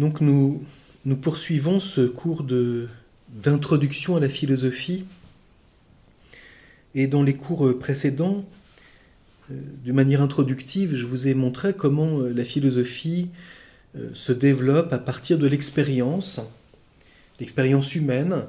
Donc 0.00 0.22
nous, 0.22 0.62
nous 1.04 1.16
poursuivons 1.16 1.78
ce 1.78 2.00
cours 2.00 2.42
de, 2.42 2.88
d'introduction 3.28 4.16
à 4.16 4.20
la 4.20 4.30
philosophie. 4.30 5.04
Et 6.94 7.06
dans 7.06 7.22
les 7.22 7.34
cours 7.34 7.78
précédents, 7.78 8.46
euh, 9.50 9.54
d'une 9.84 9.94
manière 9.94 10.22
introductive, 10.22 10.94
je 10.94 11.04
vous 11.04 11.26
ai 11.28 11.34
montré 11.34 11.74
comment 11.74 12.20
euh, 12.20 12.32
la 12.32 12.46
philosophie 12.46 13.28
euh, 13.94 14.08
se 14.14 14.32
développe 14.32 14.90
à 14.94 14.98
partir 14.98 15.36
de 15.36 15.46
l'expérience, 15.46 16.40
l'expérience 17.38 17.94
humaine, 17.94 18.44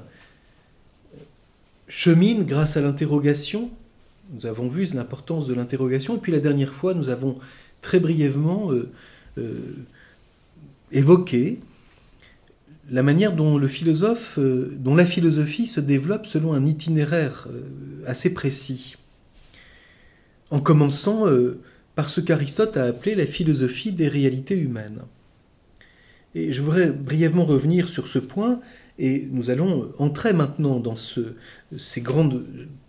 chemine 1.86 2.44
grâce 2.44 2.78
à 2.78 2.80
l'interrogation. 2.80 3.70
Nous 4.32 4.46
avons 4.46 4.68
vu 4.68 4.86
l'importance 4.94 5.48
de 5.48 5.52
l'interrogation. 5.52 6.16
Et 6.16 6.18
puis 6.18 6.32
la 6.32 6.40
dernière 6.40 6.72
fois, 6.72 6.94
nous 6.94 7.10
avons 7.10 7.38
très 7.82 8.00
brièvement 8.00 8.70
évoqué 10.92 11.58
la 12.90 13.02
manière 13.02 13.32
dont 13.32 13.58
le 13.58 13.68
philosophe, 13.68 14.38
dont 14.38 14.94
la 14.94 15.06
philosophie 15.06 15.66
se 15.66 15.80
développe 15.80 16.26
selon 16.26 16.52
un 16.52 16.66
itinéraire 16.66 17.48
assez 18.06 18.34
précis 18.34 18.96
en 20.52 20.60
commençant 20.60 21.26
euh, 21.26 21.58
par 21.96 22.10
ce 22.10 22.20
qu'Aristote 22.20 22.76
a 22.76 22.84
appelé 22.84 23.14
la 23.14 23.26
philosophie 23.26 23.90
des 23.90 24.06
réalités 24.06 24.56
humaines. 24.56 25.00
Et 26.34 26.52
je 26.52 26.62
voudrais 26.62 26.92
brièvement 26.92 27.46
revenir 27.46 27.88
sur 27.88 28.06
ce 28.06 28.18
point, 28.18 28.60
et 28.98 29.26
nous 29.32 29.50
allons 29.50 29.90
entrer 29.98 30.34
maintenant 30.34 30.78
dans 30.78 30.94
ces 30.96 32.00
grandes, 32.00 32.44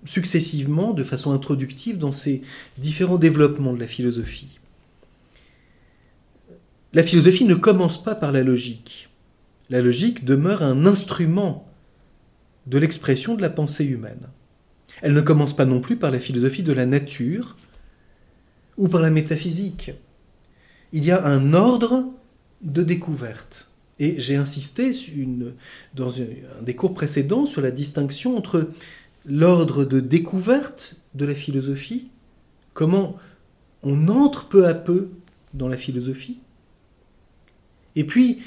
successivement, 0.06 0.94
de 0.94 1.04
façon 1.04 1.32
introductive, 1.32 1.98
dans 1.98 2.12
ces 2.12 2.42
différents 2.78 3.18
développements 3.18 3.74
de 3.74 3.80
la 3.80 3.88
philosophie. 3.88 4.60
La 6.94 7.02
philosophie 7.02 7.46
ne 7.46 7.56
commence 7.56 8.02
pas 8.02 8.14
par 8.14 8.32
la 8.32 8.44
logique. 8.44 9.10
La 9.72 9.82
logique 9.82 10.26
demeure 10.26 10.62
un 10.62 10.86
instrument 10.86 11.68
de 12.68 12.78
l'expression 12.78 13.34
de 13.34 13.42
la 13.42 13.50
pensée 13.50 13.84
humaine. 13.84 14.28
Elle 15.02 15.14
ne 15.14 15.22
commence 15.22 15.56
pas 15.56 15.66
non 15.66 15.80
plus 15.80 15.98
par 15.98 16.12
la 16.12 16.20
philosophie 16.20 16.62
de 16.62 16.72
la 16.72 16.86
nature 16.86 17.58
ou 18.78 18.90
par 18.90 19.02
la 19.02 19.10
métaphysique. 19.10 19.92
Il 20.92 21.04
y 21.04 21.12
a 21.12 21.26
un 21.26 21.54
ordre 21.54 22.06
de 22.62 22.84
découverte. 22.84 23.72
Et 23.98 24.20
j'ai 24.20 24.36
insisté 24.36 24.92
dans 25.96 26.22
un 26.22 26.62
des 26.62 26.76
cours 26.76 26.94
précédents 26.94 27.46
sur 27.46 27.62
la 27.62 27.72
distinction 27.72 28.38
entre 28.38 28.70
l'ordre 29.26 29.84
de 29.84 30.00
découverte 30.00 30.98
de 31.16 31.26
la 31.26 31.34
philosophie, 31.34 32.10
comment 32.74 33.18
on 33.82 34.08
entre 34.10 34.48
peu 34.48 34.68
à 34.68 34.76
peu 34.76 35.10
dans 35.54 35.68
la 35.68 35.78
philosophie, 35.78 36.40
et 37.96 38.04
puis 38.04 38.42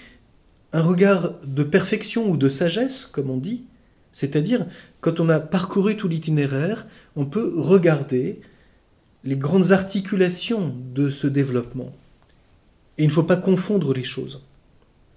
un 0.73 0.83
regard 0.83 1.35
de 1.45 1.63
perfection 1.63 2.31
ou 2.31 2.37
de 2.37 2.49
sagesse, 2.49 3.07
comme 3.07 3.31
on 3.31 3.39
dit, 3.39 3.65
c'est-à-dire, 4.13 4.67
quand 5.01 5.21
on 5.21 5.29
a 5.29 5.41
parcouru 5.41 5.97
tout 5.97 6.09
l'itinéraire, 6.09 6.87
on 7.17 7.27
peut 7.27 7.53
regarder 7.57 8.41
les 9.25 9.37
grandes 9.37 9.73
articulations 9.73 10.75
de 10.95 11.11
ce 11.11 11.27
développement. 11.27 11.93
Et 12.99 13.05
il 13.05 13.09
ne 13.09 13.13
faut 13.13 13.23
pas 13.23 13.37
confondre 13.37 13.93
les 13.93 14.05
choses. 14.05 14.43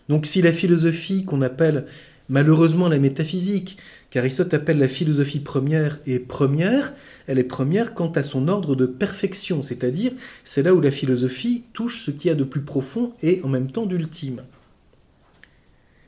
Donc 0.09 0.25
si 0.25 0.41
la 0.41 0.51
philosophie 0.51 1.23
qu'on 1.23 1.41
appelle 1.41 1.85
malheureusement 2.27 2.89
la 2.89 2.99
métaphysique, 2.99 3.77
qu'Aristote 4.09 4.53
appelle 4.53 4.79
la 4.79 4.87
philosophie 4.87 5.39
première, 5.39 5.99
est 6.05 6.19
première, 6.19 6.93
elle 7.27 7.37
est 7.37 7.43
première 7.43 7.93
quant 7.93 8.11
à 8.11 8.23
son 8.23 8.47
ordre 8.47 8.75
de 8.75 8.85
perfection, 8.85 9.61
c'est-à-dire 9.61 10.13
c'est 10.43 10.63
là 10.63 10.73
où 10.73 10.81
la 10.81 10.91
philosophie 10.91 11.65
touche 11.73 12.03
ce 12.03 12.11
qu'il 12.11 12.29
y 12.29 12.31
a 12.31 12.35
de 12.35 12.43
plus 12.43 12.61
profond 12.61 13.13
et 13.21 13.41
en 13.43 13.49
même 13.49 13.71
temps 13.71 13.85
d'ultime. 13.85 14.41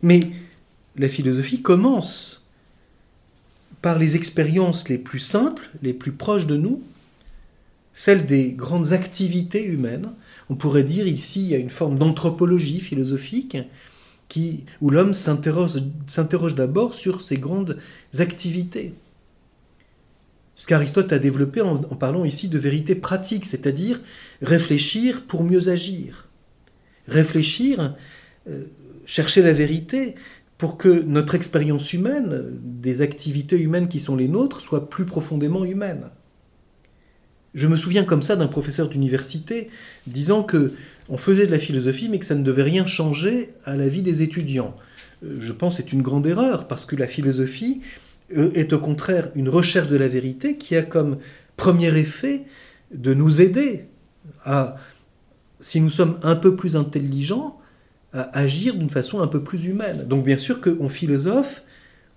Mais 0.01 0.21
la 0.95 1.09
philosophie 1.09 1.61
commence 1.61 2.45
par 3.81 3.99
les 3.99 4.15
expériences 4.15 4.89
les 4.89 4.97
plus 4.97 5.19
simples, 5.19 5.69
les 5.81 5.93
plus 5.93 6.11
proches 6.11 6.47
de 6.47 6.57
nous, 6.57 6.83
celles 7.93 8.25
des 8.25 8.51
grandes 8.51 8.93
activités 8.93 9.63
humaines. 9.65 10.09
On 10.49 10.55
pourrait 10.55 10.83
dire 10.83 11.07
ici, 11.07 11.43
il 11.43 11.49
y 11.49 11.55
a 11.55 11.59
une 11.59 11.69
forme 11.69 11.97
d'anthropologie 11.97 12.79
philosophique 12.79 13.57
où 14.81 14.89
l'homme 14.89 15.13
s'interroge 15.13 16.55
d'abord 16.55 16.93
sur 16.93 17.21
ces 17.21 17.37
grandes 17.37 17.77
activités. 18.19 18.93
Ce 20.55 20.67
qu'Aristote 20.67 21.11
a 21.11 21.19
développé 21.19 21.61
en, 21.61 21.77
parlant 21.77 22.23
ici 22.23 22.47
de 22.47 22.59
vérité 22.59 22.93
pratique, 22.95 23.45
c'est-à-dire 23.45 24.01
réfléchir 24.41 25.25
pour 25.25 25.43
mieux 25.43 25.69
agir. 25.69 26.27
Réfléchir, 27.07 27.95
euh, 28.47 28.65
chercher 29.05 29.41
la 29.41 29.53
vérité, 29.53 30.15
pour 30.57 30.77
que 30.77 30.89
notre 30.89 31.33
expérience 31.33 31.93
humaine, 31.93 32.43
des 32.61 33.01
activités 33.01 33.57
humaines 33.57 33.87
qui 33.87 33.99
sont 33.99 34.15
les 34.15 34.27
nôtres, 34.27 34.61
soit 34.61 34.89
plus 34.89 35.05
profondément 35.05 35.65
humaine. 35.65 36.11
Je 37.53 37.67
me 37.67 37.75
souviens 37.75 38.03
comme 38.03 38.21
ça 38.21 38.35
d'un 38.35 38.47
professeur 38.47 38.87
d'université 38.87 39.69
disant 40.07 40.43
que 40.43 40.73
on 41.09 41.17
faisait 41.17 41.45
de 41.45 41.51
la 41.51 41.59
philosophie 41.59 42.09
mais 42.09 42.19
que 42.19 42.25
ça 42.25 42.35
ne 42.35 42.43
devait 42.43 42.63
rien 42.63 42.85
changer 42.85 43.53
à 43.65 43.75
la 43.75 43.87
vie 43.87 44.01
des 44.01 44.21
étudiants. 44.21 44.75
Euh, 45.23 45.37
je 45.39 45.53
pense 45.53 45.77
que 45.77 45.83
c'est 45.83 45.93
une 45.93 46.01
grande 46.01 46.27
erreur 46.27 46.67
parce 46.67 46.85
que 46.85 46.95
la 46.95 47.07
philosophie 47.07 47.81
euh, 48.37 48.51
est 48.53 48.73
au 48.73 48.79
contraire 48.79 49.29
une 49.35 49.49
recherche 49.49 49.87
de 49.87 49.97
la 49.97 50.07
vérité 50.07 50.57
qui 50.57 50.75
a 50.75 50.81
comme 50.81 51.17
premier 51.57 51.95
effet 51.97 52.43
de 52.93 53.13
nous 53.13 53.41
aider 53.41 53.85
à, 54.43 54.77
si 55.59 55.79
nous 55.79 55.89
sommes 55.89 56.19
un 56.23 56.35
peu 56.35 56.55
plus 56.55 56.75
intelligents, 56.75 57.57
à 58.13 58.37
agir 58.37 58.75
d'une 58.75 58.89
façon 58.89 59.21
un 59.21 59.27
peu 59.27 59.41
plus 59.43 59.65
humaine. 59.65 60.05
Donc 60.07 60.25
bien 60.25 60.37
sûr 60.37 60.59
qu'on 60.59 60.89
philosophe 60.89 61.63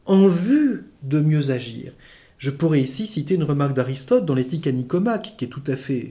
en 0.07 0.27
vue 0.27 0.87
de 1.03 1.21
mieux 1.21 1.51
agir. 1.51 1.93
Je 2.39 2.51
pourrais 2.51 2.81
ici 2.81 3.07
citer 3.07 3.35
une 3.35 3.45
remarque 3.45 3.75
d'Aristote 3.75 4.27
dans 4.27 4.35
l'éthique 4.35 4.67
à 4.67 4.73
Nicomaque, 4.73 5.35
qui 5.39 5.45
est 5.45 5.49
tout 5.49 5.63
à 5.67 5.77
fait 5.77 6.11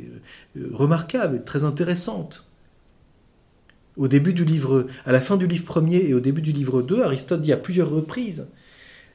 euh, 0.57 0.69
remarquable 0.71 1.37
et 1.37 1.41
très 1.41 1.63
intéressante. 1.63 2.47
Au 3.95 4.07
début 4.07 4.33
du 4.33 4.43
livre, 4.43 4.87
à 5.05 5.11
la 5.11 5.21
fin 5.21 5.37
du 5.37 5.45
livre 5.45 5.65
premier 5.65 5.97
et 5.97 6.13
au 6.13 6.19
début 6.19 6.41
du 6.41 6.51
livre 6.51 6.81
2, 6.81 7.03
Aristote 7.03 7.41
dit 7.41 7.53
à 7.53 7.57
plusieurs 7.57 7.89
reprises 7.89 8.47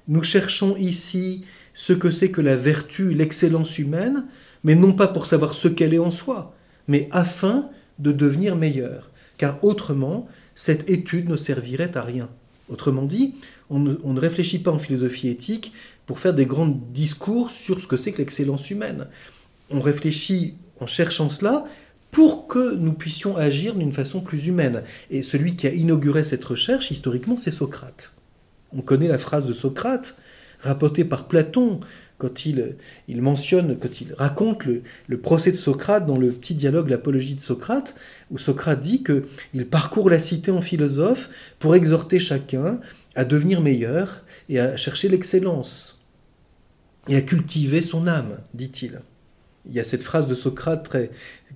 Nous 0.07 0.23
cherchons 0.23 0.77
ici 0.77 1.45
ce 1.75 1.93
que 1.93 2.11
c'est 2.11 2.31
que 2.31 2.41
la 2.41 2.57
vertu, 2.57 3.13
l'excellence 3.13 3.79
humaine, 3.79 4.27
mais 4.63 4.75
non 4.75 4.93
pas 4.93 5.09
pour 5.09 5.27
savoir 5.27 5.55
ce 5.55 5.69
qu'elle 5.69 5.95
est 5.95 5.99
en 5.99 6.11
soi, 6.11 6.55
mais 6.87 7.09
afin 7.11 7.71
de 7.99 8.13
devenir 8.13 8.57
meilleur. 8.57 9.11
Car 9.37 9.63
autrement, 9.65 10.29
cette 10.55 10.89
étude 10.91 11.29
ne 11.29 11.37
servirait 11.37 11.97
à 11.97 12.03
rien. 12.03 12.29
Autrement 12.69 13.05
dit, 13.05 13.35
on 13.71 13.79
ne, 13.79 14.21
réfléchit 14.21 14.59
pas 14.59 14.71
en 14.71 14.79
philosophie 14.79 15.29
éthique 15.29 15.73
pour 16.07 16.21
faire 16.21 16.35
des 16.35 16.47
grands 16.47 16.81
discours 16.93 17.51
sur 17.51 17.81
ce 17.81 17.87
que 17.87 17.97
c'est 17.97 18.13
que 18.13 18.19
l'excellence 18.19 18.71
humaine. 18.71 19.07
On 19.71 19.81
réfléchit 19.81 20.55
en 20.81 20.87
cherchant 20.87 21.29
cela 21.29 21.65
pour 22.11 22.47
que 22.47 22.75
nous 22.75 22.93
puissions 22.93 23.37
agir 23.37 23.75
d'une 23.75 23.93
façon 23.93 24.21
plus 24.21 24.47
humaine. 24.47 24.83
Et 25.11 25.23
celui 25.23 25.57
qui 25.57 25.67
a 25.67 25.73
inauguré 25.73 26.25
cette 26.25 26.45
recherche, 26.45 26.91
historiquement, 26.91 27.37
c'est 27.37 27.51
Socrate. 27.51 28.13
On 28.73 28.81
connaît 28.81 29.09
la 29.09 29.19
phrase 29.19 29.47
de 29.47 29.53
Socrate, 29.53 30.17
rapportée 30.61 31.05
par 31.05 31.29
Platon, 31.29 31.81
quand 32.19 32.47
il, 32.47 32.77
mentionne, 33.09 33.79
quand 33.79 34.01
il 34.01 34.13
raconte 34.15 34.65
le, 34.65 34.83
procès 35.19 35.53
de 35.53 35.57
Socrate 35.57 36.05
dans 36.05 36.19
le 36.19 36.33
petit 36.33 36.55
dialogue 36.55 36.89
L'apologie 36.89 37.37
de 37.37 37.41
Socrate, 37.41 37.95
où 38.31 38.39
Socrate 38.39 38.81
dit 38.81 39.05
qu'il 39.05 39.67
parcourt 39.67 40.11
la 40.11 40.19
cité 40.19 40.51
en 40.51 40.61
philosophe 40.61 41.31
pour 41.61 41.77
exhorter 41.77 42.19
chacun 42.19 42.81
à 43.15 43.25
devenir 43.25 43.61
meilleur 43.61 44.25
et 44.49 44.59
à 44.59 44.77
chercher 44.77 45.09
l'excellence 45.09 46.05
et 47.07 47.17
à 47.17 47.23
cultiver 47.23 47.81
son 47.81 48.07
âme, 48.09 48.39
dit-il. 48.53 49.01
Il 49.69 49.75
y 49.75 49.81
a 49.81 49.85
cette 49.85 50.03
phrase 50.03 50.29
de 50.29 50.35
Socrate 50.35 50.89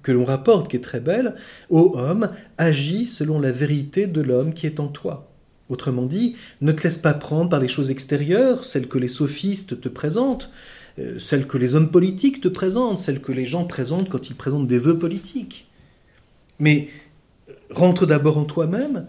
que 0.03 0.13
l'on 0.13 0.25
rapporte 0.25 0.71
qui 0.71 0.77
est 0.77 0.81
très 0.81 1.01
belle 1.01 1.35
Ô 1.71 1.97
homme, 1.97 2.31
agis 2.59 3.07
selon 3.07 3.41
la 3.41 3.53
vérité 3.53 4.07
de 4.07 4.21
l'homme 4.21 4.53
qui 4.55 4.67
est 4.67 4.81
en 4.81 4.89
toi. 4.89 5.33
Autrement 5.69 6.05
dit, 6.05 6.37
ne 6.61 6.73
te 6.73 6.83
laisse 6.83 6.99
pas 6.99 7.15
prendre 7.15 7.49
par 7.49 7.61
les 7.61 7.69
choses 7.69 7.91
extérieures, 7.91 8.65
celles 8.65 8.89
que 8.89 8.99
les 8.99 9.09
sophistes 9.09 9.81
te 9.81 9.89
présentent, 9.89 10.51
euh, 10.99 11.19
celles 11.19 11.47
que 11.47 11.57
les 11.57 11.75
hommes 11.75 11.91
politiques 11.91 12.43
te 12.43 12.49
présentent, 12.49 12.99
celles 12.99 13.23
que 13.23 13.33
les 13.33 13.47
gens 13.47 13.65
présentent 13.65 14.11
quand 14.11 14.29
ils 14.29 14.37
présentent 14.37 14.67
des 14.67 14.79
vœux 14.79 14.99
politiques. 14.99 15.69
Mais 16.59 16.89
rentre 17.71 18.05
d'abord 18.05 18.37
en 18.37 18.45
toi-même 18.45 19.07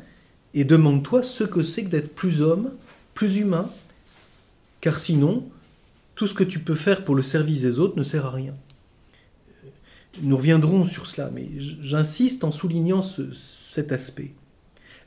et 0.53 0.63
demande-toi 0.63 1.23
ce 1.23 1.43
que 1.43 1.63
c'est 1.63 1.83
que 1.83 1.89
d'être 1.89 2.15
plus 2.15 2.41
homme, 2.41 2.71
plus 3.13 3.37
humain, 3.37 3.69
car 4.79 4.99
sinon, 4.99 5.49
tout 6.15 6.27
ce 6.27 6.33
que 6.33 6.43
tu 6.43 6.59
peux 6.59 6.75
faire 6.75 7.03
pour 7.03 7.15
le 7.15 7.23
service 7.23 7.61
des 7.61 7.79
autres 7.79 7.97
ne 7.97 8.03
sert 8.03 8.25
à 8.25 8.31
rien. 8.31 8.53
Nous 10.21 10.37
reviendrons 10.37 10.85
sur 10.85 11.07
cela, 11.07 11.29
mais 11.31 11.49
j'insiste 11.57 12.43
en 12.43 12.51
soulignant 12.51 13.01
cet 13.01 13.91
aspect 13.91 14.33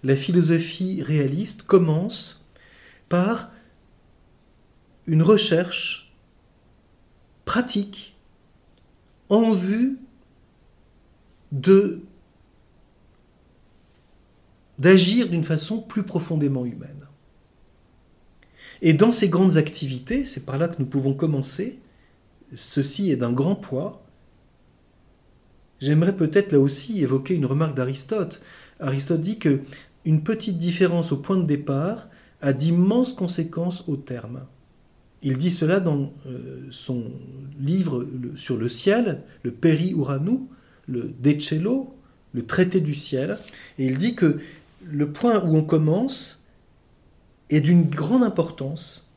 la 0.06 0.16
philosophie 0.16 1.02
réaliste 1.02 1.62
commence 1.62 2.48
par 3.08 3.50
une 5.06 5.22
recherche 5.22 6.12
pratique 7.44 8.16
en 9.28 9.52
vue 9.52 9.98
d'agir 14.78 15.28
d'une 15.28 15.44
façon 15.44 15.80
plus 15.80 16.04
profondément 16.04 16.64
humaine. 16.64 17.06
Et 18.82 18.92
dans 18.92 19.10
ces 19.10 19.28
grandes 19.28 19.56
activités, 19.56 20.24
c'est 20.24 20.44
par 20.44 20.58
là 20.58 20.68
que 20.68 20.76
nous 20.78 20.86
pouvons 20.86 21.14
commencer, 21.14 21.80
ceci 22.54 23.10
est 23.10 23.16
d'un 23.16 23.32
grand 23.32 23.56
poids. 23.56 24.05
J'aimerais 25.86 26.16
peut-être 26.16 26.50
là 26.50 26.58
aussi 26.58 27.00
évoquer 27.00 27.34
une 27.34 27.46
remarque 27.46 27.76
d'Aristote. 27.76 28.40
Aristote 28.80 29.20
dit 29.20 29.38
que 29.38 29.60
une 30.04 30.24
petite 30.24 30.58
différence 30.58 31.12
au 31.12 31.16
point 31.18 31.36
de 31.36 31.44
départ 31.44 32.08
a 32.42 32.52
d'immenses 32.52 33.12
conséquences 33.12 33.84
au 33.86 33.96
terme. 33.96 34.40
Il 35.22 35.38
dit 35.38 35.52
cela 35.52 35.78
dans 35.78 36.12
euh, 36.26 36.66
son 36.72 37.04
livre 37.60 38.04
sur 38.34 38.56
le 38.56 38.68
ciel, 38.68 39.22
le 39.44 39.52
Peri 39.52 39.92
Uranu, 39.92 40.40
le 40.88 41.14
Decello, 41.20 41.94
le 42.32 42.44
traité 42.44 42.80
du 42.80 42.96
ciel, 42.96 43.38
et 43.78 43.86
il 43.86 43.96
dit 43.96 44.16
que 44.16 44.40
le 44.84 45.12
point 45.12 45.44
où 45.44 45.54
on 45.54 45.62
commence 45.62 46.44
est 47.48 47.60
d'une 47.60 47.84
grande 47.84 48.24
importance 48.24 49.08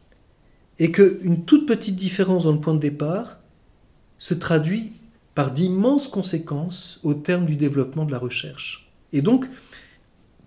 et 0.77 0.91
qu'une 0.91 1.45
toute 1.45 1.67
petite 1.67 1.95
différence 1.95 2.43
dans 2.43 2.53
le 2.53 2.59
point 2.59 2.75
de 2.75 2.79
départ 2.79 3.39
se 4.19 4.35
traduit 4.35 4.91
par 5.39 5.51
d'immenses 5.51 6.09
conséquences 6.09 6.99
au 7.01 7.13
terme 7.13 7.45
du 7.45 7.55
développement 7.55 8.03
de 8.03 8.11
la 8.11 8.19
recherche. 8.19 8.91
Et 9.13 9.21
donc, 9.21 9.45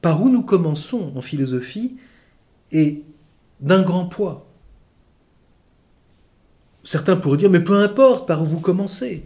par 0.02 0.20
où 0.20 0.28
nous 0.28 0.42
commençons 0.42 1.14
en 1.16 1.22
philosophie 1.22 1.96
est 2.72 3.00
d'un 3.60 3.80
grand 3.80 4.04
poids. 4.04 4.46
Certains 6.84 7.16
pourraient 7.16 7.38
dire, 7.38 7.48
mais 7.48 7.64
peu 7.64 7.80
importe 7.80 8.28
par 8.28 8.42
où 8.42 8.44
vous 8.44 8.60
commencez. 8.60 9.24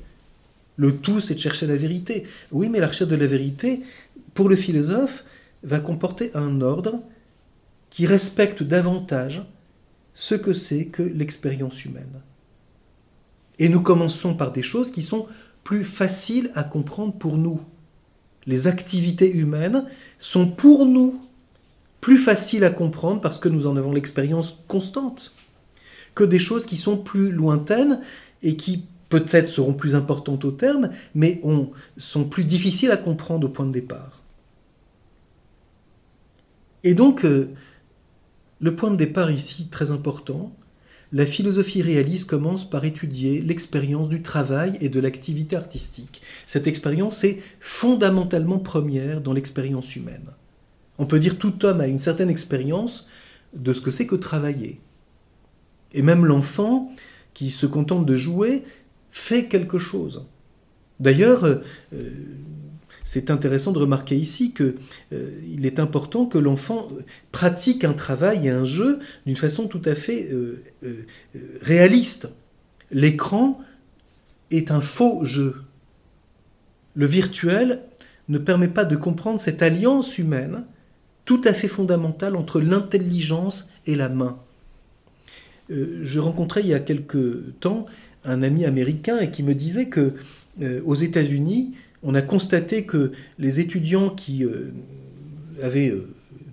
Le 0.77 0.99
tout, 0.99 1.19
c'est 1.19 1.35
de 1.35 1.41
chercher 1.41 1.67
la 1.67 1.75
vérité. 1.75 2.29
Oui, 2.53 2.69
mais 2.69 2.79
la 2.79 2.87
recherche 2.87 3.11
de 3.11 3.17
la 3.17 3.27
vérité, 3.27 3.83
pour 4.35 4.49
le 4.49 4.55
philosophe, 4.55 5.25
va 5.65 5.81
comporter 5.81 6.31
un 6.37 6.61
ordre 6.61 7.03
qui 7.91 8.07
respecte 8.07 8.63
davantage 8.63 9.43
ce 10.15 10.37
que 10.37 10.53
c'est 10.53 10.85
que 10.85 11.03
l'expérience 11.03 11.85
humaine. 11.85 12.23
Et 13.59 13.69
nous 13.69 13.81
commençons 13.81 14.35
par 14.35 14.53
des 14.53 14.63
choses 14.63 14.93
qui 14.93 15.03
sont 15.03 15.27
plus 15.67 15.83
faciles 15.83 16.53
à 16.55 16.63
comprendre 16.63 17.13
pour 17.15 17.39
nous. 17.39 17.61
Les 18.47 18.69
activités 18.69 19.33
humaines 19.33 19.85
sont 20.21 20.49
pour 20.49 20.87
nous 20.87 21.21
plus 22.01 22.19
faciles 22.19 22.63
à 22.63 22.71
comprendre 22.71 23.21
parce 23.21 23.41
que 23.41 23.49
nous 23.49 23.67
en 23.67 23.77
avons 23.77 23.91
l'expérience 23.91 24.61
constante 24.69 25.35
que 26.15 26.23
des 26.23 26.39
choses 26.39 26.67
qui 26.67 26.77
sont 26.77 26.97
plus 26.97 27.33
lointaines 27.33 28.01
et 28.45 28.55
qui 28.55 28.85
peut-être 29.09 29.49
seront 29.49 29.73
plus 29.73 29.97
importantes 29.97 30.45
au 30.45 30.53
terme, 30.53 30.91
mais 31.17 31.43
sont 31.97 32.23
plus 32.23 32.45
difficiles 32.45 32.93
à 32.93 32.97
comprendre 32.97 33.49
au 33.49 33.51
point 33.51 33.67
de 33.67 33.73
départ. 33.73 34.23
Et 36.85 36.95
donc, 36.95 37.25
euh, 37.25 37.51
le 38.61 38.77
point 38.77 38.93
de 38.93 38.97
départ 38.97 39.33
ici, 39.33 39.67
très 39.67 39.91
important, 39.91 40.55
la 41.12 41.26
philosophie 41.26 41.82
réaliste 41.82 42.29
commence 42.29 42.69
par 42.69 42.85
étudier 42.85 43.41
l'expérience 43.41 44.08
du 44.08 44.23
travail 44.23 44.76
et 44.81 44.88
de 44.88 45.00
l'activité 45.00 45.56
artistique. 45.56 46.20
Cette 46.47 46.67
expérience 46.67 47.23
est 47.25 47.41
fondamentalement 47.61 48.58
première 48.58 49.20
dans 49.20 49.32
l'expérience 49.32 49.94
humaine. 49.94 50.31
On 50.99 51.06
peut 51.06 51.19
dire 51.19 51.38
tout 51.38 51.64
homme 51.64 51.81
a 51.81 51.87
une 51.87 51.99
certaine 51.99 52.31
expérience 52.31 53.06
de 53.55 53.73
ce 53.73 53.81
que 53.81 53.91
c'est 53.91 54.06
que 54.06 54.17
travailler. 54.17 54.81
Et 55.93 56.03
même 56.03 56.25
l'enfant 56.25 56.91
qui 57.35 57.50
se 57.50 57.67
contente 57.67 58.06
de 58.06 58.17
jouer 58.17 58.64
fait 59.11 59.47
quelque 59.47 59.79
chose. 59.79 60.26
D'ailleurs, 60.99 61.44
euh, 61.44 61.61
c'est 63.06 63.31
intéressant 63.31 63.70
de 63.70 63.79
remarquer 63.79 64.17
ici 64.17 64.53
qu'il 64.53 64.75
euh, 65.12 65.62
est 65.62 65.79
important 65.79 66.26
que 66.26 66.38
l'enfant 66.38 66.88
pratique 67.31 67.85
un 67.85 67.93
travail 67.93 68.49
et 68.49 68.50
un 68.50 68.64
jeu 68.64 68.99
d'une 69.25 69.37
façon 69.37 69.69
tout 69.69 69.81
à 69.85 69.94
fait 69.94 70.29
euh, 70.32 70.62
réaliste. 71.62 72.29
L'écran 72.91 73.61
est 74.50 74.73
un 74.73 74.81
faux 74.81 75.25
jeu. 75.25 75.62
Le 76.94 77.06
virtuel 77.06 77.81
ne 78.29 78.38
permet 78.38 78.69
pas 78.69 78.85
de 78.85 78.97
comprendre 78.97 79.38
cette 79.38 79.62
alliance 79.62 80.19
humaine 80.19 80.64
tout 81.25 81.41
à 81.44 81.55
fait 81.55 81.69
fondamentale 81.69 82.35
entre 82.35 82.61
l'intelligence 82.61 83.70
et 83.87 83.94
la 83.94 84.08
main. 84.08 84.38
Euh, 85.70 86.00
je 86.03 86.19
rencontrais 86.19 86.62
il 86.62 86.69
y 86.69 86.75
a 86.75 86.81
quelque 86.81 87.53
temps 87.61 87.87
un 88.25 88.43
ami 88.43 88.64
américain 88.64 89.19
et 89.19 89.31
qui 89.31 89.44
me 89.44 89.55
disait 89.55 89.87
que 89.87 90.14
euh, 90.61 90.81
aux 90.85 90.94
États-Unis, 90.94 91.75
on 92.06 92.14
a 92.14 92.23
constaté 92.23 92.87
que 92.87 93.12
les 93.38 93.61
étudiants 93.61 94.11
qui 94.11 94.44
euh, 94.44 94.73
avaient 95.61 95.93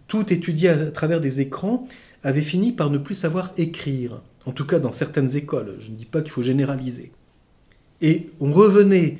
tout 0.07 0.33
étudié 0.33 0.69
à 0.69 0.91
travers 0.91 1.21
des 1.21 1.39
écrans 1.41 1.87
avaient 2.23 2.41
fini 2.41 2.71
par 2.71 2.89
ne 2.89 2.97
plus 2.97 3.15
savoir 3.15 3.53
écrire, 3.57 4.21
en 4.45 4.51
tout 4.51 4.65
cas 4.65 4.79
dans 4.79 4.91
certaines 4.91 5.37
écoles. 5.37 5.75
Je 5.79 5.91
ne 5.91 5.95
dis 5.95 6.05
pas 6.05 6.21
qu'il 6.21 6.31
faut 6.31 6.43
généraliser. 6.43 7.11
Et 8.01 8.31
on 8.39 8.51
revenait 8.51 9.19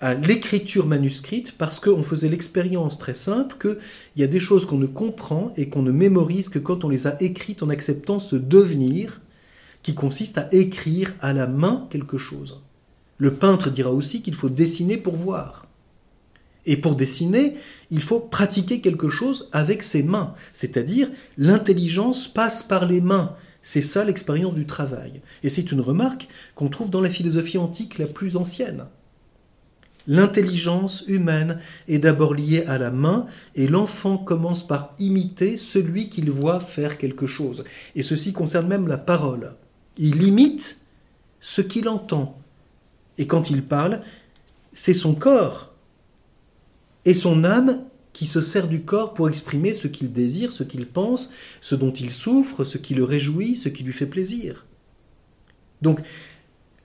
à 0.00 0.14
l'écriture 0.14 0.86
manuscrite 0.86 1.56
parce 1.56 1.78
qu'on 1.78 2.02
faisait 2.02 2.28
l'expérience 2.28 2.98
très 2.98 3.14
simple 3.14 3.56
qu'il 3.60 3.78
y 4.16 4.24
a 4.24 4.28
des 4.28 4.40
choses 4.40 4.66
qu'on 4.66 4.78
ne 4.78 4.86
comprend 4.86 5.52
et 5.56 5.68
qu'on 5.68 5.82
ne 5.82 5.92
mémorise 5.92 6.48
que 6.48 6.58
quand 6.58 6.84
on 6.84 6.88
les 6.88 7.06
a 7.06 7.20
écrites 7.22 7.62
en 7.62 7.68
acceptant 7.68 8.18
ce 8.18 8.34
devenir 8.36 9.20
qui 9.82 9.94
consiste 9.94 10.38
à 10.38 10.48
écrire 10.52 11.14
à 11.20 11.32
la 11.32 11.46
main 11.46 11.86
quelque 11.90 12.18
chose. 12.18 12.60
Le 13.16 13.34
peintre 13.34 13.70
dira 13.70 13.92
aussi 13.92 14.22
qu'il 14.22 14.34
faut 14.34 14.48
dessiner 14.48 14.96
pour 14.96 15.14
voir. 15.14 15.67
Et 16.68 16.76
pour 16.76 16.96
dessiner, 16.96 17.56
il 17.90 18.02
faut 18.02 18.20
pratiquer 18.20 18.82
quelque 18.82 19.08
chose 19.08 19.48
avec 19.52 19.82
ses 19.82 20.02
mains, 20.02 20.34
c'est-à-dire 20.52 21.08
l'intelligence 21.38 22.28
passe 22.28 22.62
par 22.62 22.86
les 22.86 23.00
mains. 23.00 23.34
C'est 23.62 23.80
ça 23.80 24.04
l'expérience 24.04 24.54
du 24.54 24.66
travail. 24.66 25.22
Et 25.42 25.48
c'est 25.48 25.72
une 25.72 25.80
remarque 25.80 26.28
qu'on 26.54 26.68
trouve 26.68 26.90
dans 26.90 27.00
la 27.00 27.08
philosophie 27.08 27.56
antique 27.56 27.96
la 27.96 28.06
plus 28.06 28.36
ancienne. 28.36 28.84
L'intelligence 30.06 31.04
humaine 31.08 31.58
est 31.88 31.98
d'abord 31.98 32.34
liée 32.34 32.64
à 32.66 32.76
la 32.76 32.90
main 32.90 33.26
et 33.54 33.66
l'enfant 33.66 34.18
commence 34.18 34.66
par 34.66 34.94
imiter 34.98 35.56
celui 35.56 36.10
qu'il 36.10 36.30
voit 36.30 36.60
faire 36.60 36.98
quelque 36.98 37.26
chose. 37.26 37.64
Et 37.94 38.02
ceci 38.02 38.34
concerne 38.34 38.68
même 38.68 38.88
la 38.88 38.98
parole. 38.98 39.54
Il 39.96 40.22
imite 40.22 40.80
ce 41.40 41.62
qu'il 41.62 41.88
entend. 41.88 42.38
Et 43.16 43.26
quand 43.26 43.48
il 43.48 43.64
parle, 43.64 44.02
c'est 44.74 44.94
son 44.94 45.14
corps 45.14 45.72
et 47.08 47.14
son 47.14 47.42
âme 47.42 47.86
qui 48.12 48.26
se 48.26 48.42
sert 48.42 48.68
du 48.68 48.82
corps 48.82 49.14
pour 49.14 49.30
exprimer 49.30 49.72
ce 49.72 49.88
qu'il 49.88 50.12
désire, 50.12 50.52
ce 50.52 50.62
qu'il 50.62 50.86
pense, 50.86 51.32
ce 51.62 51.74
dont 51.74 51.90
il 51.90 52.10
souffre, 52.10 52.64
ce 52.64 52.76
qui 52.76 52.94
le 52.94 53.02
réjouit, 53.02 53.56
ce 53.56 53.70
qui 53.70 53.82
lui 53.82 53.94
fait 53.94 54.06
plaisir. 54.06 54.66
Donc, 55.80 56.00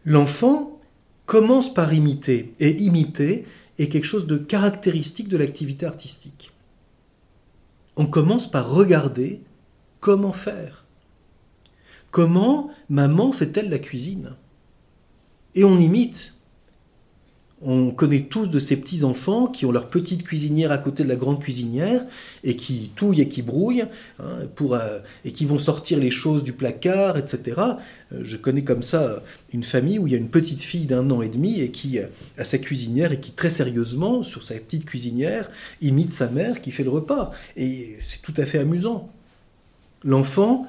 l'enfant 0.06 0.80
commence 1.26 1.74
par 1.74 1.94
imiter, 1.94 2.54
et 2.62 2.72
imiter 2.82 3.44
est 3.78 3.90
quelque 3.90 4.06
chose 4.06 4.26
de 4.26 4.38
caractéristique 4.38 5.28
de 5.28 5.36
l'activité 5.36 5.86
artistique. 5.86 6.54
On 7.98 8.06
commence 8.06 8.50
par 8.50 8.72
regarder 8.72 9.42
comment 10.00 10.32
faire. 10.32 10.86
Comment 12.12 12.72
maman 12.88 13.34
fait-elle 13.34 13.70
la 13.70 13.80
cuisine? 13.80 14.38
Et 15.54 15.66
on 15.66 15.78
imite. 15.78 16.33
On 17.66 17.92
connaît 17.92 18.24
tous 18.24 18.48
de 18.48 18.60
ces 18.60 18.76
petits 18.76 19.04
enfants 19.04 19.48
qui 19.48 19.66
ont 19.66 19.72
leur 19.72 19.90
petite 19.90 20.24
cuisinière 20.24 20.72
à 20.72 20.78
côté 20.78 21.04
de 21.04 21.10
la 21.10 21.16
grande 21.16 21.40
cuisinière 21.42 22.06
et 22.44 22.58
qui 22.58 22.92
touillent 22.96 23.22
et 23.22 23.30
qui 23.30 23.42
brouillent 23.42 23.86
hein, 24.20 24.48
pour, 24.56 24.76
euh, 24.76 25.00
et 25.24 25.32
qui 25.32 25.46
vont 25.46 25.58
sortir 25.58 25.98
les 25.98 26.12
choses 26.12 26.44
du 26.44 26.52
placard, 26.52 27.18
etc. 27.18 27.62
Euh, 28.12 28.20
je 28.24 28.36
connais 28.36 28.64
comme 28.64 28.84
ça 28.84 29.24
une 29.54 29.64
famille 29.64 29.98
où 29.98 30.08
il 30.08 30.14
y 30.14 30.16
a 30.16 30.20
une 30.20 30.30
petite 30.30 30.62
fille 30.62 30.86
d'un 30.86 31.10
an 31.10 31.22
et 31.22 31.30
demi 31.30 31.62
et 31.62 31.70
qui 31.70 32.00
euh, 32.00 32.08
a 32.38 32.44
sa 32.44 32.58
cuisinière 32.58 33.14
et 33.14 33.20
qui 33.20 33.32
très 33.32 33.50
sérieusement 33.50 34.24
sur 34.24 34.44
sa 34.44 34.56
petite 34.56 34.86
cuisinière 34.86 35.50
imite 35.82 36.12
sa 36.12 36.28
mère 36.28 36.62
qui 36.62 36.72
fait 36.72 36.84
le 36.84 36.90
repas 36.90 37.32
et 37.56 37.96
c'est 38.02 38.22
tout 38.22 38.34
à 38.38 38.46
fait 38.46 38.60
amusant. 38.60 39.10
L'enfant 40.04 40.68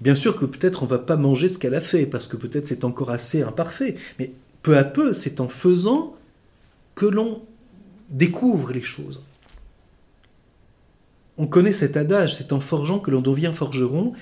Bien 0.00 0.16
sûr 0.16 0.36
que 0.36 0.44
peut-être 0.44 0.82
on 0.82 0.86
va 0.86 0.98
pas 0.98 1.16
manger 1.16 1.48
ce 1.48 1.56
qu'elle 1.56 1.74
a 1.74 1.80
fait, 1.80 2.06
parce 2.06 2.26
que 2.26 2.36
peut-être 2.36 2.66
c'est 2.66 2.84
encore 2.84 3.10
assez 3.10 3.42
imparfait, 3.42 3.96
mais 4.18 4.32
peu 4.64 4.76
à 4.76 4.82
peu, 4.82 5.14
c'est 5.14 5.40
en 5.40 5.48
faisant 5.48 6.16
que 6.96 7.06
l'on 7.06 7.42
découvre 8.10 8.72
les 8.72 8.82
choses. 8.82 9.22
On 11.36 11.46
connaît 11.46 11.72
cet 11.72 11.96
adage, 11.96 12.36
c'est 12.36 12.52
en 12.52 12.60
forgeant 12.60 12.98
que 12.98 13.10
l'on 13.10 13.20
devient 13.20 13.52
forgeron. 13.54 14.14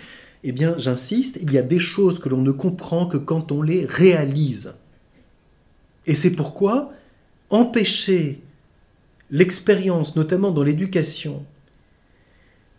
Eh 0.42 0.52
bien, 0.52 0.76
j'insiste, 0.78 1.38
il 1.40 1.52
y 1.52 1.58
a 1.58 1.62
des 1.62 1.78
choses 1.78 2.18
que 2.18 2.28
l'on 2.28 2.42
ne 2.42 2.50
comprend 2.50 3.06
que 3.06 3.18
quand 3.18 3.52
on 3.52 3.62
les 3.62 3.86
réalise. 3.86 4.74
Et 6.06 6.16
c'est 6.16 6.32
pourquoi 6.32 6.92
empêcher 7.48 8.42
l'expérience, 9.30 10.16
notamment 10.16 10.50
dans 10.50 10.64
l'éducation, 10.64 11.44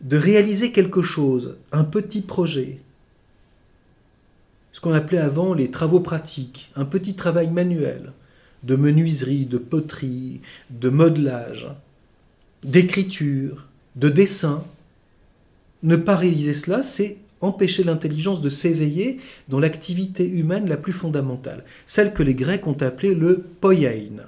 de 0.01 0.17
réaliser 0.17 0.74
quelque 0.74 1.01
chose, 1.01 1.58
un 1.72 1.86
petit 1.86 2.22
projet, 2.22 2.82
qu'on 4.83 4.93
appelait 4.93 5.17
avant 5.17 5.53
les 5.53 5.71
travaux 5.71 6.01
pratiques, 6.01 6.69
un 6.75 6.83
petit 6.83 7.15
travail 7.15 7.49
manuel, 7.49 8.11
de 8.63 8.75
menuiserie, 8.75 9.45
de 9.45 9.57
poterie, 9.57 10.41
de 10.69 10.89
modelage, 10.89 11.69
d'écriture, 12.63 13.67
de 13.95 14.09
dessin. 14.09 14.65
Ne 15.83 15.95
pas 15.95 16.17
réaliser 16.17 16.53
cela, 16.53 16.83
c'est 16.83 17.17
empêcher 17.39 17.85
l'intelligence 17.85 18.41
de 18.41 18.49
s'éveiller 18.49 19.19
dans 19.47 19.59
l'activité 19.59 20.29
humaine 20.29 20.67
la 20.67 20.77
plus 20.77 20.93
fondamentale, 20.93 21.63
celle 21.85 22.13
que 22.13 22.23
les 22.23 22.35
Grecs 22.35 22.67
ont 22.67 22.77
appelée 22.81 23.15
le 23.15 23.41
poiein, 23.61 24.27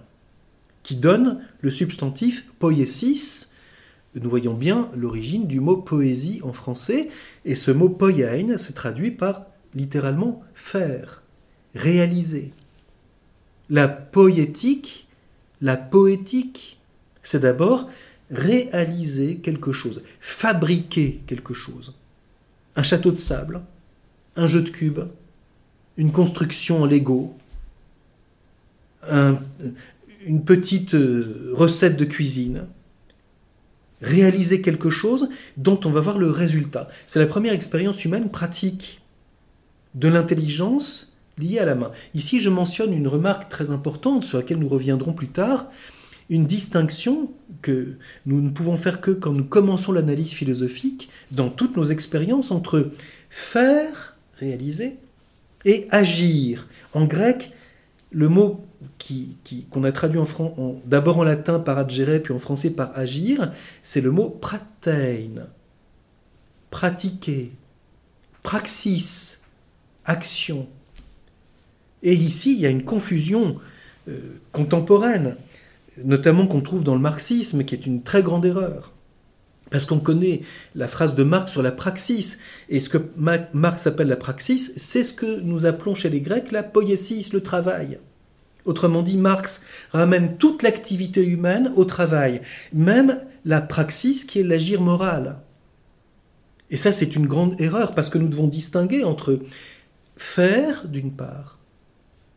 qui 0.84 0.96
donne 0.96 1.42
le 1.60 1.70
substantif 1.70 2.46
poiesis. 2.60 3.52
Nous 4.16 4.30
voyons 4.30 4.54
bien 4.54 4.90
l'origine 4.96 5.48
du 5.48 5.60
mot 5.60 5.76
poésie 5.76 6.40
en 6.44 6.54
français, 6.54 7.10
et 7.44 7.56
ce 7.56 7.72
mot 7.72 7.90
poiein 7.90 8.56
se 8.56 8.72
traduit 8.72 9.12
par 9.12 9.48
littéralement 9.76 10.44
faire, 10.54 11.24
réaliser. 11.74 12.54
La 13.70 13.88
poétique, 13.88 15.08
la 15.62 15.78
poétique, 15.78 16.80
c'est 17.24 17.42
d'abord 17.42 17.90
réaliser 18.32 19.38
quelque 19.38 19.72
chose, 19.72 20.04
fabriquer 20.20 21.22
quelque 21.28 21.54
chose 21.54 21.94
un 22.76 22.84
château 22.84 23.12
de 23.12 23.18
sable, 23.18 23.62
un 24.36 24.48
jeu 24.48 24.62
de 24.62 24.70
cubes, 24.70 25.08
une 25.98 26.12
construction 26.12 26.84
en 26.84 26.86
Lego, 26.86 27.36
une 29.08 30.44
petite 30.44 30.96
euh, 30.96 31.52
recette 31.54 31.96
de 31.96 32.06
cuisine, 32.06 32.66
réaliser 34.02 34.62
quelque 34.62 34.90
chose 34.90 35.30
dont 35.58 35.80
on 35.86 35.92
va 35.92 36.00
voir 36.00 36.18
le 36.18 36.30
résultat. 36.30 36.90
C'est 37.06 37.20
la 37.20 37.28
première 37.28 37.54
expérience 37.54 38.04
humaine 38.04 38.30
pratique 38.30 39.02
de 39.96 40.08
l'intelligence 40.08 41.16
liée 41.38 41.60
à 41.60 41.66
la 41.66 41.76
main. 41.76 41.92
Ici, 42.14 42.40
je 42.40 42.50
mentionne 42.50 42.94
une 42.94 43.08
remarque 43.08 43.50
très 43.50 43.72
importante 43.72 44.24
sur 44.24 44.38
laquelle 44.38 44.60
nous 44.60 44.70
reviendrons 44.70 45.14
plus 45.14 45.30
tard, 45.30 45.68
une 46.30 46.46
distinction 46.46 47.32
que 47.62 47.98
nous 48.26 48.42
ne 48.42 48.50
pouvons 48.50 48.78
faire 48.78 49.02
que 49.02 49.12
quand 49.12 49.32
nous 49.32 49.44
commençons 49.44 49.92
l'analyse 49.92 50.34
philosophique 50.34 51.10
dans 51.32 51.50
toutes 51.50 51.78
nos 51.78 51.86
expériences 51.86 52.52
entre 52.52 52.90
faire, 53.30 54.18
réaliser, 54.38 54.98
et 55.66 55.88
agir. 55.90 56.68
En 56.94 57.06
grec, 57.06 57.52
le 58.12 58.30
mot 58.30 58.66
qu'on 59.72 59.84
a 59.84 59.92
traduit 59.92 60.20
d'abord 60.86 61.18
en 61.20 61.24
latin 61.24 61.60
par 61.60 61.78
agere, 61.78 62.20
puis 62.22 62.34
en 62.34 62.40
français 62.40 62.70
par 62.70 62.98
agir, 62.98 63.52
c'est 63.84 64.02
le 64.02 64.12
mot 64.12 64.30
pratein, 64.30 65.48
pratiquer, 66.70 67.52
praxis, 68.44 69.42
action. 70.06 70.68
Et 72.04 72.14
ici, 72.14 72.54
il 72.54 72.62
y 72.62 72.66
a 72.66 72.70
une 72.70 72.84
confusion 72.84 73.58
euh, 74.08 74.20
contemporaine 74.52 75.36
notamment 76.04 76.48
qu'on 76.48 76.62
trouve 76.62 76.84
dans 76.84 76.96
le 76.96 77.02
marxisme, 77.02 77.64
qui 77.64 77.76
est 77.76 77.86
une 77.86 78.04
très 78.04 78.24
grande 78.24 78.46
erreur. 78.46 78.92
Parce 79.72 79.86
qu'on 79.86 80.00
connaît 80.00 80.42
la 80.76 80.88
phrase 80.88 81.16
de 81.16 81.24
Marx 81.24 81.52
sur 81.52 81.64
la 81.64 81.72
praxis, 81.72 82.38
et 82.70 82.80
ce 82.80 82.90
que 82.90 82.98
Marx 83.54 83.88
appelle 83.88 84.08
la 84.08 84.16
praxis, 84.16 84.74
c'est 84.76 85.04
ce 85.04 85.14
que 85.14 85.42
nous 85.42 85.66
appelons 85.66 85.96
chez 85.96 86.10
les 86.10 86.22
Grecs 86.22 86.52
la 86.52 86.64
poiesis, 86.64 87.34
le 87.34 87.42
travail. 87.42 88.00
Autrement 88.66 89.04
dit, 89.04 89.18
Marx 89.18 89.62
ramène 89.92 90.38
toute 90.38 90.64
l'activité 90.64 91.26
humaine 91.26 91.72
au 91.76 91.86
travail, 91.86 92.42
même 92.74 93.18
la 93.44 93.62
praxis 93.62 94.26
qui 94.26 94.40
est 94.40 94.44
l'agir 94.44 94.82
moral. 94.82 95.40
Et 96.72 96.78
ça, 96.78 96.92
c'est 96.92 97.16
une 97.16 97.28
grande 97.28 97.60
erreur, 97.60 97.94
parce 97.96 98.10
que 98.10 98.18
nous 98.18 98.28
devons 98.28 98.48
distinguer 98.48 99.04
entre 99.04 99.40
faire, 100.16 100.88
d'une 100.88 101.12
part, 101.12 101.58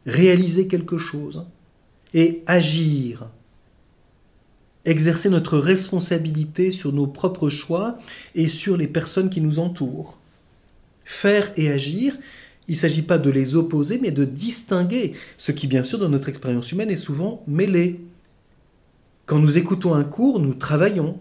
réaliser 0.06 0.66
quelque 0.66 0.98
chose, 0.98 1.44
et 2.14 2.42
agir, 2.46 3.28
exercer 4.84 5.28
notre 5.28 5.58
responsabilité 5.58 6.70
sur 6.70 6.92
nos 6.92 7.06
propres 7.06 7.50
choix 7.50 7.98
et 8.34 8.48
sur 8.48 8.76
les 8.76 8.88
personnes 8.88 9.30
qui 9.30 9.40
nous 9.40 9.58
entourent. 9.58 10.16
Faire 11.04 11.52
et 11.56 11.70
agir, 11.70 12.16
il 12.66 12.72
ne 12.72 12.76
s'agit 12.76 13.02
pas 13.02 13.18
de 13.18 13.30
les 13.30 13.56
opposer, 13.56 13.98
mais 13.98 14.10
de 14.10 14.24
distinguer, 14.24 15.14
ce 15.36 15.52
qui 15.52 15.66
bien 15.66 15.82
sûr 15.82 15.98
dans 15.98 16.08
notre 16.08 16.28
expérience 16.28 16.72
humaine 16.72 16.90
est 16.90 16.96
souvent 16.96 17.42
mêlé. 17.46 18.00
Quand 19.26 19.38
nous 19.38 19.58
écoutons 19.58 19.94
un 19.94 20.04
cours, 20.04 20.40
nous 20.40 20.54
travaillons, 20.54 21.18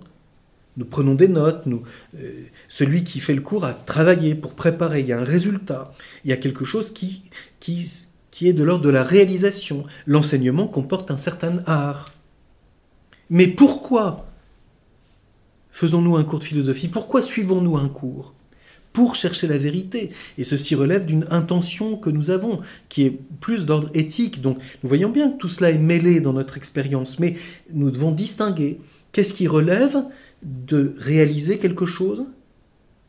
nous 0.78 0.86
prenons 0.86 1.16
des 1.16 1.28
notes, 1.28 1.66
nous, 1.66 1.82
euh, 2.18 2.44
celui 2.70 3.04
qui 3.04 3.20
fait 3.20 3.34
le 3.34 3.42
cours 3.42 3.66
a 3.66 3.74
travaillé 3.74 4.36
pour 4.36 4.54
préparer, 4.54 5.02
il 5.02 5.08
y 5.08 5.12
a 5.12 5.20
un 5.20 5.24
résultat, 5.24 5.92
il 6.24 6.30
y 6.30 6.34
a 6.34 6.38
quelque 6.38 6.66
chose 6.66 6.94
qui, 6.94 7.24
est 8.42 8.54
de 8.54 8.64
l'ordre 8.64 8.86
de 8.86 8.92
la 8.92 9.04
réalisation. 9.04 9.86
L'enseignement 10.06 10.68
comporte 10.68 11.10
un 11.10 11.18
certain 11.18 11.64
art. 11.66 12.14
Mais 13.32 13.48
pourquoi 13.48 14.28
faisons-nous 15.72 16.16
un 16.16 16.24
cours 16.24 16.40
de 16.40 16.44
philosophie? 16.44 16.88
Pourquoi 16.88 17.24
suivons-nous 17.24 17.78
un 17.78 17.90
cours? 17.90 18.36
Pour 18.94 19.16
chercher 19.16 19.48
la 19.48 19.58
vérité. 19.58 20.12
Et 20.38 20.44
ceci 20.44 20.76
relève 20.76 21.06
d'une 21.06 21.26
intention 21.32 21.98
que 21.98 22.12
nous 22.12 22.30
avons, 22.30 22.62
qui 22.90 23.04
est 23.04 23.20
plus 23.42 23.66
d'ordre 23.66 23.90
éthique. 23.96 24.42
Donc 24.42 24.60
nous 24.84 24.90
voyons 24.90 25.10
bien 25.10 25.32
que 25.32 25.38
tout 25.38 25.50
cela 25.50 25.72
est 25.72 25.80
mêlé 25.80 26.20
dans 26.20 26.34
notre 26.34 26.58
expérience, 26.58 27.18
mais 27.18 27.36
nous 27.74 27.90
devons 27.90 28.12
distinguer 28.12 28.80
qu'est-ce 29.12 29.34
qui 29.34 29.48
relève 29.48 30.04
de 30.44 30.94
réaliser 30.98 31.60
quelque 31.60 31.86
chose, 31.86 32.26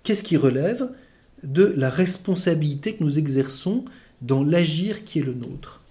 qu'est-ce 0.02 0.22
qui 0.22 0.36
relève 0.36 0.90
de 1.42 1.64
la 1.76 1.90
responsabilité 1.90 2.96
que 2.96 3.04
nous 3.04 3.18
exerçons 3.18 3.84
dans 4.22 4.42
l'agir 4.42 5.04
qui 5.04 5.18
est 5.18 5.22
le 5.24 5.34
nôtre? 5.34 5.82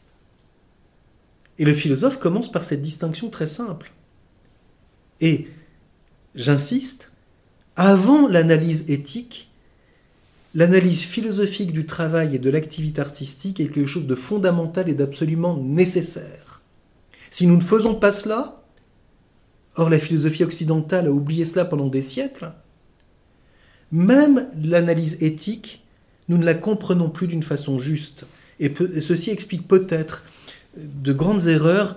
Et 1.60 1.66
le 1.66 1.74
philosophe 1.74 2.20
commence 2.20 2.52
par 2.52 2.66
cette 2.66 2.82
distinction 2.82 3.30
très 3.30 3.48
simple. 3.48 3.92
Et, 5.22 5.48
j'insiste, 6.36 7.10
avant 7.76 8.28
l'analyse 8.28 8.86
éthique, 8.90 9.50
l'analyse 10.54 11.02
philosophique 11.02 11.72
du 11.72 11.86
travail 11.86 12.36
et 12.36 12.40
de 12.40 12.50
l'activité 12.50 13.02
artistique 13.02 13.60
est 13.60 13.68
quelque 13.68 13.86
chose 13.86 14.08
de 14.08 14.16
fondamental 14.16 14.90
et 14.90 14.94
d'absolument 14.94 15.58
nécessaire. 15.58 16.62
Si 17.32 17.48
nous 17.48 17.58
ne 17.58 17.62
faisons 17.62 17.96
pas 17.96 18.12
cela, 18.12 18.57
or 19.78 19.90
la 19.90 20.00
philosophie 20.00 20.44
occidentale 20.44 21.08
a 21.08 21.12
oublié 21.12 21.46
cela 21.46 21.64
pendant 21.64 21.88
des 21.88 22.02
siècles, 22.02 22.52
même 23.92 24.48
l'analyse 24.62 25.22
éthique, 25.22 25.84
nous 26.28 26.38
ne 26.38 26.46
la 26.46 26.56
comprenons 26.56 27.10
plus 27.10 27.28
d'une 27.28 27.44
façon 27.44 27.80
juste. 27.80 28.26
Et, 28.60 28.74
ceci 29.00 29.30
explique 29.30 29.68
peut-être 29.68 30.24
de 30.76 31.14
grandes 31.14 31.48
erreurs 31.48 31.96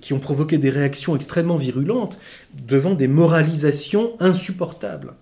qui 0.00 0.12
ont 0.12 0.20
provoqué 0.20 0.58
des 0.58 0.70
réactions 0.70 1.16
extrêmement 1.16 1.56
virulentes 1.56 2.18
devant 2.54 2.94
des 2.94 3.08
moralisations 3.08 4.12
insupportables. 4.20 5.14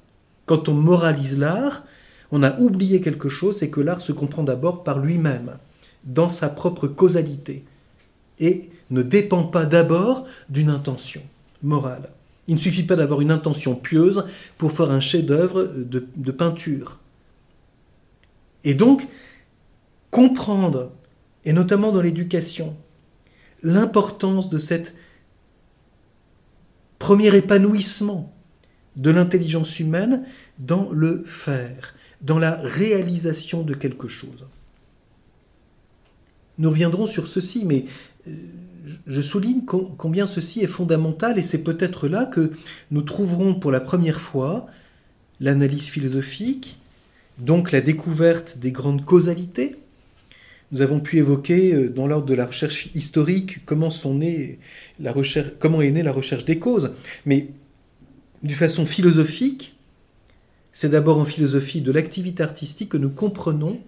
Quand 0.45 0.69
on 0.69 0.75
moralise 0.75 1.39
l'art, 1.39 1.85
on 2.33 2.43
a 2.43 2.59
oublié 2.59 3.00
quelque 3.00 3.29
chose, 3.29 3.59
c'est 3.59 3.71
que 3.71 3.81
l'art 3.81 4.00
se 4.00 4.12
comprend 4.12 4.43
d'abord 4.43 4.83
par 4.83 4.99
lui-même, 4.99 5.57
dans 6.05 6.29
sa 6.29 6.49
propre 6.49 6.89
causalité, 6.89 7.65
et 8.39 8.71
ne 8.91 9.03
dépend 9.03 9.45
pas 9.45 9.67
d'abord 9.67 10.27
d'une 10.49 10.71
intention 10.71 11.23
Il 11.62 12.55
ne 12.55 12.59
suffit 12.59 12.83
pas 12.83 12.97
d'avoir 12.97 13.21
une 13.21 13.31
intention 13.31 13.75
pieuse 13.75 14.25
pour 14.59 14.73
faire 14.73 14.90
un 14.90 15.00
chef-d'œuvre 15.00 15.64
de, 15.64 16.07
de 16.17 16.33
peinture. 16.33 16.99
Et 18.64 18.75
donc, 18.75 19.07
comprendre, 20.11 20.93
et 21.45 21.52
notamment 21.52 21.93
dans 21.93 22.02
l'éducation, 22.02 22.76
l'importance 23.62 24.50
de 24.50 24.59
cet 24.59 24.95
premier 26.99 27.35
épanouissement 27.35 28.33
de 28.97 29.11
l'intelligence 29.11 29.79
humaine 29.81 30.25
dans 30.59 30.90
le 30.90 31.25
faire, 31.25 31.95
dans 32.21 32.38
la 32.38 32.57
réalisation 32.57 33.62
de 33.62 33.75
quelque 33.75 34.09
chose. 34.09 34.47
Nous 36.59 36.69
reviendrons 36.69 37.07
sur 37.07 37.26
ceci, 37.26 37.64
mais 37.64 37.87
euh, 38.29 38.33
je 39.06 39.20
souligne 39.20 39.62
combien 39.64 40.26
ceci 40.26 40.60
est 40.60 40.66
fondamental 40.66 41.38
et 41.38 41.42
c'est 41.42 41.62
peut-être 41.62 42.08
là 42.08 42.26
que 42.26 42.52
nous 42.90 43.02
trouverons 43.02 43.54
pour 43.54 43.70
la 43.70 43.80
première 43.80 44.20
fois 44.20 44.66
l'analyse 45.40 45.88
philosophique, 45.88 46.78
donc 47.38 47.72
la 47.72 47.80
découverte 47.80 48.58
des 48.58 48.70
grandes 48.70 49.04
causalités, 49.04 49.76
nous 50.72 50.82
avons 50.82 51.00
pu 51.00 51.18
évoquer 51.18 51.75
euh, 51.75 51.88
dans 51.88 52.06
l'ordre 52.06 52.26
de 52.26 52.34
la 52.34 52.46
recherche 52.46 52.90
historique 52.94 53.64
comment, 53.64 53.88
est 53.90 54.12
née 54.12 54.58
la 54.99 55.12
recherche 56.12 56.44
des 56.44 56.58
causes. 56.58 56.92
Mais 57.26 57.49
d'une 58.42 58.56
façon 58.56 58.87
philosophique, 58.87 59.76
c'est 60.72 60.90
d'abord 60.90 61.18
en 61.18 61.25
philosophie 61.25 61.80
de 61.80 61.90
l'activité 61.90 62.42
artistique 62.42 62.90
que 62.90 62.96
nous 62.96 63.10
comprenons 63.10 63.80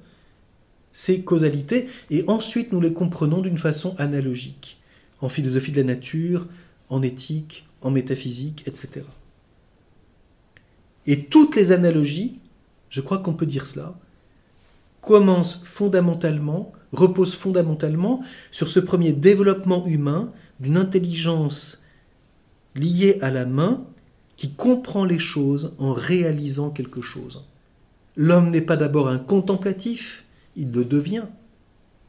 ces 0.92 1.20
causalités 1.20 1.88
et 2.10 2.24
ensuite 2.26 2.72
nous 2.72 2.80
les 2.80 2.92
comprenons 2.92 3.40
d'une 3.40 3.58
façon 3.58 3.94
analogique, 3.98 4.81
en 5.22 5.28
philosophie 5.28 5.72
de 5.72 5.78
la 5.78 5.86
nature, 5.86 6.46
en 6.90 7.00
éthique, 7.00 7.66
en 7.80 7.90
métaphysique, 7.90 8.64
etc. 8.66 9.06
Et 11.06 11.24
toutes 11.24 11.56
les 11.56 11.72
analogies, 11.72 12.38
je 12.90 13.00
crois 13.00 13.18
qu'on 13.18 13.32
peut 13.32 13.46
dire 13.46 13.64
cela, 13.64 13.94
commence 15.00 15.62
fondamentalement, 15.64 16.72
repose 16.92 17.34
fondamentalement 17.34 18.22
sur 18.50 18.68
ce 18.68 18.78
premier 18.78 19.12
développement 19.12 19.86
humain 19.86 20.32
d'une 20.60 20.76
intelligence 20.76 21.82
liée 22.74 23.18
à 23.20 23.30
la 23.30 23.46
main 23.46 23.84
qui 24.36 24.52
comprend 24.52 25.04
les 25.04 25.18
choses 25.18 25.74
en 25.78 25.92
réalisant 25.92 26.70
quelque 26.70 27.02
chose. 27.02 27.44
L'homme 28.16 28.50
n'est 28.50 28.60
pas 28.60 28.76
d'abord 28.76 29.08
un 29.08 29.18
contemplatif, 29.18 30.24
il 30.56 30.70
le 30.70 30.84
devient. 30.84 31.24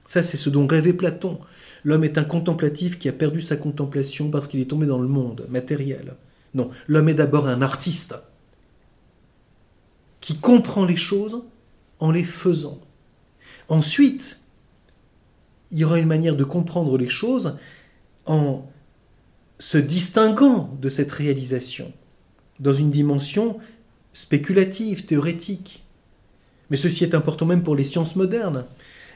Ça, 0.06 0.22
c'est 0.22 0.38
ce 0.38 0.50
dont 0.50 0.68
rêvait 0.68 0.94
Platon. 0.94 1.40
L'homme 1.84 2.04
est 2.04 2.18
un 2.18 2.24
contemplatif 2.24 2.98
qui 2.98 3.10
a 3.10 3.14
perdu 3.14 3.42
sa 3.42 3.58
contemplation 3.58 4.30
parce 4.30 4.48
qu'il 4.48 4.60
est 4.60 4.70
tombé 4.70 4.86
dans 4.86 5.00
le 5.00 5.08
monde 5.08 5.46
matériel. 5.50 6.16
Non, 6.54 6.70
l'homme 6.88 7.10
est 7.10 7.14
d'abord 7.14 7.48
un 7.48 7.62
artiste 7.62 8.16
qui 10.22 10.38
comprend 10.38 10.86
les 10.86 10.96
choses 10.96 11.42
en 12.00 12.12
les 12.12 12.24
faisant. 12.24 12.80
Ensuite, 13.68 14.40
il 15.72 15.80
y 15.80 15.84
aura 15.84 16.00
une 16.00 16.08
manière 16.08 16.36
de 16.36 16.44
comprendre 16.44 16.98
les 16.98 17.10
choses 17.10 17.58
en 18.26 18.70
se 19.60 19.78
distinguant 19.78 20.78
de 20.82 20.90
cette 20.90 21.12
réalisation 21.12 21.92
dans 22.60 22.74
une 22.74 22.92
dimension 22.92 23.58
spéculative, 24.14 25.06
théorétique. 25.06 25.84
Mais 26.70 26.78
ceci 26.78 27.04
est 27.04 27.16
important 27.16 27.46
même 27.46 27.64
pour 27.64 27.76
les 27.76 27.84
sciences 27.84 28.16
modernes. 28.16 28.66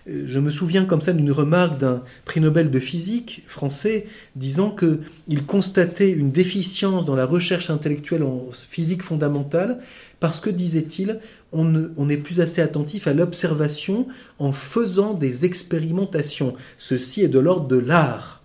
Je 0.07 0.39
me 0.39 0.51
souviens 0.51 0.85
comme 0.85 1.01
ça 1.01 1.11
d'une 1.11 1.31
remarque 1.31 1.79
d'un 1.79 2.01
prix 2.23 2.39
Nobel 2.39 2.71
de 2.71 2.79
physique 2.79 3.43
français 3.47 4.07
disant 4.35 4.69
qu'il 4.69 5.45
constatait 5.45 6.11
une 6.11 6.31
déficience 6.31 7.05
dans 7.05 7.15
la 7.15 7.25
recherche 7.25 7.69
intellectuelle 7.69 8.23
en 8.23 8.47
physique 8.51 9.03
fondamentale 9.03 9.79
parce 10.19 10.39
que, 10.39 10.49
disait-il, 10.49 11.19
on 11.51 11.65
n'est 11.65 12.17
plus 12.17 12.41
assez 12.41 12.61
attentif 12.61 13.07
à 13.07 13.13
l'observation 13.13 14.07
en 14.39 14.53
faisant 14.53 15.13
des 15.13 15.45
expérimentations. 15.45 16.55
Ceci 16.77 17.21
est 17.21 17.27
de 17.27 17.39
l'ordre 17.39 17.67
de 17.67 17.77
l'art. 17.77 18.41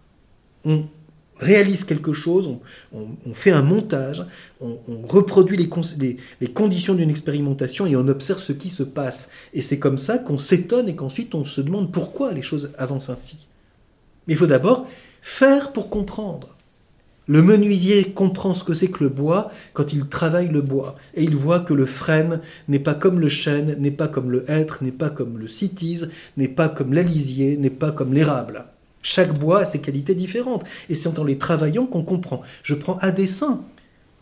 Réalise 1.43 1.85
quelque 1.85 2.13
chose, 2.13 2.59
on, 2.93 3.35
fait 3.35 3.51
un 3.51 3.63
montage, 3.63 4.25
on, 4.61 4.79
reproduit 5.09 5.57
les, 5.57 5.69
conditions 6.49 6.95
d'une 6.95 7.11
expérimentation 7.11 7.87
et 7.87 7.97
on 7.97 8.09
observe 8.09 8.41
ce 8.41 8.53
qui 8.53 8.71
se 8.71 8.83
passe. 8.83 9.29
Et 9.53 9.63
c'est 9.63 9.79
comme 9.79 9.99
ça 9.99 10.19
qu'on 10.19 10.39
s'étonne 10.39 10.89
et 10.89 10.95
qu'ensuite 10.95 11.35
on 11.35 11.45
se 11.45 11.61
demande 11.61 11.93
pourquoi 11.93 12.33
les 12.33 12.43
choses 12.43 12.71
avancent 12.79 13.11
ainsi. 13.11 13.47
Mais 14.27 14.35
il 14.35 14.37
faut 14.37 14.47
d'abord 14.47 14.87
faire 15.21 15.73
pour 15.73 15.91
comprendre. 15.91 16.57
Le 17.29 17.41
menuisier 17.43 18.13
comprend 18.13 18.53
ce 18.53 18.65
que 18.65 18.75
c'est 18.75 18.89
que 18.89 19.05
le 19.05 19.09
bois 19.09 19.51
quand 19.75 19.93
il 19.93 20.09
travaille 20.09 20.49
le 20.49 20.61
bois, 20.61 20.97
et 21.15 21.23
il 21.23 21.37
voit 21.37 21.61
que 21.61 21.75
le 21.75 21.87
frêne 21.87 22.41
n'est 22.67 22.81
pas 22.81 22.95
comme 22.95 23.21
le 23.21 23.29
chêne, 23.29 23.77
n'est 23.79 23.93
pas 23.93 24.09
comme 24.09 24.31
le 24.31 24.51
hêtre, 24.51 24.83
n'est 24.83 24.91
pas 24.91 25.11
comme 25.11 25.39
le 25.39 25.47
cytise, 25.47 26.11
n'est 26.37 26.49
pas 26.49 26.69
comme 26.69 26.93
l'alisier, 26.93 27.57
n'est 27.57 27.71
pas 27.71 27.93
comme 27.93 28.13
l'érable. 28.13 28.67
Chaque 29.03 29.39
bois 29.39 29.61
a 29.61 29.65
ses 29.65 29.81
qualités 29.81 30.15
différentes, 30.15 30.65
et 30.89 30.95
c'est 30.95 31.19
en 31.19 31.25
les 31.25 31.39
travaillant 31.39 31.87
qu'on 31.87 32.05
comprend. 32.05 32.43
Je 32.63 32.75
prends 32.75 32.99
à 32.99 33.11
dessein 33.11 33.65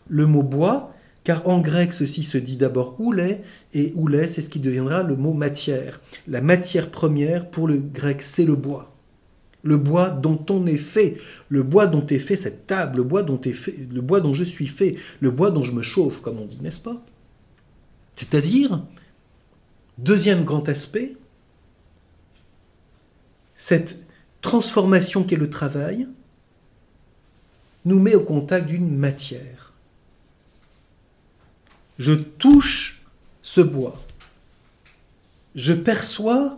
le 0.09 0.25
mot 0.25 0.43
bois, 0.43 0.93
car 1.23 1.47
en 1.47 1.61
grec 1.61 1.93
ceci 1.93 2.23
se 2.23 2.37
dit 2.37 2.57
d'abord 2.57 2.99
oulet, 2.99 3.43
et 3.73 3.93
oulet 3.95 4.27
c'est 4.27 4.41
ce 4.41 4.49
qui 4.49 4.59
deviendra 4.59 5.03
le 5.03 5.15
mot 5.15 5.33
matière. 5.33 6.01
La 6.27 6.41
matière 6.41 6.89
première 6.89 7.49
pour 7.49 7.67
le 7.67 7.77
grec 7.77 8.21
c'est 8.21 8.45
le 8.45 8.55
bois 8.55 8.91
le 9.63 9.77
bois 9.77 10.09
dont 10.09 10.43
on 10.49 10.65
est 10.65 10.77
fait, 10.77 11.17
le 11.49 11.63
bois 11.63 11.87
dont 11.87 12.05
est 12.07 12.19
fait 12.19 12.35
cette 12.35 12.67
table, 12.67 12.97
le 12.97 13.03
bois 13.03 13.23
dont 13.23 13.39
est 13.41 13.53
fait, 13.53 13.87
le 13.91 14.01
bois 14.01 14.19
dont 14.21 14.33
je 14.33 14.43
suis 14.43 14.67
fait, 14.67 14.95
le 15.19 15.31
bois 15.31 15.51
dont 15.51 15.63
je 15.63 15.73
me 15.73 15.81
chauffe, 15.81 16.21
comme 16.21 16.39
on 16.39 16.45
dit, 16.45 16.59
n'est-ce 16.61 16.79
pas? 16.79 17.03
C'est-à-dire, 18.15 18.83
deuxième 19.97 20.43
grand 20.43 20.67
aspect, 20.67 21.15
cette 23.55 23.99
transformation 24.41 25.23
qu'est 25.23 25.35
le 25.35 25.49
travail 25.49 26.07
nous 27.85 27.99
met 27.99 28.15
au 28.15 28.23
contact 28.23 28.67
d'une 28.67 28.95
matière. 28.95 29.73
Je 31.97 32.13
touche 32.13 33.01
ce 33.41 33.61
bois. 33.61 34.01
Je 35.55 35.73
perçois 35.73 36.57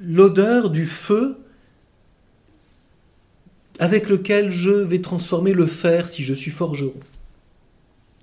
l'odeur 0.00 0.70
du 0.70 0.86
feu 0.86 1.38
avec 3.78 4.08
lequel 4.08 4.50
je 4.50 4.70
vais 4.70 5.00
transformer 5.00 5.52
le 5.52 5.66
fer 5.66 6.08
si 6.08 6.24
je 6.24 6.34
suis 6.34 6.50
forgeron. 6.50 7.00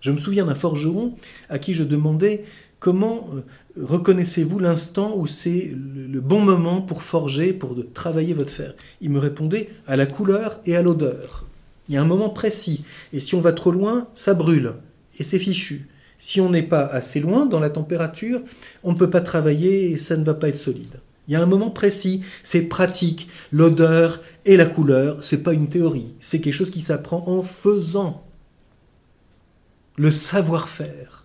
Je 0.01 0.11
me 0.11 0.17
souviens 0.17 0.45
d'un 0.45 0.55
forgeron 0.55 1.15
à 1.49 1.57
qui 1.59 1.73
je 1.73 1.83
demandais 1.83 2.45
comment 2.79 3.29
euh, 3.33 3.41
reconnaissez-vous 3.81 4.59
l'instant 4.59 5.15
où 5.17 5.27
c'est 5.27 5.71
le 5.73 6.21
bon 6.21 6.39
moment 6.39 6.81
pour 6.81 7.03
forger, 7.03 7.53
pour 7.53 7.75
travailler 7.93 8.33
votre 8.33 8.51
fer? 8.51 8.75
Il 9.01 9.09
me 9.09 9.19
répondait 9.19 9.69
à 9.87 9.95
la 9.95 10.05
couleur 10.05 10.59
et 10.65 10.75
à 10.75 10.81
l'odeur. 10.81 11.45
Il 11.87 11.95
y 11.95 11.97
a 11.97 12.01
un 12.01 12.05
moment 12.05 12.29
précis, 12.29 12.83
et 13.13 13.19
si 13.19 13.35
on 13.35 13.39
va 13.41 13.53
trop 13.53 13.71
loin, 13.71 14.07
ça 14.15 14.33
brûle, 14.33 14.73
et 15.19 15.23
c'est 15.23 15.39
fichu. 15.39 15.87
Si 16.17 16.41
on 16.41 16.49
n'est 16.49 16.63
pas 16.63 16.85
assez 16.85 17.19
loin 17.19 17.45
dans 17.45 17.59
la 17.59 17.69
température, 17.69 18.41
on 18.83 18.93
ne 18.93 18.97
peut 18.97 19.09
pas 19.09 19.21
travailler 19.21 19.91
et 19.91 19.97
ça 19.97 20.15
ne 20.17 20.23
va 20.23 20.33
pas 20.33 20.47
être 20.47 20.57
solide. 20.57 21.01
Il 21.27 21.33
y 21.33 21.35
a 21.35 21.41
un 21.41 21.45
moment 21.45 21.71
précis, 21.71 22.21
c'est 22.43 22.61
pratique. 22.61 23.27
L'odeur 23.51 24.21
et 24.45 24.57
la 24.57 24.65
couleur, 24.65 25.23
c'est 25.23 25.43
pas 25.43 25.53
une 25.53 25.69
théorie, 25.69 26.13
c'est 26.19 26.39
quelque 26.39 26.53
chose 26.53 26.71
qui 26.71 26.81
s'apprend 26.81 27.27
en 27.27 27.43
faisant. 27.43 28.23
Le 29.97 30.11
savoir-faire. 30.11 31.24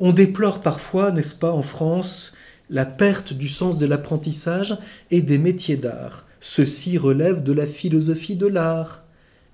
On 0.00 0.12
déplore 0.12 0.60
parfois, 0.60 1.10
n'est-ce 1.10 1.34
pas, 1.34 1.50
en 1.50 1.62
France, 1.62 2.32
la 2.70 2.86
perte 2.86 3.32
du 3.32 3.48
sens 3.48 3.78
de 3.78 3.86
l'apprentissage 3.86 4.78
et 5.10 5.22
des 5.22 5.38
métiers 5.38 5.76
d'art. 5.76 6.26
Ceci 6.40 6.98
relève 6.98 7.42
de 7.42 7.52
la 7.52 7.66
philosophie 7.66 8.36
de 8.36 8.46
l'art. 8.46 9.04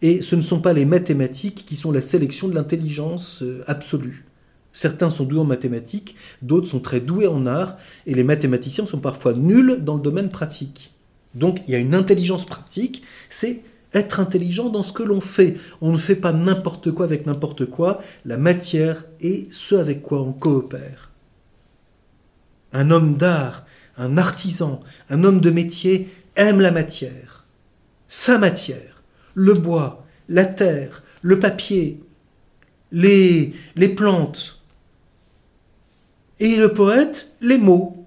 Et 0.02 0.20
ce 0.20 0.36
ne 0.36 0.42
sont 0.42 0.60
pas 0.60 0.74
les 0.74 0.84
mathématiques 0.84 1.64
qui 1.66 1.76
sont 1.76 1.92
la 1.92 2.02
sélection 2.02 2.48
de 2.48 2.54
l'intelligence 2.54 3.42
euh, 3.42 3.64
absolue. 3.66 4.26
Certains 4.74 5.08
sont 5.08 5.24
doués 5.24 5.40
en 5.40 5.44
mathématiques, 5.44 6.16
d'autres 6.42 6.66
sont 6.66 6.80
très 6.80 7.00
doués 7.00 7.28
en 7.28 7.46
art, 7.46 7.78
et 8.06 8.12
les 8.12 8.24
mathématiciens 8.24 8.86
sont 8.86 8.98
parfois 8.98 9.32
nuls 9.32 9.78
dans 9.80 9.94
le 9.94 10.02
domaine 10.02 10.28
pratique. 10.28 10.92
Donc 11.34 11.60
il 11.66 11.72
y 11.72 11.74
a 11.76 11.78
une 11.78 11.94
intelligence 11.94 12.44
pratique, 12.44 13.02
c'est 13.30 13.62
être 13.94 14.20
intelligent 14.20 14.68
dans 14.68 14.82
ce 14.82 14.92
que 14.92 15.02
l'on 15.02 15.20
fait. 15.20 15.56
On 15.80 15.92
ne 15.92 15.98
fait 15.98 16.16
pas 16.16 16.32
n'importe 16.32 16.90
quoi 16.90 17.06
avec 17.06 17.26
n'importe 17.26 17.66
quoi, 17.66 18.02
la 18.24 18.36
matière 18.36 19.04
est 19.20 19.50
ce 19.52 19.74
avec 19.74 20.02
quoi 20.02 20.20
on 20.20 20.32
coopère. 20.32 21.10
Un 22.72 22.90
homme 22.90 23.16
d'art, 23.16 23.64
un 23.96 24.18
artisan, 24.18 24.80
un 25.08 25.24
homme 25.24 25.40
de 25.40 25.50
métier 25.50 26.08
aime 26.36 26.60
la 26.60 26.72
matière, 26.72 27.46
sa 28.08 28.38
matière, 28.38 29.02
le 29.34 29.54
bois, 29.54 30.04
la 30.28 30.44
terre, 30.44 31.02
le 31.22 31.38
papier, 31.38 32.02
les, 32.90 33.54
les 33.76 33.88
plantes, 33.88 34.60
et 36.40 36.56
le 36.56 36.72
poète, 36.72 37.32
les 37.40 37.58
mots. 37.58 38.03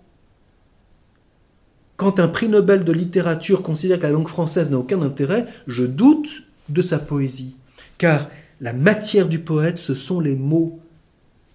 Quand 1.97 2.19
un 2.19 2.27
prix 2.27 2.47
Nobel 2.47 2.83
de 2.83 2.93
littérature 2.93 3.63
considère 3.63 3.97
que 3.97 4.03
la 4.03 4.11
langue 4.11 4.27
française 4.27 4.69
n'a 4.69 4.77
aucun 4.77 5.01
intérêt, 5.01 5.47
je 5.67 5.83
doute 5.83 6.43
de 6.69 6.81
sa 6.81 6.99
poésie. 6.99 7.57
Car 7.97 8.29
la 8.61 8.73
matière 8.73 9.27
du 9.27 9.39
poète, 9.39 9.79
ce 9.79 9.95
sont 9.95 10.19
les 10.19 10.35
mots, 10.35 10.79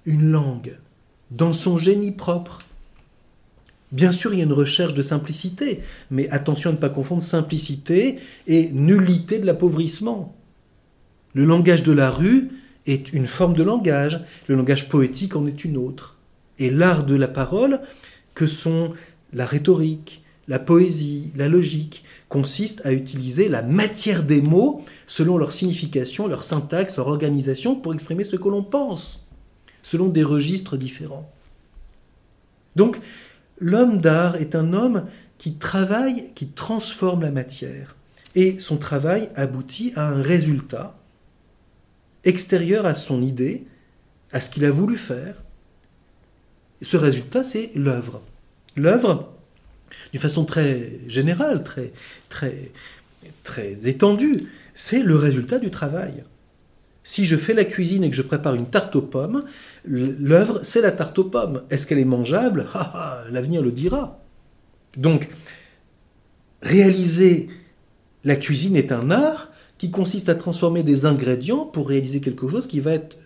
une 0.05 0.31
langue, 0.31 0.77
dans 1.31 1.53
son 1.53 1.79
génie 1.79 2.13
propre. 2.13 2.61
Bien 3.93 4.11
sûr, 4.11 4.33
il 4.33 4.39
y 4.39 4.43
a 4.43 4.45
une 4.45 4.53
recherche 4.53 4.95
de 4.95 5.03
simplicité, 5.03 5.81
mais 6.11 6.29
attention 6.31 6.71
à 6.71 6.73
ne 6.73 6.79
pas 6.79 6.89
confondre 6.89 7.23
simplicité 7.23 8.19
et 8.47 8.71
nullité 8.73 9.39
de 9.39 9.47
l'appauvrissement. 9.47 10.35
Le 11.35 11.45
langage 11.45 11.83
de 11.83 11.93
la 11.93 12.11
rue 12.11 12.51
est 12.87 13.13
une 13.13 13.27
forme 13.27 13.55
de 13.55 13.63
langage, 13.63 14.21
le 14.49 14.57
langage 14.57 14.89
poétique 14.89 15.37
en 15.37 15.47
est 15.47 15.65
une 15.65 15.77
autre 15.77 16.17
et 16.59 16.71
l'art 16.71 17.05
de 17.05 17.15
la 17.15 17.29
parole 17.29 17.81
que 18.35 18.47
sont 18.47 18.93
la 19.33 19.47
rhétorique, 19.47 20.22
la 20.49 20.59
poésie, 20.59 21.31
la 21.37 21.49
logique, 21.49 22.05
consiste 22.29 22.85
à 22.85 22.93
utiliser 22.93 23.49
la 23.49 23.63
matière 23.63 24.23
des 24.25 24.41
mots 24.41 24.85
selon 25.07 25.37
leur 25.37 25.53
signification, 25.53 26.27
leur 26.27 26.45
syntaxe, 26.45 26.97
leur 26.97 27.09
organisation 27.09 27.75
pour 27.77 27.95
exprimer 27.95 28.25
ce 28.25 28.37
que 28.37 28.49
l'on 28.49 28.63
pense, 28.63 29.27
selon 29.83 30.09
des 30.09 30.25
registres 30.25 30.77
différents. 30.77 31.31
Donc, 32.75 32.99
l'homme 33.59 33.99
d'art 33.99 34.37
est 34.37 34.55
un 34.55 34.73
homme 34.73 35.05
qui 35.39 35.55
travaille, 35.55 36.33
qui 36.35 36.49
transforme 36.49 37.23
la 37.23 37.31
matière. 37.31 37.97
Et 38.35 38.59
son 38.61 38.79
travail 38.79 39.29
aboutit 39.35 39.93
à 39.97 40.09
un 40.09 40.23
résultat 40.23 40.97
extérieur 42.25 42.87
à 42.87 42.95
son 42.95 43.23
idée, 43.23 43.67
à 44.33 44.41
ce 44.41 44.49
qu'il 44.49 44.65
a 44.65 44.71
voulu 44.71 44.97
faire, 44.97 45.43
ce 46.83 46.97
résultat, 46.97 47.45
c'est 47.45 47.71
l'œuvre. 47.75 48.21
L'œuvre, 48.77 49.33
d'une 50.13 50.21
façon 50.21 50.45
très 50.45 51.01
générale, 51.09 51.63
très, 51.65 51.93
très, 52.29 52.71
très 53.45 53.89
étendue, 53.89 54.49
c'est 54.75 55.03
le 55.03 55.17
résultat 55.17 55.59
du 55.59 55.71
travail. 55.71 56.25
Si 57.05 57.27
je 57.27 57.37
fais 57.37 57.55
la 57.55 57.65
cuisine 57.65 58.05
et 58.05 58.11
que 58.11 58.17
je 58.17 58.23
prépare 58.23 58.55
une 58.55 58.67
tarte 58.67 58.95
aux 58.95 59.03
pommes, 59.03 59.45
l'œuvre, 59.85 60.61
c'est 60.63 60.81
la 60.81 60.93
tarte 60.93 61.19
aux 61.19 61.25
pommes. 61.25 61.63
Est-ce 61.71 61.87
qu'elle 61.87 61.99
est 61.99 62.05
mangeable? 62.05 62.69
Ah, 62.75 62.93
ah, 62.95 63.25
L'avenir 63.31 63.61
le 63.61 63.73
dira. 63.73 64.21
Donc, 64.97 65.29
réaliser 66.63 67.49
la 68.25 68.37
cuisine 68.37 68.77
est 68.77 68.93
un 68.93 69.11
art 69.11 69.51
qui 69.79 69.91
consiste 69.91 70.29
à 70.29 70.37
transformer 70.37 70.85
des 70.85 71.07
ingrédients 71.07 71.67
pour 71.67 71.89
réaliser 71.89 72.21
quelque 72.21 72.49
chose 72.49 72.69
qui 72.69 72.79
va 72.79 72.93
être 72.93 73.17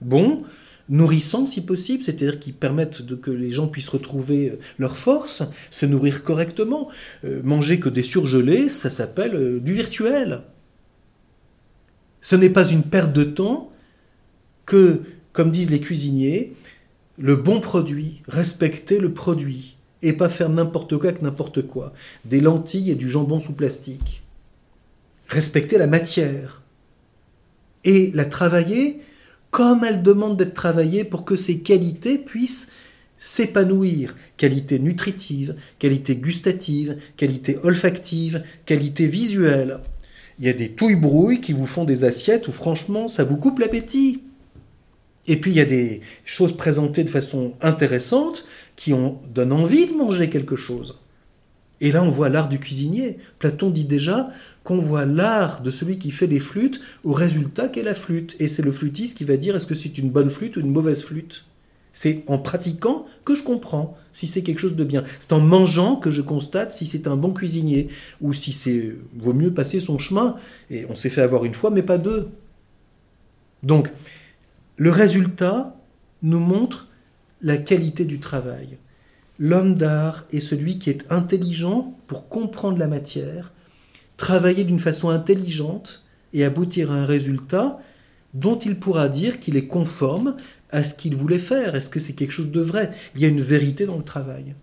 bon, 0.00 0.42
nourrissant 0.90 1.46
si 1.46 1.60
possible, 1.60 2.04
c'est-à-dire 2.04 2.38
qui 2.40 2.52
permettent 2.52 3.00
de, 3.00 3.14
que 3.14 3.30
les 3.30 3.52
gens 3.52 3.68
puissent 3.68 3.88
retrouver 3.88 4.58
leur 4.78 4.98
force, 4.98 5.42
se 5.70 5.86
nourrir 5.86 6.22
correctement. 6.22 6.88
Euh, 7.24 7.40
manger 7.42 7.80
que 7.80 7.88
des 7.88 8.02
surgelés, 8.02 8.68
ça 8.68 8.90
s'appelle 8.90 9.34
euh, 9.34 9.60
du 9.60 9.72
virtuel. 9.72 10.42
Ce 12.20 12.36
n'est 12.36 12.50
pas 12.50 12.68
une 12.68 12.82
perte 12.82 13.12
de 13.12 13.24
temps 13.24 13.72
que, 14.66 15.00
comme 15.32 15.52
disent 15.52 15.70
les 15.70 15.80
cuisiniers, 15.80 16.52
le 17.16 17.36
bon 17.36 17.60
produit, 17.60 18.22
respecter 18.28 18.98
le 18.98 19.12
produit, 19.12 19.76
et 20.02 20.12
pas 20.12 20.28
faire 20.28 20.48
n'importe 20.48 20.96
quoi 20.96 21.10
avec 21.10 21.22
n'importe 21.22 21.62
quoi. 21.62 21.92
Des 22.24 22.40
lentilles 22.40 22.90
et 22.90 22.94
du 22.94 23.08
jambon 23.08 23.38
sous 23.38 23.52
plastique. 23.52 24.22
Respecter 25.28 25.78
la 25.78 25.86
matière. 25.86 26.62
Et 27.84 28.10
la 28.14 28.24
travailler 28.24 29.00
comme 29.50 29.84
elle 29.84 30.02
demande 30.02 30.36
d'être 30.36 30.54
travaillée 30.54 31.04
pour 31.04 31.24
que 31.24 31.36
ses 31.36 31.58
qualités 31.58 32.18
puissent 32.18 32.68
s'épanouir. 33.18 34.16
Qualité 34.36 34.78
nutritive, 34.78 35.54
qualité 35.78 36.16
gustative, 36.16 36.96
qualité 37.16 37.58
olfactive, 37.62 38.42
qualité 38.64 39.06
visuelle. 39.06 39.80
Il 40.38 40.46
y 40.46 40.48
a 40.48 40.54
des 40.54 40.70
touilles-brouilles 40.70 41.40
qui 41.40 41.52
vous 41.52 41.66
font 41.66 41.84
des 41.84 42.04
assiettes 42.04 42.48
où 42.48 42.52
franchement 42.52 43.08
ça 43.08 43.24
vous 43.24 43.36
coupe 43.36 43.58
l'appétit. 43.58 44.22
Et 45.26 45.38
puis 45.38 45.50
il 45.50 45.56
y 45.58 45.60
a 45.60 45.66
des 45.66 46.00
choses 46.24 46.56
présentées 46.56 47.04
de 47.04 47.10
façon 47.10 47.54
intéressante 47.60 48.46
qui 48.74 48.94
ont, 48.94 49.20
donnent 49.32 49.52
envie 49.52 49.86
de 49.86 49.92
manger 49.92 50.30
quelque 50.30 50.56
chose. 50.56 50.98
Et 51.80 51.92
là 51.92 52.02
on 52.02 52.10
voit 52.10 52.28
l'art 52.28 52.48
du 52.48 52.58
cuisinier. 52.58 53.18
Platon 53.38 53.70
dit 53.70 53.84
déjà 53.84 54.30
qu'on 54.64 54.78
voit 54.78 55.06
l'art 55.06 55.62
de 55.62 55.70
celui 55.70 55.98
qui 55.98 56.10
fait 56.10 56.26
les 56.26 56.40
flûtes 56.40 56.80
au 57.04 57.12
résultat 57.12 57.68
qu'est 57.68 57.82
la 57.82 57.94
flûte. 57.94 58.36
Et 58.38 58.48
c'est 58.48 58.62
le 58.62 58.72
flûtiste 58.72 59.16
qui 59.16 59.24
va 59.24 59.36
dire 59.36 59.56
est-ce 59.56 59.66
que 59.66 59.74
c'est 59.74 59.98
une 59.98 60.10
bonne 60.10 60.30
flûte 60.30 60.56
ou 60.56 60.60
une 60.60 60.70
mauvaise 60.70 61.02
flûte? 61.02 61.44
C'est 61.92 62.22
en 62.28 62.38
pratiquant 62.38 63.06
que 63.24 63.34
je 63.34 63.42
comprends 63.42 63.96
si 64.12 64.26
c'est 64.26 64.42
quelque 64.42 64.60
chose 64.60 64.76
de 64.76 64.84
bien. 64.84 65.04
C'est 65.18 65.32
en 65.32 65.40
mangeant 65.40 65.96
que 65.96 66.10
je 66.10 66.22
constate 66.22 66.72
si 66.72 66.86
c'est 66.86 67.06
un 67.06 67.16
bon 67.16 67.32
cuisinier 67.32 67.88
ou 68.20 68.32
si 68.32 68.52
c'est 68.52 68.94
vaut 69.16 69.32
mieux 69.32 69.52
passer 69.52 69.80
son 69.80 69.98
chemin. 69.98 70.36
Et 70.70 70.86
on 70.88 70.94
s'est 70.94 71.10
fait 71.10 71.22
avoir 71.22 71.44
une 71.44 71.54
fois, 71.54 71.70
mais 71.70 71.82
pas 71.82 71.98
deux. 71.98 72.28
Donc, 73.62 73.90
le 74.76 74.90
résultat 74.90 75.76
nous 76.22 76.38
montre 76.38 76.88
la 77.42 77.56
qualité 77.56 78.04
du 78.04 78.20
travail. 78.20 78.78
L'homme 79.42 79.74
d'art 79.74 80.26
est 80.32 80.40
celui 80.40 80.78
qui 80.78 80.90
est 80.90 81.10
intelligent 81.10 81.96
pour 82.08 82.28
comprendre 82.28 82.76
la 82.76 82.86
matière, 82.86 83.52
travailler 84.18 84.64
d'une 84.64 84.78
façon 84.78 85.08
intelligente 85.08 86.04
et 86.34 86.44
aboutir 86.44 86.92
à 86.92 86.96
un 86.96 87.06
résultat 87.06 87.80
dont 88.34 88.58
il 88.58 88.78
pourra 88.78 89.08
dire 89.08 89.40
qu'il 89.40 89.56
est 89.56 89.66
conforme 89.66 90.36
à 90.68 90.84
ce 90.84 90.94
qu'il 90.94 91.16
voulait 91.16 91.38
faire. 91.38 91.74
Est-ce 91.74 91.88
que 91.88 92.00
c'est 92.00 92.12
quelque 92.12 92.32
chose 92.32 92.50
de 92.50 92.60
vrai? 92.60 92.92
Il 93.14 93.22
y 93.22 93.24
a 93.24 93.28
une 93.28 93.40
vérité 93.40 93.86
dans 93.86 93.96
le 93.96 94.04
travail. 94.04 94.54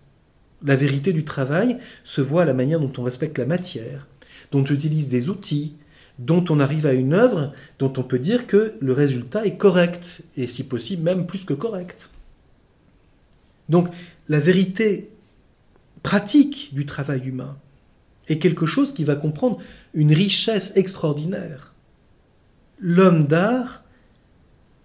La 0.64 0.76
vérité 0.76 1.12
du 1.12 1.24
travail 1.24 1.78
se 2.04 2.20
voit 2.20 2.42
à 2.42 2.46
la 2.46 2.54
manière 2.54 2.78
dont 2.78 2.92
on 2.98 3.02
respecte 3.02 3.36
la 3.36 3.46
matière, 3.46 4.06
dont 4.52 4.60
on 4.62 4.72
utilise 4.72 5.08
des 5.08 5.28
outils, 5.28 5.74
dont 6.20 6.44
on 6.50 6.60
arrive 6.60 6.86
à 6.86 6.92
une 6.92 7.14
œuvre 7.14 7.52
dont 7.80 7.92
on 7.96 8.04
peut 8.04 8.18
dire 8.20 8.46
que 8.46 8.74
le 8.80 8.92
résultat 8.92 9.44
est 9.44 9.56
correct, 9.56 10.22
et 10.36 10.46
si 10.46 10.62
possible 10.62 11.02
même 11.02 11.26
plus 11.26 11.44
que 11.44 11.54
correct. 11.54 12.10
Donc 13.68 13.88
la 14.28 14.40
vérité 14.40 15.10
pratique 16.02 16.70
du 16.72 16.86
travail 16.86 17.26
humain, 17.26 17.56
est 18.28 18.38
quelque 18.38 18.66
chose 18.66 18.92
qui 18.92 19.04
va 19.04 19.16
comprendre 19.16 19.58
une 19.94 20.12
richesse 20.12 20.72
extraordinaire. 20.76 21.74
L'homme 22.78 23.26
d'art 23.26 23.84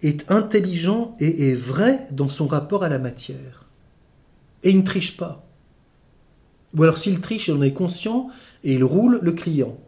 est 0.02 0.30
intelligent 0.30 1.16
et 1.20 1.50
est 1.50 1.54
vrai 1.54 2.06
dans 2.10 2.28
son 2.28 2.46
rapport 2.46 2.84
à 2.84 2.88
la 2.88 2.98
matière. 2.98 3.66
Et 4.62 4.70
il 4.70 4.78
ne 4.78 4.82
triche 4.82 5.16
pas. 5.16 5.46
Ou 6.74 6.82
alors 6.82 6.98
s'il 6.98 7.20
triche, 7.20 7.48
il 7.48 7.54
en 7.54 7.62
est 7.62 7.72
conscient 7.72 8.30
et 8.64 8.74
il 8.74 8.84
roule 8.84 9.20
le 9.22 9.32
client. 9.32 9.78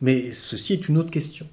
Mais 0.00 0.32
ceci 0.32 0.72
est 0.72 0.88
une 0.88 0.98
autre 0.98 1.10
question. 1.10 1.46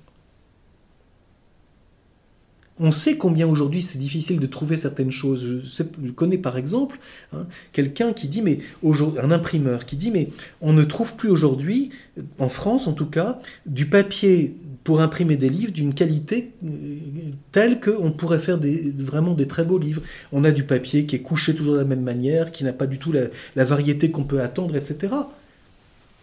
On 2.79 2.91
sait 2.91 3.17
combien 3.17 3.47
aujourd'hui 3.47 3.81
c'est 3.81 3.99
difficile 3.99 4.39
de 4.39 4.47
trouver 4.47 4.77
certaines 4.77 5.11
choses. 5.11 5.61
Je, 5.63 6.11
connais 6.11 6.37
par 6.37 6.57
exemple 6.57 6.99
hein, 7.33 7.45
quelqu'un 7.73 8.13
qui 8.13 8.27
dit, 8.27 8.41
mais 8.41 8.59
un 8.83 9.31
imprimeur 9.31 9.85
qui 9.85 9.97
dit, 9.97 10.09
mais 10.09 10.29
on 10.61 10.73
ne 10.73 10.83
trouve 10.83 11.15
plus 11.15 11.29
aujourd'hui, 11.29 11.89
en 12.39 12.49
France 12.49 12.87
en 12.87 12.93
tout 12.93 13.05
cas, 13.05 13.39
du 13.65 13.85
papier 13.87 14.55
pour 14.83 15.01
imprimer 15.01 15.37
des 15.37 15.49
livres 15.49 15.71
d'une 15.71 15.93
qualité 15.93 16.53
euh, 16.65 16.69
telle 17.51 17.79
qu'on 17.79 18.11
pourrait 18.11 18.39
faire 18.39 18.59
vraiment 18.97 19.33
des 19.33 19.47
très 19.47 19.63
beaux 19.63 19.77
livres. 19.77 20.01
On 20.31 20.43
a 20.43 20.51
du 20.51 20.63
papier 20.63 21.05
qui 21.05 21.15
est 21.15 21.21
couché 21.21 21.53
toujours 21.53 21.73
de 21.73 21.79
la 21.79 21.85
même 21.85 22.01
manière, 22.01 22.51
qui 22.51 22.63
n'a 22.63 22.73
pas 22.73 22.87
du 22.87 22.97
tout 22.97 23.11
la 23.11 23.65
variété 23.65 24.09
qu'on 24.09 24.23
peut 24.23 24.41
attendre, 24.41 24.75
etc. 24.75 25.13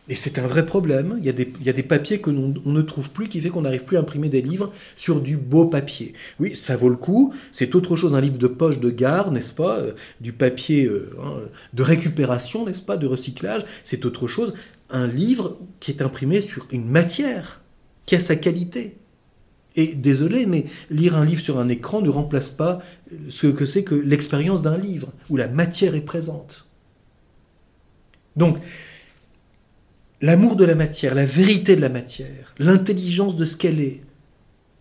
Et 0.09 0.15
c'est 0.15 0.39
un 0.39 0.47
vrai 0.47 0.65
problème. 0.65 1.17
Il 1.19 1.27
y 1.27 1.29
a 1.29 1.33
des, 1.33 1.53
il 1.61 1.67
y 1.67 1.71
a 1.71 1.75
des 1.75 1.83
papiers 1.83 2.21
que 2.21 2.31
ne 2.31 2.81
trouve 2.81 3.11
plus 3.11 3.29
qui 3.29 3.41
fait 3.41 3.51
qu'on 3.51 3.63
n'arrive 3.63 3.85
plus 3.85 3.99
à 3.99 4.01
imprimer 4.01 4.31
des 4.31 4.41
livres 4.41 4.73
sur 4.97 5.21
du 5.21 5.37
beau 5.37 5.67
papier. 5.67 6.15
Oui, 6.41 6.57
ça 6.57 6.77
vaut 6.77 6.89
le 6.89 6.97
coup. 6.97 7.35
C'est 7.53 7.75
autre 7.75 7.95
chose, 7.95 8.15
un 8.15 8.21
livre 8.21 8.39
de 8.39 8.47
poche 8.47 8.81
de 8.81 8.91
gare, 8.91 9.31
n'est-ce 9.31 9.53
pas 9.53 9.79
euh, 9.79 9.93
Du 10.21 10.33
papier 10.33 10.87
euh, 10.87 11.11
hein, 11.23 11.35
de 11.75 11.83
récupération, 11.83 12.65
n'est-ce 12.65 12.83
pas 12.83 12.97
De 12.97 13.07
recyclage. 13.07 13.67
C'est 13.85 14.07
autre 14.07 14.27
chose. 14.27 14.55
Un 14.89 15.07
livre 15.07 15.59
qui 15.81 15.91
est 15.91 16.01
imprimé 16.01 16.41
sur 16.41 16.67
une 16.73 16.89
matière 16.89 17.61
qui 18.07 18.17
a 18.17 18.21
sa 18.21 18.37
qualité. 18.37 18.97
Et 19.77 19.95
désolé, 19.95 20.47
mais 20.47 20.65
lire 20.91 21.17
un 21.17 21.27
livre 21.27 21.43
sur 21.43 21.59
un 21.61 21.69
écran 21.69 22.01
ne 22.01 22.09
remplace 22.09 22.49
pas 22.49 22.81
ce 23.29 23.47
que 23.47 23.67
c'est 23.67 23.85
que 23.85 23.95
l'expérience 23.95 24.63
d'un 24.63 24.79
livre, 24.79 25.13
où 25.29 25.37
la 25.37 25.47
matière 25.47 25.95
est 25.95 26.01
présente. 26.01 26.67
Donc, 28.35 28.59
l'amour 30.21 30.57
de 30.57 30.65
la 30.65 30.75
matière, 30.75 31.15
la 31.15 31.27
vérité 31.27 31.77
de 31.77 31.81
la 31.81 31.89
matière, 31.89 32.55
l'intelligence 32.59 33.37
de 33.37 33.47
ce 33.47 33.57
qu'elle 33.57 33.81
est. 33.81 34.03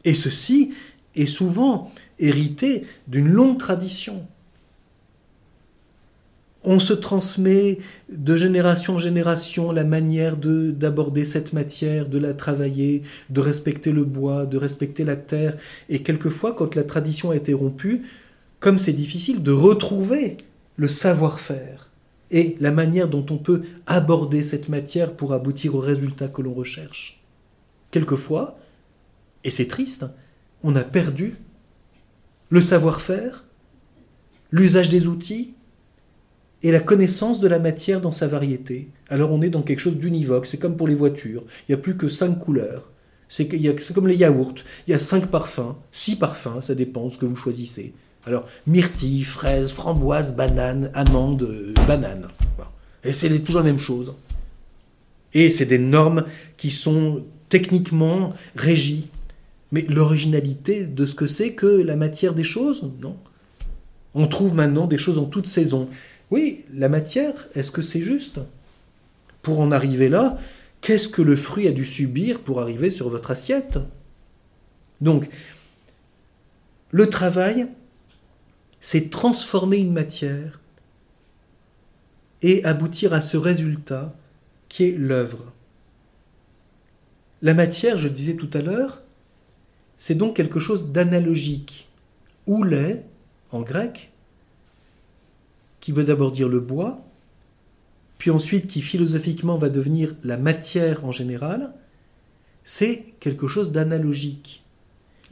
Et 0.03 0.13
ceci 0.13 0.73
est 1.15 1.25
souvent 1.25 1.91
hérité 2.19 2.85
d'une 3.07 3.29
longue 3.29 3.57
tradition. 3.57 4.25
On 6.63 6.79
se 6.79 6.93
transmet 6.93 7.79
de 8.11 8.35
génération 8.35 8.95
en 8.95 8.99
génération 8.99 9.71
la 9.71 9.83
manière 9.83 10.35
d'aborder 10.37 11.23
cette 11.23 11.53
matière, 11.53 12.09
de 12.09 12.17
la 12.17 12.33
travailler, 12.33 13.03
de 13.29 13.39
respecter 13.39 13.91
le 13.91 14.03
bois, 14.03 14.45
de 14.45 14.57
respecter 14.57 15.05
la 15.05 15.15
terre. 15.15 15.55
Et 15.87 16.03
quelquefois, 16.03 16.53
quand 16.53 16.75
la 16.75 16.83
tradition 16.83 17.31
a 17.31 17.35
été 17.35 17.53
rompue, 17.53 18.03
comme 18.59 18.79
c'est 18.79 18.93
difficile 18.93 19.43
de 19.43 19.51
retrouver 19.51 20.37
le 20.75 20.87
savoir-faire, 20.87 21.86
et 22.31 22.57
la 22.59 22.71
manière 22.71 23.07
dont 23.07 23.25
on 23.29 23.37
peut 23.37 23.63
aborder 23.85 24.41
cette 24.41 24.69
matière 24.69 25.13
pour 25.13 25.33
aboutir 25.33 25.75
au 25.75 25.79
résultat 25.79 26.27
que 26.27 26.41
l'on 26.41 26.53
recherche. 26.53 27.21
Quelquefois, 27.91 28.57
et 29.43 29.49
c'est 29.49 29.67
triste, 29.67 30.05
on 30.63 30.75
a 30.75 30.83
perdu 30.83 31.37
le 32.49 32.61
savoir-faire, 32.61 33.45
l'usage 34.51 34.89
des 34.89 35.07
outils 35.07 35.53
et 36.63 36.71
la 36.71 36.79
connaissance 36.79 37.39
de 37.39 37.47
la 37.47 37.59
matière 37.59 38.01
dans 38.01 38.11
sa 38.11 38.27
variété. 38.27 38.89
Alors 39.09 39.31
on 39.31 39.41
est 39.41 39.49
dans 39.49 39.61
quelque 39.61 39.79
chose 39.79 39.97
d'univoque, 39.97 40.45
c'est 40.45 40.57
comme 40.57 40.75
pour 40.75 40.87
les 40.87 40.95
voitures, 40.95 41.43
il 41.67 41.71
n'y 41.71 41.75
a 41.75 41.81
plus 41.81 41.97
que 41.97 42.09
cinq 42.09 42.39
couleurs. 42.39 42.91
C'est 43.29 43.47
comme 43.93 44.07
les 44.07 44.15
yaourts, 44.15 44.55
il 44.87 44.91
y 44.91 44.93
a 44.93 44.99
cinq 44.99 45.27
parfums, 45.27 45.75
six 45.91 46.15
parfums, 46.15 46.61
ça 46.61 46.75
dépend 46.75 47.07
de 47.07 47.13
ce 47.13 47.17
que 47.17 47.25
vous 47.25 47.35
choisissez. 47.35 47.93
Alors, 48.27 48.45
myrtille, 48.67 49.23
fraise, 49.23 49.71
framboise, 49.71 50.35
banane, 50.35 50.91
amande, 50.93 51.43
euh, 51.43 51.73
banane. 51.87 52.27
Et 53.05 53.13
c'est 53.13 53.29
toujours 53.39 53.61
la 53.61 53.67
même 53.67 53.79
chose. 53.79 54.15
Et 55.33 55.49
c'est 55.49 55.65
des 55.65 55.77
normes 55.77 56.25
qui 56.57 56.69
sont 56.69 57.23
techniquement 57.47 58.33
régies. 58.53 59.07
Mais 59.71 59.85
l'originalité 59.87 60.83
de 60.83 61.05
ce 61.05 61.15
que 61.15 61.25
c'est 61.25 61.53
que 61.53 61.67
la 61.67 61.95
matière 61.95 62.33
des 62.33 62.43
choses, 62.43 62.83
non. 63.01 63.15
On 64.13 64.27
trouve 64.27 64.53
maintenant 64.53 64.87
des 64.87 64.97
choses 64.97 65.19
en 65.19 65.25
toute 65.25 65.47
saison. 65.47 65.87
Oui, 66.29 66.65
la 66.73 66.89
matière, 66.89 67.47
est-ce 67.55 67.71
que 67.71 67.81
c'est 67.81 68.01
juste? 68.01 68.41
Pour 69.41 69.61
en 69.61 69.71
arriver 69.71 70.09
là, 70.09 70.37
qu'est-ce 70.81 71.07
que 71.07 71.21
le 71.21 71.37
fruit 71.37 71.69
a 71.69 71.71
dû 71.71 71.85
subir 71.85 72.41
pour 72.41 72.59
arriver 72.59 72.89
sur 72.89 73.07
votre 73.07 73.31
assiette? 73.31 73.79
Donc, 74.99 75.29
le 76.91 77.09
travail, 77.09 77.67
c'est 78.81 79.09
transformer 79.09 79.77
une 79.77 79.93
matière 79.93 80.59
et 82.41 82.63
aboutir 82.63 83.13
à 83.13 83.21
ce 83.21 83.37
résultat 83.37 84.15
qui 84.69 84.83
est 84.83 84.97
l'œuvre. 84.97 85.51
La 87.41 87.53
matière, 87.53 87.97
je 87.97 88.07
le 88.07 88.13
disais 88.13 88.35
tout 88.35 88.49
à 88.53 88.61
l'heure, 88.61 89.01
c'est 89.97 90.15
donc 90.15 90.35
quelque 90.35 90.59
chose 90.59 90.91
d'analogique. 90.91 91.89
Oulé, 92.45 93.01
en 93.51 93.61
grec, 93.61 94.11
qui 95.79 95.91
veut 95.91 96.03
d'abord 96.03 96.31
dire 96.31 96.49
le 96.49 96.59
bois, 96.59 97.03
puis 98.17 98.31
ensuite 98.31 98.67
qui 98.67 98.81
philosophiquement 98.81 99.57
va 99.57 99.69
devenir 99.69 100.15
la 100.23 100.37
matière 100.37 101.05
en 101.05 101.11
général, 101.11 101.73
c'est 102.63 103.05
quelque 103.19 103.47
chose 103.47 103.71
d'analogique. 103.71 104.63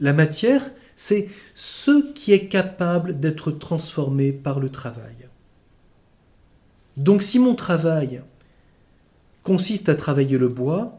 La 0.00 0.12
matière, 0.12 0.70
c'est 0.96 1.28
ce 1.54 2.12
qui 2.12 2.32
est 2.32 2.48
capable 2.48 3.20
d'être 3.20 3.50
transformé 3.52 4.32
par 4.32 4.58
le 4.58 4.70
travail. 4.70 5.28
Donc 6.96 7.22
si 7.22 7.38
mon 7.38 7.54
travail 7.54 8.22
consiste 9.42 9.88
à 9.88 9.94
travailler 9.94 10.38
le 10.38 10.48
bois, 10.48 10.98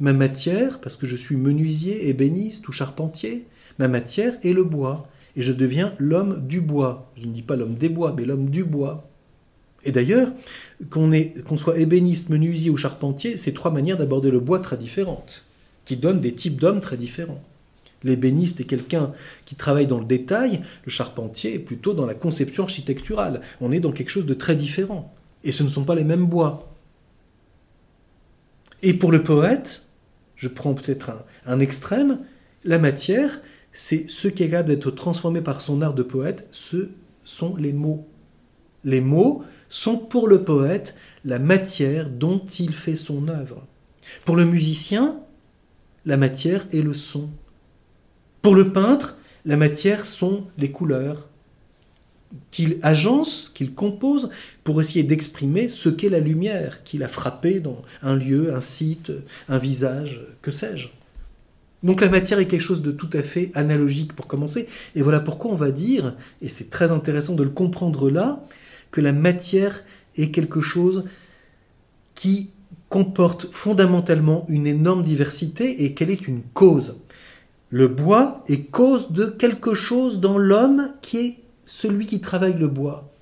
ma 0.00 0.12
matière, 0.12 0.80
parce 0.80 0.96
que 0.96 1.06
je 1.06 1.16
suis 1.16 1.36
menuisier, 1.36 2.08
ébéniste 2.08 2.68
ou 2.68 2.72
charpentier, 2.72 3.46
ma 3.78 3.86
matière 3.86 4.36
est 4.42 4.52
le 4.52 4.64
bois, 4.64 5.08
et 5.36 5.42
je 5.42 5.52
deviens 5.52 5.94
l'homme 5.98 6.46
du 6.46 6.60
bois. 6.60 7.10
Je 7.16 7.26
ne 7.26 7.32
dis 7.32 7.42
pas 7.42 7.56
l'homme 7.56 7.74
des 7.74 7.88
bois, 7.88 8.12
mais 8.16 8.24
l'homme 8.24 8.50
du 8.50 8.64
bois. 8.64 9.08
Et 9.84 9.92
d'ailleurs, 9.92 10.32
qu'on 10.90 11.56
soit 11.56 11.78
ébéniste, 11.78 12.28
menuisier 12.28 12.70
ou 12.70 12.76
charpentier, 12.76 13.36
c'est 13.38 13.54
trois 13.54 13.70
manières 13.70 13.96
d'aborder 13.96 14.30
le 14.30 14.40
bois 14.40 14.58
très 14.58 14.76
différentes, 14.76 15.46
qui 15.84 15.96
donnent 15.96 16.20
des 16.20 16.34
types 16.34 16.60
d'hommes 16.60 16.80
très 16.80 16.96
différents. 16.96 17.42
L'ébéniste 18.02 18.60
est 18.60 18.64
quelqu'un 18.64 19.12
qui 19.44 19.54
travaille 19.54 19.86
dans 19.86 19.98
le 19.98 20.06
détail, 20.06 20.62
le 20.84 20.90
charpentier 20.90 21.54
est 21.54 21.58
plutôt 21.58 21.92
dans 21.92 22.06
la 22.06 22.14
conception 22.14 22.64
architecturale. 22.64 23.42
On 23.60 23.72
est 23.72 23.80
dans 23.80 23.92
quelque 23.92 24.10
chose 24.10 24.26
de 24.26 24.34
très 24.34 24.56
différent. 24.56 25.14
Et 25.44 25.52
ce 25.52 25.62
ne 25.62 25.68
sont 25.68 25.84
pas 25.84 25.94
les 25.94 26.04
mêmes 26.04 26.26
bois. 26.26 26.72
Et 28.82 28.94
pour 28.94 29.12
le 29.12 29.22
poète, 29.22 29.86
je 30.36 30.48
prends 30.48 30.74
peut-être 30.74 31.12
un, 31.44 31.60
extrême, 31.60 32.20
la 32.64 32.78
matière, 32.78 33.40
c'est 33.72 34.08
ce 34.08 34.28
qui 34.28 34.42
est 34.42 34.50
capable 34.50 34.70
d'être 34.70 34.90
transformé 34.90 35.42
par 35.42 35.60
son 35.60 35.82
art 35.82 35.94
de 35.94 36.02
poète, 36.02 36.48
ce 36.50 36.88
sont 37.24 37.54
les 37.56 37.72
mots. 37.72 38.06
Les 38.84 39.02
mots 39.02 39.44
sont 39.68 39.98
pour 39.98 40.28
le 40.28 40.42
poète 40.42 40.94
la 41.24 41.38
matière 41.38 42.08
dont 42.08 42.44
il 42.58 42.74
fait 42.74 42.96
son 42.96 43.28
œuvre. 43.28 43.66
Pour 44.24 44.36
le 44.36 44.46
musicien, 44.46 45.20
la 46.06 46.16
matière 46.16 46.66
est 46.72 46.80
le 46.80 46.94
son. 46.94 47.28
Pour 48.42 48.54
le 48.54 48.72
peintre, 48.72 49.18
la 49.44 49.56
matière 49.56 50.06
sont 50.06 50.46
les 50.58 50.70
couleurs 50.70 51.28
qu'il 52.50 52.78
agence, 52.82 53.50
qu'il 53.54 53.74
compose 53.74 54.30
pour 54.64 54.80
essayer 54.80 55.02
d'exprimer 55.02 55.68
ce 55.68 55.88
qu'est 55.88 56.08
la 56.08 56.20
lumière 56.20 56.84
qu'il 56.84 57.02
a 57.02 57.08
frappé 57.08 57.60
dans 57.60 57.82
un 58.02 58.14
lieu, 58.14 58.54
un 58.54 58.60
site, 58.60 59.12
un 59.48 59.58
visage, 59.58 60.20
que 60.42 60.50
sais-je. 60.50 60.88
Donc 61.82 62.00
la 62.00 62.08
matière 62.08 62.38
est 62.38 62.46
quelque 62.46 62.60
chose 62.60 62.82
de 62.82 62.92
tout 62.92 63.10
à 63.12 63.22
fait 63.22 63.50
analogique 63.54 64.12
pour 64.12 64.26
commencer. 64.26 64.68
Et 64.94 65.02
voilà 65.02 65.20
pourquoi 65.20 65.50
on 65.50 65.56
va 65.56 65.70
dire, 65.70 66.14
et 66.40 66.48
c'est 66.48 66.70
très 66.70 66.92
intéressant 66.92 67.34
de 67.34 67.42
le 67.42 67.50
comprendre 67.50 68.10
là, 68.10 68.44
que 68.90 69.00
la 69.00 69.12
matière 69.12 69.82
est 70.16 70.30
quelque 70.30 70.60
chose 70.60 71.04
qui 72.14 72.50
comporte 72.88 73.48
fondamentalement 73.52 74.44
une 74.48 74.66
énorme 74.66 75.04
diversité 75.04 75.84
et 75.84 75.94
qu'elle 75.94 76.10
est 76.10 76.26
une 76.26 76.42
cause. 76.54 76.96
Le 77.70 77.86
bois 77.86 78.42
est 78.48 78.64
cause 78.64 79.12
de 79.12 79.26
quelque 79.26 79.74
chose 79.74 80.20
dans 80.20 80.38
l'homme 80.38 80.92
qui 81.02 81.18
est 81.18 81.36
celui 81.64 82.06
qui 82.06 82.20
travaille 82.20 82.58
le 82.58 82.66
bois. 82.66 83.12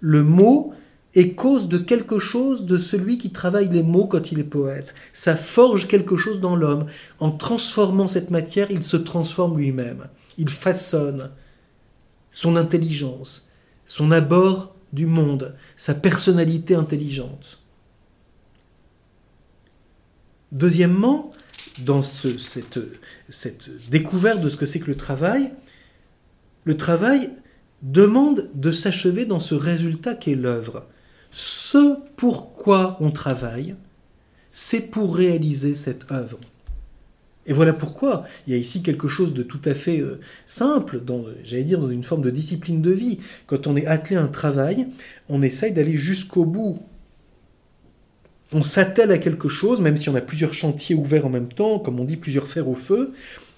Le 0.00 0.22
mot 0.22 0.72
est 1.14 1.34
cause 1.34 1.68
de 1.68 1.78
quelque 1.78 2.18
chose 2.18 2.66
de 2.66 2.76
celui 2.76 3.18
qui 3.18 3.30
travaille 3.30 3.68
les 3.68 3.82
mots 3.82 4.06
quand 4.06 4.32
il 4.32 4.38
est 4.38 4.44
poète. 4.44 4.94
Ça 5.12 5.36
forge 5.36 5.88
quelque 5.88 6.16
chose 6.16 6.40
dans 6.40 6.56
l'homme. 6.56 6.86
En 7.18 7.32
transformant 7.32 8.08
cette 8.08 8.30
matière, 8.30 8.70
il 8.70 8.82
se 8.82 8.96
transforme 8.96 9.58
lui-même. 9.58 10.08
Il 10.38 10.48
façonne 10.48 11.30
son 12.30 12.56
intelligence, 12.56 13.48
son 13.86 14.10
abord 14.10 14.74
du 14.92 15.06
monde, 15.06 15.54
sa 15.76 15.94
personnalité 15.94 16.74
intelligente. 16.74 17.60
Deuxièmement, 20.52 21.32
dans 21.82 22.02
cette, 22.02 22.78
découverte 23.90 24.42
de 24.42 24.48
ce 24.48 24.56
que 24.56 24.66
c'est 24.66 24.80
que 24.80 24.90
le 24.90 24.96
travail, 24.96 25.50
le 26.64 26.76
travail 26.76 27.30
demande 27.82 28.50
de 28.54 28.72
s'achever 28.72 29.26
dans 29.26 29.40
ce 29.40 29.54
résultat 29.54 30.14
qu'est 30.14 30.34
l'œuvre. 30.34 30.86
Ce 31.30 31.96
pourquoi 32.16 32.96
on 33.00 33.10
travaille, 33.10 33.74
c'est 34.52 34.80
pour 34.80 35.16
réaliser 35.16 35.74
cette 35.74 36.10
œuvre. 36.10 36.38
Et 37.46 37.52
voilà 37.52 37.72
pourquoi 37.72 38.24
il 38.46 38.52
y 38.54 38.56
a 38.56 38.58
ici 38.58 38.82
quelque 38.82 39.08
chose 39.08 39.34
de 39.34 39.42
tout 39.42 39.60
à 39.64 39.74
fait 39.74 40.00
euh, 40.00 40.20
simple, 40.46 41.02
j'allais 41.42 41.64
dire 41.64 41.80
dans 41.80 41.90
une 41.90 42.02
forme 42.02 42.22
de 42.22 42.30
discipline 42.30 42.80
de 42.80 42.90
vie. 42.90 43.20
Quand 43.46 43.66
on 43.66 43.76
est 43.76 43.86
attelé 43.86 44.16
à 44.16 44.22
un 44.22 44.28
travail, 44.28 44.86
on 45.28 45.42
essaye 45.42 45.72
d'aller 45.72 45.96
jusqu'au 45.96 46.44
bout. 46.44 46.80
On 48.54 48.62
s'attelle 48.62 49.10
à 49.10 49.18
quelque 49.18 49.48
chose, 49.48 49.80
même 49.80 49.96
si 49.96 50.08
on 50.08 50.14
a 50.14 50.20
plusieurs 50.20 50.54
chantiers 50.54 50.94
ouverts 50.94 51.26
en 51.26 51.30
même 51.30 51.48
temps, 51.48 51.80
comme 51.80 51.98
on 51.98 52.04
dit 52.04 52.16
plusieurs 52.16 52.46
fers 52.46 52.68
au 52.68 52.76
feu, 52.76 53.12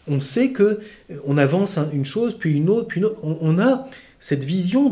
on 0.08 0.20
sait 0.20 0.52
que 0.52 0.80
euh, 1.10 1.18
on 1.24 1.36
avance 1.36 1.78
une 1.92 2.06
chose, 2.06 2.36
puis 2.36 2.54
une 2.54 2.70
autre, 2.70 2.88
puis 2.88 3.00
une 3.00 3.06
autre. 3.06 3.18
On, 3.22 3.58
a 3.58 3.86
cette 4.20 4.44
vision 4.44 4.90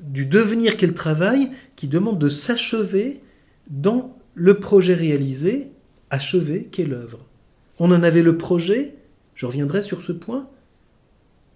du 0.00 0.26
devenir 0.26 0.76
qu'est 0.76 0.86
le 0.86 0.94
travail 0.94 1.50
qui 1.74 1.88
demande 1.88 2.18
de 2.18 2.28
s'achever 2.28 3.20
dans 3.68 4.14
le 4.34 4.58
projet 4.60 4.94
réalisé, 4.94 5.70
achevé 6.10 6.68
qu'est 6.70 6.84
l'œuvre. 6.84 7.24
On 7.78 7.92
en 7.92 8.02
avait 8.02 8.22
le 8.22 8.36
projet, 8.36 8.94
je 9.34 9.46
reviendrai 9.46 9.82
sur 9.82 10.02
ce 10.02 10.12
point 10.12 10.48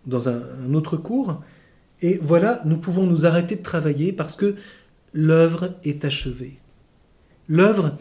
dans 0.07 0.29
un, 0.29 0.73
autre 0.73 0.97
cours, 0.97 1.43
et 2.01 2.19
voilà, 2.23 2.61
nous 2.65 2.77
pouvons 2.79 3.05
nous 3.05 3.27
arrêter 3.27 3.57
de 3.57 3.63
travailler 3.63 4.13
parce 4.13 4.37
que 4.37 4.55
l'œuvre 5.13 5.75
est 5.85 6.05
achevée. 6.05 6.59
L'œuvre, 7.49 7.99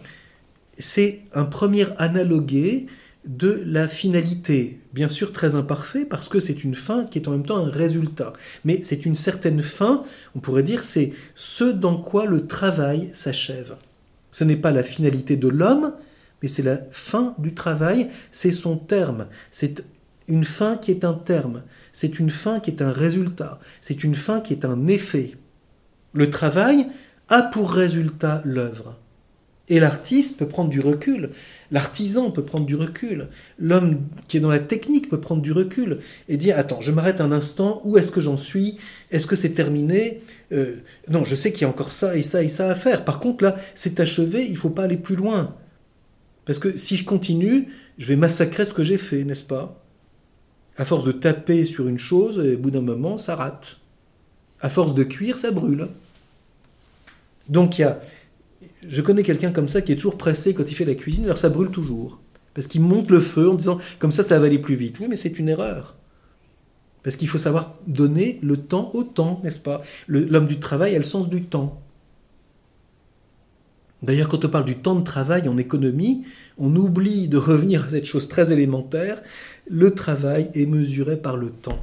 c'est 0.77 1.21
un 1.33 1.45
premier 1.45 1.85
analogué 1.97 2.87
de 3.25 3.63
la 3.65 3.87
finalité, 3.87 4.79
bien 4.93 5.07
sûr 5.07 5.31
très 5.31 5.55
imparfait, 5.55 6.05
parce 6.05 6.27
que 6.27 6.39
c'est 6.39 6.63
une 6.63 6.75
fin 6.75 7.05
qui 7.05 7.19
est 7.19 7.27
en 7.27 7.31
même 7.31 7.45
temps 7.45 7.65
un 7.65 7.69
résultat. 7.69 8.33
Mais 8.65 8.81
c'est 8.81 9.05
une 9.05 9.15
certaine 9.15 9.61
fin, 9.61 10.03
on 10.35 10.39
pourrait 10.39 10.63
dire, 10.63 10.83
c'est 10.83 11.13
ce 11.35 11.63
dans 11.63 11.97
quoi 11.97 12.25
le 12.25 12.47
travail 12.47 13.09
s'achève. 13.13 13.75
Ce 14.31 14.43
n'est 14.43 14.57
pas 14.57 14.71
la 14.71 14.83
finalité 14.83 15.37
de 15.37 15.47
l'homme, 15.47 15.93
mais 16.41 16.47
c'est 16.49 16.63
la 16.63 16.79
fin 16.91 17.33
du 17.37 17.53
travail, 17.53 18.09
c'est 18.31 18.51
son 18.51 18.77
terme. 18.77 19.27
C'est 19.51 19.85
une 20.27 20.43
fin 20.43 20.75
qui 20.75 20.91
est 20.91 21.05
un 21.05 21.13
terme, 21.13 21.63
c'est 21.93 22.19
une 22.19 22.29
fin 22.29 22.59
qui 22.59 22.71
est 22.71 22.81
un 22.81 22.91
résultat, 22.91 23.59
c'est 23.79 24.03
une 24.03 24.15
fin 24.15 24.41
qui 24.41 24.53
est 24.53 24.65
un 24.65 24.87
effet. 24.87 25.35
Le 26.13 26.29
travail 26.29 26.87
a 27.29 27.41
pour 27.41 27.71
résultat 27.71 28.41
l'œuvre. 28.43 28.99
Et 29.69 29.79
l'artiste 29.79 30.37
peut 30.37 30.47
prendre 30.47 30.69
du 30.69 30.81
recul, 30.81 31.29
l'artisan 31.71 32.31
peut 32.31 32.43
prendre 32.43 32.65
du 32.65 32.75
recul, 32.75 33.29
l'homme 33.57 34.01
qui 34.27 34.35
est 34.35 34.39
dans 34.41 34.49
la 34.49 34.59
technique 34.59 35.09
peut 35.09 35.21
prendre 35.21 35.41
du 35.41 35.53
recul 35.53 35.99
et 36.27 36.35
dire 36.35 36.59
attends, 36.59 36.81
je 36.81 36.91
m'arrête 36.91 37.21
un 37.21 37.31
instant, 37.31 37.81
où 37.85 37.97
est-ce 37.97 38.11
que 38.11 38.19
j'en 38.19 38.35
suis? 38.35 38.77
Est-ce 39.09 39.25
que 39.25 39.37
c'est 39.37 39.51
terminé? 39.51 40.19
Euh, 40.51 40.75
Non, 41.09 41.23
je 41.23 41.35
sais 41.35 41.53
qu'il 41.53 41.61
y 41.61 41.65
a 41.65 41.69
encore 41.69 41.93
ça 41.93 42.17
et 42.17 42.23
ça 42.23 42.43
et 42.43 42.49
ça 42.49 42.69
à 42.69 42.75
faire. 42.75 43.05
Par 43.05 43.21
contre 43.21 43.45
là, 43.45 43.55
c'est 43.73 44.01
achevé, 44.01 44.45
il 44.45 44.57
faut 44.57 44.69
pas 44.69 44.83
aller 44.83 44.97
plus 44.97 45.15
loin. 45.15 45.55
Parce 46.45 46.59
que 46.59 46.75
si 46.75 46.97
je 46.97 47.05
continue, 47.05 47.69
je 47.97 48.07
vais 48.07 48.17
massacrer 48.17 48.65
ce 48.65 48.73
que 48.73 48.83
j'ai 48.83 48.97
fait, 48.97 49.23
n'est-ce 49.23 49.45
pas? 49.45 49.81
À 50.75 50.83
force 50.83 51.05
de 51.05 51.13
taper 51.13 51.63
sur 51.63 51.87
une 51.87 51.99
chose, 51.99 52.37
au 52.37 52.57
bout 52.57 52.71
d'un 52.71 52.81
moment, 52.81 53.17
ça 53.17 53.37
rate. 53.37 53.79
À 54.59 54.69
force 54.69 54.93
de 54.93 55.03
cuire, 55.03 55.37
ça 55.37 55.51
brûle. 55.51 55.87
Donc 57.47 57.77
il 57.77 57.81
y 57.81 57.85
a 57.85 58.01
je 58.87 59.01
connais 59.01 59.23
quelqu'un 59.23 59.51
comme 59.51 59.67
ça 59.67 59.81
qui 59.81 59.91
est 59.91 59.95
toujours 59.95 60.17
pressé 60.17 60.53
quand 60.53 60.69
il 60.69 60.75
fait 60.75 60.85
la 60.85 60.95
cuisine, 60.95 61.25
alors 61.25 61.37
ça 61.37 61.49
brûle 61.49 61.69
toujours. 61.69 62.19
Parce 62.53 62.67
qu'il 62.67 62.81
monte 62.81 63.09
le 63.09 63.19
feu 63.19 63.49
en 63.49 63.55
disant 63.55 63.79
comme 63.99 64.11
ça, 64.11 64.23
ça 64.23 64.39
va 64.39 64.45
aller 64.45 64.59
plus 64.59 64.75
vite. 64.75 64.99
Oui, 64.99 65.07
mais 65.09 65.15
c'est 65.15 65.39
une 65.39 65.49
erreur. 65.49 65.95
Parce 67.03 67.15
qu'il 67.15 67.27
faut 67.27 67.37
savoir 67.37 67.75
donner 67.87 68.39
le 68.41 68.57
temps 68.57 68.91
au 68.93 69.03
temps, 69.03 69.41
n'est-ce 69.43 69.59
pas? 69.59 69.81
L'homme 70.07 70.47
du 70.47 70.59
travail 70.59 70.95
a 70.95 70.97
le 70.97 71.03
sens 71.03 71.27
du 71.29 71.43
temps. 71.43 71.81
D'ailleurs, 74.03 74.27
quand 74.27 74.43
on 74.45 74.49
parle 74.49 74.65
du 74.65 74.75
temps 74.75 74.95
de 74.95 75.03
travail 75.03 75.47
en 75.47 75.57
économie, 75.57 76.23
on 76.57 76.75
oublie 76.75 77.29
de 77.29 77.37
revenir 77.37 77.85
à 77.85 77.89
cette 77.89 78.05
chose 78.05 78.27
très 78.27 78.51
élémentaire. 78.51 79.21
Le 79.67 79.91
travail 79.91 80.51
est 80.53 80.65
mesuré 80.65 81.17
par 81.17 81.37
le 81.37 81.49
temps. 81.49 81.79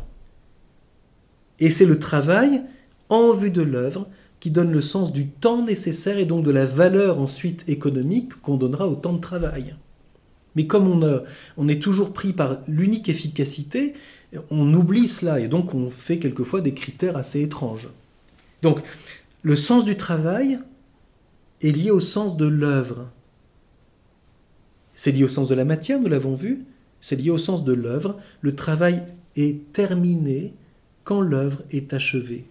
Et 1.58 1.70
c'est 1.70 1.86
le 1.86 1.98
travail 1.98 2.62
en 3.08 3.34
vue 3.34 3.50
de 3.50 3.62
l'œuvre 3.62 4.06
qui 4.40 4.50
donne 4.50 4.72
le 4.72 4.80
sens 4.80 5.12
du 5.12 5.28
temps 5.28 5.64
nécessaire 5.64 6.18
et 6.18 6.24
donc 6.24 6.44
de 6.44 6.50
la 6.50 6.64
valeur 6.64 7.20
ensuite 7.20 7.68
économique 7.68 8.34
qu'on 8.40 8.56
donnera 8.56 8.88
au 8.88 8.94
temps 8.94 9.12
de 9.12 9.20
travail. 9.20 9.76
Mais 10.56 10.66
comme 10.66 10.88
on, 11.56 11.68
est 11.68 11.82
toujours 11.82 12.12
pris 12.12 12.32
par 12.32 12.58
l'unique 12.66 13.08
efficacité, 13.08 13.94
on 14.50 14.72
oublie 14.74 15.08
cela 15.08 15.38
et 15.38 15.48
donc 15.48 15.74
on 15.74 15.90
fait 15.90 16.18
quelquefois 16.18 16.60
des 16.60 16.74
critères 16.74 17.16
assez 17.16 17.42
étranges. 17.42 17.88
Donc 18.62 18.80
le 19.42 19.56
sens 19.56 19.84
du 19.84 19.96
travail 19.96 20.58
est 21.62 21.70
lié 21.70 21.90
au 21.90 22.00
sens 22.00 22.36
de 22.36 22.46
l'œuvre. 22.46 23.08
C'est 24.94 25.12
lié 25.12 25.24
au 25.24 25.28
sens 25.28 25.48
de 25.48 25.54
la 25.54 25.64
matière, 25.64 26.00
nous 26.00 26.08
l'avons 26.08 26.34
vu, 26.34 26.64
c'est 27.00 27.16
lié 27.16 27.30
au 27.30 27.38
sens 27.38 27.64
de 27.64 27.72
l'œuvre. 27.72 28.18
Le 28.40 28.54
travail 28.56 29.04
est 29.36 29.72
terminé 29.72 30.52
quand 31.04 31.20
l'œuvre 31.20 31.62
est 31.70 31.92
achevée. 31.94 32.44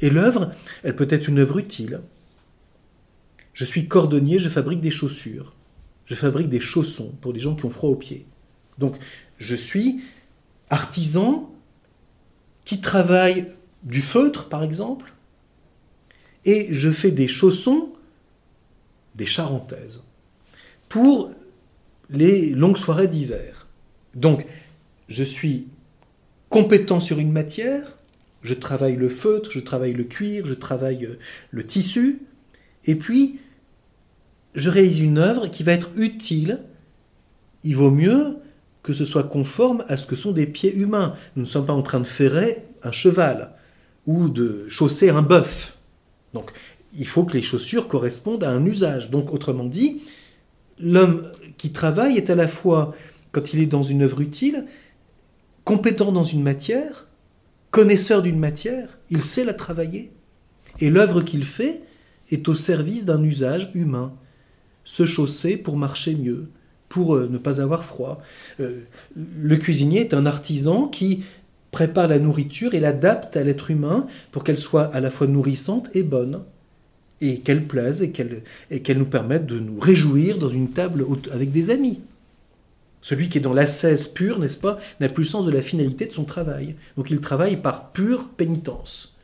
Et 0.00 0.10
l'œuvre, 0.10 0.52
elle 0.82 0.96
peut 0.96 1.08
être 1.10 1.28
une 1.28 1.38
œuvre 1.38 1.58
utile. 1.58 2.00
Je 3.52 3.64
suis 3.64 3.88
cordonnier, 3.88 4.38
je 4.38 4.48
fabrique 4.48 4.80
des 4.80 4.90
chaussures. 4.90 5.54
Je 6.06 6.14
fabrique 6.14 6.48
des 6.48 6.60
chaussons 6.60 7.12
pour 7.20 7.32
les 7.32 7.40
gens 7.40 7.54
qui 7.54 7.66
ont 7.66 7.70
froid 7.70 7.90
aux 7.90 7.96
pieds. 7.96 8.26
Donc, 8.78 8.96
je 9.38 9.54
suis 9.54 10.02
artisan 10.70 11.52
qui 12.64 12.80
travaille 12.80 13.46
du 13.82 14.00
feutre, 14.00 14.48
par 14.48 14.62
exemple, 14.62 15.12
et 16.44 16.68
je 16.72 16.90
fais 16.90 17.10
des 17.10 17.28
chaussons, 17.28 17.92
des 19.14 19.26
charentaises, 19.26 20.02
pour 20.88 21.32
les 22.08 22.50
longues 22.50 22.76
soirées 22.76 23.08
d'hiver. 23.08 23.66
Donc, 24.14 24.46
je 25.08 25.24
suis 25.24 25.68
compétent 26.48 27.00
sur 27.00 27.18
une 27.18 27.32
matière, 27.32 27.96
je 28.42 28.54
travaille 28.54 28.96
le 28.96 29.08
feutre, 29.08 29.50
je 29.50 29.60
travaille 29.60 29.92
le 29.92 30.04
cuir, 30.04 30.46
je 30.46 30.54
travaille 30.54 31.04
euh, 31.04 31.18
le 31.50 31.66
tissu, 31.66 32.22
et 32.86 32.94
puis 32.94 33.40
je 34.54 34.70
réalise 34.70 35.00
une 35.00 35.18
œuvre 35.18 35.48
qui 35.48 35.62
va 35.62 35.72
être 35.72 35.90
utile. 35.96 36.60
Il 37.62 37.76
vaut 37.76 37.90
mieux 37.90 38.38
que 38.82 38.92
ce 38.92 39.04
soit 39.04 39.24
conforme 39.24 39.84
à 39.88 39.96
ce 39.96 40.06
que 40.06 40.16
sont 40.16 40.32
des 40.32 40.46
pieds 40.46 40.74
humains. 40.74 41.14
Nous 41.36 41.42
ne 41.42 41.48
sommes 41.48 41.66
pas 41.66 41.72
en 41.72 41.82
train 41.82 42.00
de 42.00 42.06
ferrer 42.06 42.64
un 42.82 42.92
cheval 42.92 43.52
ou 44.06 44.28
de 44.28 44.66
chausser 44.68 45.10
un 45.10 45.22
bœuf. 45.22 45.76
Donc 46.32 46.50
il 46.96 47.06
faut 47.06 47.24
que 47.24 47.34
les 47.34 47.42
chaussures 47.42 47.88
correspondent 47.88 48.44
à 48.44 48.50
un 48.50 48.64
usage. 48.64 49.10
Donc 49.10 49.32
autrement 49.32 49.64
dit, 49.64 50.02
l'homme 50.78 51.30
qui 51.58 51.72
travaille 51.72 52.16
est 52.16 52.30
à 52.30 52.34
la 52.34 52.48
fois, 52.48 52.94
quand 53.32 53.52
il 53.52 53.60
est 53.60 53.66
dans 53.66 53.82
une 53.82 54.02
œuvre 54.02 54.20
utile, 54.22 54.66
compétent 55.64 56.10
dans 56.10 56.24
une 56.24 56.42
matière, 56.42 57.06
connaisseur 57.70 58.22
d'une 58.22 58.38
matière, 58.38 58.98
il 59.10 59.22
sait 59.22 59.44
la 59.44 59.54
travailler. 59.54 60.12
Et 60.80 60.90
l'œuvre 60.90 61.22
qu'il 61.22 61.44
fait 61.44 61.82
est 62.30 62.48
au 62.48 62.54
service 62.54 63.04
d'un 63.04 63.22
usage 63.22 63.70
humain. 63.74 64.12
Se 64.84 65.06
chausser 65.06 65.56
pour 65.56 65.76
marcher 65.76 66.14
mieux, 66.14 66.48
pour 66.88 67.14
euh, 67.14 67.28
ne 67.30 67.38
pas 67.38 67.60
avoir 67.60 67.84
froid. 67.84 68.20
Euh, 68.60 68.84
le 69.14 69.56
cuisinier 69.56 70.00
est 70.00 70.14
un 70.14 70.26
artisan 70.26 70.88
qui 70.88 71.24
prépare 71.70 72.08
la 72.08 72.18
nourriture 72.18 72.74
et 72.74 72.80
l'adapte 72.80 73.36
à 73.36 73.44
l'être 73.44 73.70
humain 73.70 74.06
pour 74.32 74.42
qu'elle 74.42 74.58
soit 74.58 74.84
à 74.84 75.00
la 75.00 75.10
fois 75.10 75.26
nourrissante 75.26 75.94
et 75.94 76.02
bonne, 76.02 76.42
et 77.20 77.40
qu'elle 77.40 77.66
plaise 77.66 78.02
et 78.02 78.10
qu'elle 78.10 78.98
nous 78.98 79.04
permette 79.04 79.46
de 79.46 79.60
nous 79.60 79.78
réjouir 79.78 80.38
dans 80.38 80.48
une 80.48 80.70
table 80.70 81.04
avec 81.32 81.52
des 81.52 81.70
amis. 81.70 82.00
Celui 83.02 83.28
qui 83.28 83.38
est 83.38 83.42
dans 83.42 83.54
l'ascèse 83.54 84.06
pure, 84.06 84.38
n'est-ce 84.38 84.58
pas, 84.58 84.78
n'a 85.00 85.08
plus 85.08 85.24
le 85.24 85.28
sens 85.28 85.46
de 85.46 85.50
la 85.50 85.62
finalité 85.62 86.06
de 86.06 86.12
son 86.12 86.24
travail. 86.24 86.76
Donc 86.96 87.10
il 87.10 87.20
travaille 87.20 87.56
par 87.56 87.92
pure 87.92 88.28
pénitence. 88.28 89.16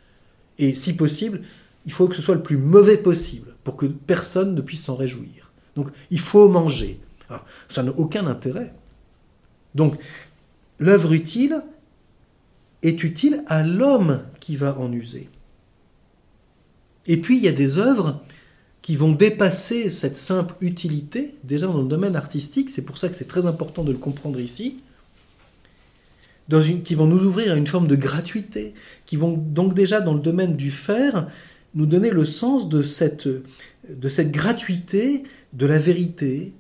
Et 0.59 0.75
si 0.75 0.95
possible, 0.95 1.43
il 1.85 1.93
faut 1.93 2.09
que 2.09 2.15
ce 2.15 2.23
soit 2.23 2.35
le 2.35 2.43
plus 2.43 2.57
mauvais 2.57 2.97
possible 2.97 3.55
pour 3.65 3.77
que 3.77 3.87
personne 3.87 4.55
ne 4.55 4.61
puisse 4.61 4.85
s'en 4.85 4.97
réjouir. 4.97 5.53
Donc 5.77 5.89
il 6.11 6.21
faut 6.21 6.49
manger. 6.49 7.01
ça 7.69 7.83
n'a 7.83 7.93
aucun 7.93 8.27
intérêt. 8.27 8.73
Donc 9.75 9.99
l'œuvre 10.79 11.13
utile 11.13 11.63
est 12.83 13.03
utile 13.05 13.45
à 13.47 13.63
l'homme 13.63 14.23
qui 14.41 14.57
va 14.57 14.79
en 14.79 14.91
user. 14.93 15.29
Et 17.07 17.19
puis 17.19 17.37
il 17.37 17.45
y 17.45 17.49
a 17.49 17.53
des 17.53 17.79
œuvres 17.79 18.23
qui 18.87 18.95
vont 18.95 19.11
dépasser 19.11 19.91
cette 19.91 20.15
simple 20.15 20.55
utilité, 20.61 21.35
déjà 21.43 21.67
dans 21.67 21.83
le 21.83 21.89
domaine 21.89 22.15
artistique, 22.15 22.71
c'est 22.71 22.85
pour 22.85 22.99
ça 22.99 23.09
que 23.09 23.17
c'est 23.17 23.27
très 23.27 23.45
important 23.45 23.83
de 23.83 23.91
le 23.91 23.99
comprendre 23.99 24.39
ici, 24.39 24.77
dans 26.47 26.63
une, 26.63 26.85
qui 26.85 26.95
vont 26.95 27.07
nous 27.07 27.25
ouvrir 27.25 27.51
à 27.51 27.57
une 27.57 27.67
forme 27.67 27.89
de 27.89 27.97
gratuité, 27.97 28.75
qui 29.05 29.17
vont 29.17 29.33
donc 29.33 29.75
déjà 29.75 30.01
dans 30.01 30.15
le 30.15 30.21
domaine 30.21 30.55
du 30.55 30.71
faire 30.71 31.27
nous 31.75 31.85
donner 31.85 32.11
le 32.11 32.25
sens 32.25 32.69
de 32.69 32.85
cette, 32.85 33.27
de 33.27 34.09
cette 34.09 34.31
gratuité, 34.31 35.25
de 35.53 35.67
la 35.67 35.81
vérité, 35.81 36.53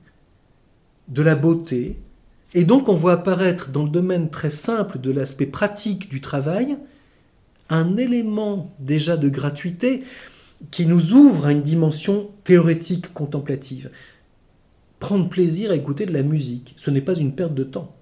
de 1.07 1.23
la 1.23 1.37
beauté. 1.37 1.97
Et 2.55 2.65
donc 2.65 2.89
on 2.89 2.95
voit 2.97 3.13
apparaître 3.13 3.71
dans 3.71 3.85
le 3.85 3.91
domaine 3.91 4.31
très 4.31 4.51
simple 4.51 4.99
de 4.99 5.13
l'aspect 5.13 5.47
pratique 5.47 6.11
du 6.11 6.21
travail 6.21 6.77
un 7.69 7.97
élément 7.97 8.75
déjà 8.81 9.17
de 9.17 9.29
gratuité 9.29 10.03
qui 10.71 10.87
nous 10.87 11.13
ouvre 11.13 11.47
à 11.47 11.53
une 11.53 11.63
dimension 11.63 12.31
théorétique 12.45 13.13
contemplative. 13.13 13.91
Prendre 14.99 15.29
plaisir 15.29 15.71
à 15.71 15.77
écouter 15.77 16.07
de 16.07 16.13
la 16.13 16.23
musique, 16.23 16.75
ce 16.77 16.91
n'est 16.91 17.01
pas 17.01 17.15
une 17.15 17.35
perte 17.35 17.55
de 17.55 17.65
temps. 17.65 17.95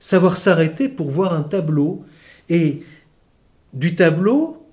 Savoir 0.00 0.36
s'arrêter 0.36 0.88
pour 0.88 1.10
voir 1.10 1.34
un 1.34 1.42
tableau 1.42 2.04
et 2.48 2.82
du 3.72 3.94
tableau, 3.94 4.66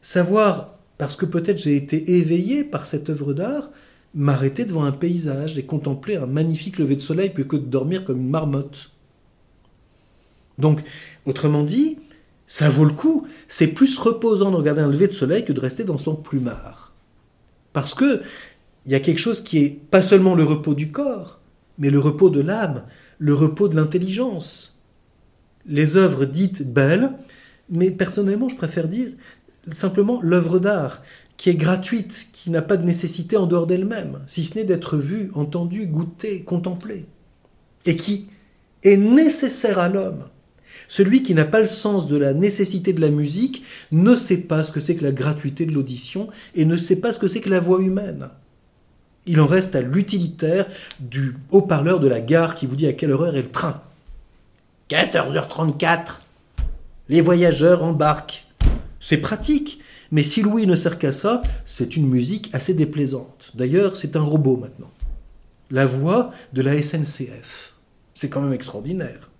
savoir, 0.00 0.78
parce 0.98 1.16
que 1.16 1.26
peut-être 1.26 1.58
j'ai 1.58 1.76
été 1.76 2.18
éveillé 2.18 2.64
par 2.64 2.86
cette 2.86 3.10
œuvre 3.10 3.34
d'art, 3.34 3.70
m'arrêter 4.14 4.64
devant 4.64 4.84
un 4.84 4.92
paysage 4.92 5.58
et 5.58 5.64
contempler 5.64 6.16
un 6.16 6.26
magnifique 6.26 6.78
lever 6.78 6.96
de 6.96 7.00
soleil 7.00 7.30
plutôt 7.30 7.56
que 7.58 7.62
de 7.62 7.68
dormir 7.68 8.04
comme 8.04 8.18
une 8.18 8.30
marmotte. 8.30 8.90
Donc, 10.58 10.82
autrement 11.24 11.62
dit, 11.62 11.98
ça 12.52 12.68
vaut 12.68 12.84
le 12.84 12.92
coup. 12.92 13.26
C'est 13.48 13.68
plus 13.68 13.98
reposant 13.98 14.50
de 14.50 14.56
regarder 14.56 14.82
un 14.82 14.90
lever 14.90 15.06
de 15.06 15.12
soleil 15.12 15.42
que 15.42 15.54
de 15.54 15.60
rester 15.60 15.84
dans 15.84 15.96
son 15.96 16.14
plumard. 16.14 16.92
Parce 17.72 17.94
que 17.94 18.20
il 18.84 18.92
y 18.92 18.94
a 18.94 19.00
quelque 19.00 19.20
chose 19.20 19.42
qui 19.42 19.56
est 19.56 19.70
pas 19.70 20.02
seulement 20.02 20.34
le 20.34 20.44
repos 20.44 20.74
du 20.74 20.90
corps, 20.90 21.40
mais 21.78 21.88
le 21.88 21.98
repos 21.98 22.28
de 22.28 22.40
l'âme, 22.40 22.84
le 23.18 23.32
repos 23.32 23.68
de 23.68 23.76
l'intelligence. 23.76 24.78
Les 25.64 25.96
œuvres 25.96 26.26
dites 26.26 26.70
belles, 26.70 27.12
mais 27.70 27.90
personnellement, 27.90 28.50
je 28.50 28.56
préfère 28.56 28.86
dire 28.86 29.08
simplement 29.72 30.20
l'œuvre 30.22 30.58
d'art, 30.58 31.00
qui 31.38 31.48
est 31.48 31.54
gratuite, 31.54 32.28
qui 32.34 32.50
n'a 32.50 32.60
pas 32.60 32.76
de 32.76 32.84
nécessité 32.84 33.38
en 33.38 33.46
dehors 33.46 33.66
d'elle-même, 33.66 34.18
si 34.26 34.44
ce 34.44 34.58
n'est 34.58 34.64
d'être 34.64 34.98
vue, 34.98 35.30
entendue, 35.32 35.86
goûtée, 35.86 36.42
contemplée, 36.42 37.06
et 37.86 37.96
qui 37.96 38.28
est 38.82 38.98
nécessaire 38.98 39.78
à 39.78 39.88
l'homme. 39.88 40.24
Celui 40.92 41.22
qui 41.22 41.32
n'a 41.32 41.46
pas 41.46 41.60
le 41.60 41.66
sens 41.66 42.06
de 42.06 42.18
la 42.18 42.34
nécessité 42.34 42.92
de 42.92 43.00
la 43.00 43.08
musique 43.08 43.64
ne 43.92 44.14
sait 44.14 44.36
pas 44.36 44.62
ce 44.62 44.70
que 44.70 44.78
c'est 44.78 44.94
que 44.94 45.04
la 45.04 45.10
gratuité 45.10 45.64
de 45.64 45.72
l'audition 45.72 46.28
et 46.54 46.66
ne 46.66 46.76
sait 46.76 46.96
pas 46.96 47.14
ce 47.14 47.18
que 47.18 47.28
c'est 47.28 47.40
que 47.40 47.48
la 47.48 47.60
voix 47.60 47.80
humaine. 47.80 48.28
Il 49.24 49.40
en 49.40 49.46
reste 49.46 49.74
à 49.74 49.80
l'utilitaire 49.80 50.66
du 51.00 51.34
haut-parleur 51.50 51.98
de 51.98 52.08
la 52.08 52.20
gare 52.20 52.56
qui 52.56 52.66
vous 52.66 52.76
dit 52.76 52.86
à 52.86 52.92
quelle 52.92 53.10
heure 53.10 53.34
est 53.34 53.40
le 53.40 53.50
train. 53.50 53.80
14h34. 54.90 56.20
Les 57.08 57.22
voyageurs 57.22 57.82
embarquent. 57.82 58.44
C'est 59.00 59.16
pratique, 59.16 59.80
mais 60.10 60.22
si 60.22 60.42
Louis 60.42 60.66
ne 60.66 60.76
sert 60.76 60.98
qu'à 60.98 61.12
ça, 61.12 61.40
c'est 61.64 61.96
une 61.96 62.06
musique 62.06 62.50
assez 62.52 62.74
déplaisante. 62.74 63.50
D'ailleurs, 63.54 63.96
c'est 63.96 64.14
un 64.14 64.20
robot 64.20 64.58
maintenant. 64.58 64.90
La 65.70 65.86
voix 65.86 66.32
de 66.52 66.60
la 66.60 66.82
SNCF. 66.82 67.72
C'est 68.14 68.28
quand 68.28 68.42
même 68.42 68.52
extraordinaire. 68.52 69.31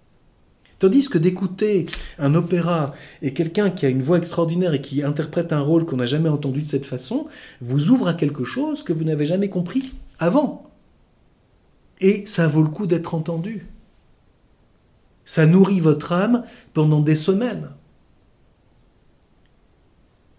Tandis 0.83 1.09
que 1.09 1.17
d'écouter 1.17 1.87
un 2.19 2.35
opéra 2.35 2.93
et 3.23 3.33
quelqu'un 3.33 3.71
qui 3.71 3.87
a 3.87 3.89
une 3.89 4.03
voix 4.03 4.19
extraordinaire 4.19 4.75
et 4.75 4.83
qui 4.83 5.05
interprète 5.05 5.53
un 5.53 5.61
rôle 5.61 5.87
qu'on 5.87 5.99
n'a 5.99 6.07
jamais 6.07 6.29
entendu 6.29 6.61
de 6.61 6.67
cette 6.67 6.87
façon, 6.87 7.29
vous 7.61 7.91
ouvre 7.91 8.09
à 8.09 8.15
quelque 8.15 8.43
chose 8.43 8.83
que 8.83 8.93
vous 8.93 9.05
n'avez 9.05 9.25
jamais 9.25 9.49
compris 9.49 9.93
avant. 10.19 10.69
Et 12.01 12.27
ça 12.27 12.49
vaut 12.49 12.65
le 12.65 12.69
coup 12.69 12.89
d'être 12.89 13.15
entendu. 13.15 13.69
Ça 15.25 15.47
nourrit 15.47 15.79
votre 15.79 16.11
âme 16.11 16.43
pendant 16.75 17.01
des 17.01 17.15
semaines. 17.15 17.69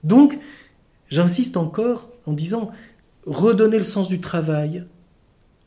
Donc, 0.03 0.37
j'insiste 1.09 1.55
encore 1.55 2.09
en 2.25 2.33
disant, 2.33 2.69
redonnez 3.25 3.77
le 3.77 3.85
sens 3.85 4.09
du 4.09 4.19
travail 4.19 4.83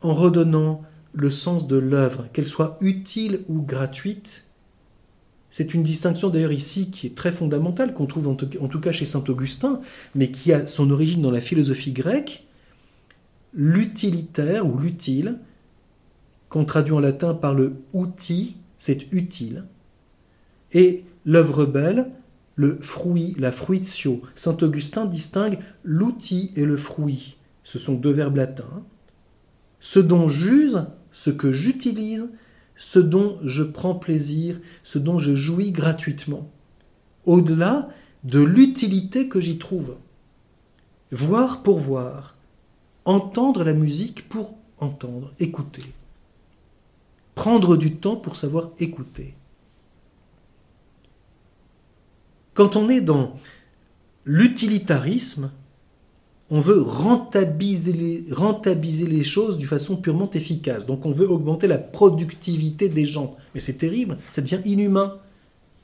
en 0.03 0.13
redonnant 0.13 0.83
le 1.15 1.31
sens 1.31 1.67
de 1.67 1.79
l'œuvre, 1.79 2.29
qu'elle 2.35 2.47
soit 2.47 2.77
utile 2.83 3.43
ou 3.49 3.63
gratuite, 3.63 4.46
c'est 5.57 5.73
une 5.73 5.83
distinction 5.83 6.29
d'ailleurs 6.29 6.53
ici 6.53 6.91
qui 6.91 7.07
est 7.07 7.15
très 7.15 7.33
fondamentale, 7.33 7.95
qu'on 7.95 8.05
trouve 8.05 8.29
en 8.29 8.35
tout, 8.35 8.79
cas 8.79 8.93
chez 8.93 9.07
saint 9.07 9.25
Augustin, 9.27 9.81
mais 10.15 10.31
qui 10.31 10.53
a 10.53 10.67
son 10.67 10.91
origine 10.91 11.23
dans 11.23 11.31
la 11.31 11.41
philosophie 11.41 11.95
grecque. 11.95 12.45
L'utilitaire 13.55 14.67
ou 14.67 14.77
l'utile, 14.77 15.39
qu'on 16.51 16.67
traduit 16.67 16.93
en 16.93 17.01
latin 17.01 17.33
par 17.33 17.55
le 17.55 17.77
outil, 17.95 18.57
c'est 18.77 19.11
utile. 19.13 19.65
Et 20.73 21.05
l'œuvre 21.25 21.65
belle, 21.65 22.11
le 22.55 22.77
fruit, 22.83 23.35
la 23.39 23.51
fruitio. 23.51 24.21
Saint 24.35 24.59
Augustin 24.61 25.07
distingue 25.07 25.59
l'outil 25.83 26.53
et 26.55 26.67
le 26.67 26.77
fruit. 26.77 27.39
Ce 27.65 27.79
sont 27.79 27.95
deux 27.95 28.13
verbes 28.13 28.37
latins. 28.37 28.85
Ce 29.81 30.01
dont 30.01 30.29
j'use, 30.29 30.85
ce 31.13 31.31
que 31.31 31.51
j'utilise, 31.51 32.29
ce 32.77 32.99
dont 32.99 33.39
je 33.43 33.63
prends 33.63 33.95
plaisir, 33.95 34.61
ce 34.85 34.99
dont 34.99 35.19
je 35.19 35.35
jouis 35.35 35.73
gratuitement, 35.73 36.51
au-delà 37.25 37.89
de 38.25 38.43
l'utilité 38.43 39.29
que 39.29 39.41
j'y 39.41 39.59
trouve. 39.59 39.97
Voir 41.11 41.63
pour 41.63 41.79
voir, 41.79 42.37
entendre 43.05 43.65
la 43.65 43.73
musique 43.73 44.29
pour 44.29 44.55
entendre, 44.79 45.33
écouter. 45.39 45.85
Prendre 47.35 47.77
du 47.77 47.97
temps 47.97 48.17
pour 48.17 48.37
savoir 48.37 48.71
écouter. 48.79 49.35
Quand 52.55 52.77
on 52.77 52.89
est 52.89 53.03
dans 53.03 53.37
l'utilitarisme, 54.25 55.51
on 56.51 56.61
veut 56.61 56.81
rentabiliser 56.81 57.93
les, 57.93 59.23
choses 59.25 59.59
d'une 59.59 59.67
façon 59.67 59.97
purement 59.97 60.31
efficace. 60.31 60.87
Donc 60.87 61.05
on 61.05 61.11
veut 61.11 61.29
augmenter 61.29 61.67
la 61.67 61.79
productivité 61.79 62.89
des 62.89 63.07
gens. 63.07 63.37
Mais 63.55 63.61
c'est 63.61 63.75
terrible, 63.75 64.19
ça 64.33 64.43
devient 64.43 64.61
inhumain. 64.65 65.19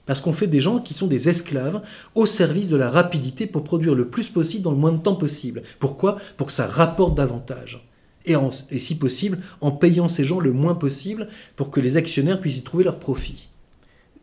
Parce 0.07 0.21
qu'on 0.21 0.33
fait 0.33 0.49
des 0.49 0.61
gens 0.61 0.81
qui 0.81 0.95
sont 0.95 1.07
des 1.07 1.29
esclaves 1.29 1.81
au 2.15 2.27
service 2.27 2.69
de 2.69 2.77
la 2.77 2.91
rapidité 2.91 3.47
pour 3.47 3.63
produire 3.63 3.95
le 3.95 4.09
plus 4.09 4.29
possible 4.29 4.65
dans 4.65 4.73
le 4.73 4.77
moins 4.77 4.93
de 4.93 5.03
temps 5.03 5.15
possible. 5.15 5.63
Pourquoi? 5.79 6.17
Pour 6.37 6.49
que 6.49 6.53
ça 6.53 6.67
rapporte 6.67 7.17
davantage. 7.17 7.89
Et, 8.25 8.35
et, 8.71 8.79
si 8.79 8.97
possible, 8.97 9.39
en 9.61 9.73
payant 9.73 10.09
ces 10.09 10.25
gens 10.25 10.41
le 10.41 10.53
moins 10.53 10.75
possible 10.75 11.29
pour 11.57 11.71
que 11.71 11.81
les 11.81 11.97
actionnaires 11.97 12.41
puissent 12.41 12.59
y 12.59 12.63
trouver 12.63 12.85
leur 12.85 12.99
profit. 12.99 13.49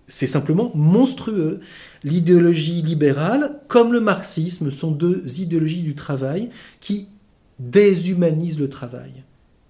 C'est 0.10 0.28
simplement 0.28 0.72
monstrueux. 0.74 1.60
L'idéologie 2.03 2.82
libérale, 2.82 3.62
comme 3.68 3.93
le 3.93 4.01
marxisme, 4.01 4.72
sont 4.72 4.91
deux 4.91 5.39
idéologies 5.39 5.84
du 5.84 5.93
travail 5.93 6.49
qui 6.80 7.07
déshumanisent 7.60 8.60
le 8.60 8.70
travail, 8.70 9.24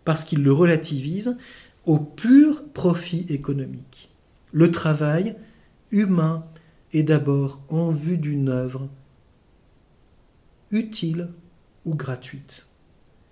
parce 0.05 0.23
qu'ils 0.23 0.41
le 0.41 0.53
relativisent 0.53 1.37
au 1.85 1.99
pur 1.99 2.63
profit 2.73 3.25
économique. 3.29 4.09
Le 4.53 4.71
travail 4.71 5.35
humain 5.91 6.45
est 6.93 7.03
d'abord 7.03 7.61
en 7.67 7.91
vue 7.91 8.17
d'une 8.17 8.47
œuvre 8.47 8.87
utile 10.71 11.27
ou 11.85 11.95
gratuite. 11.95 12.65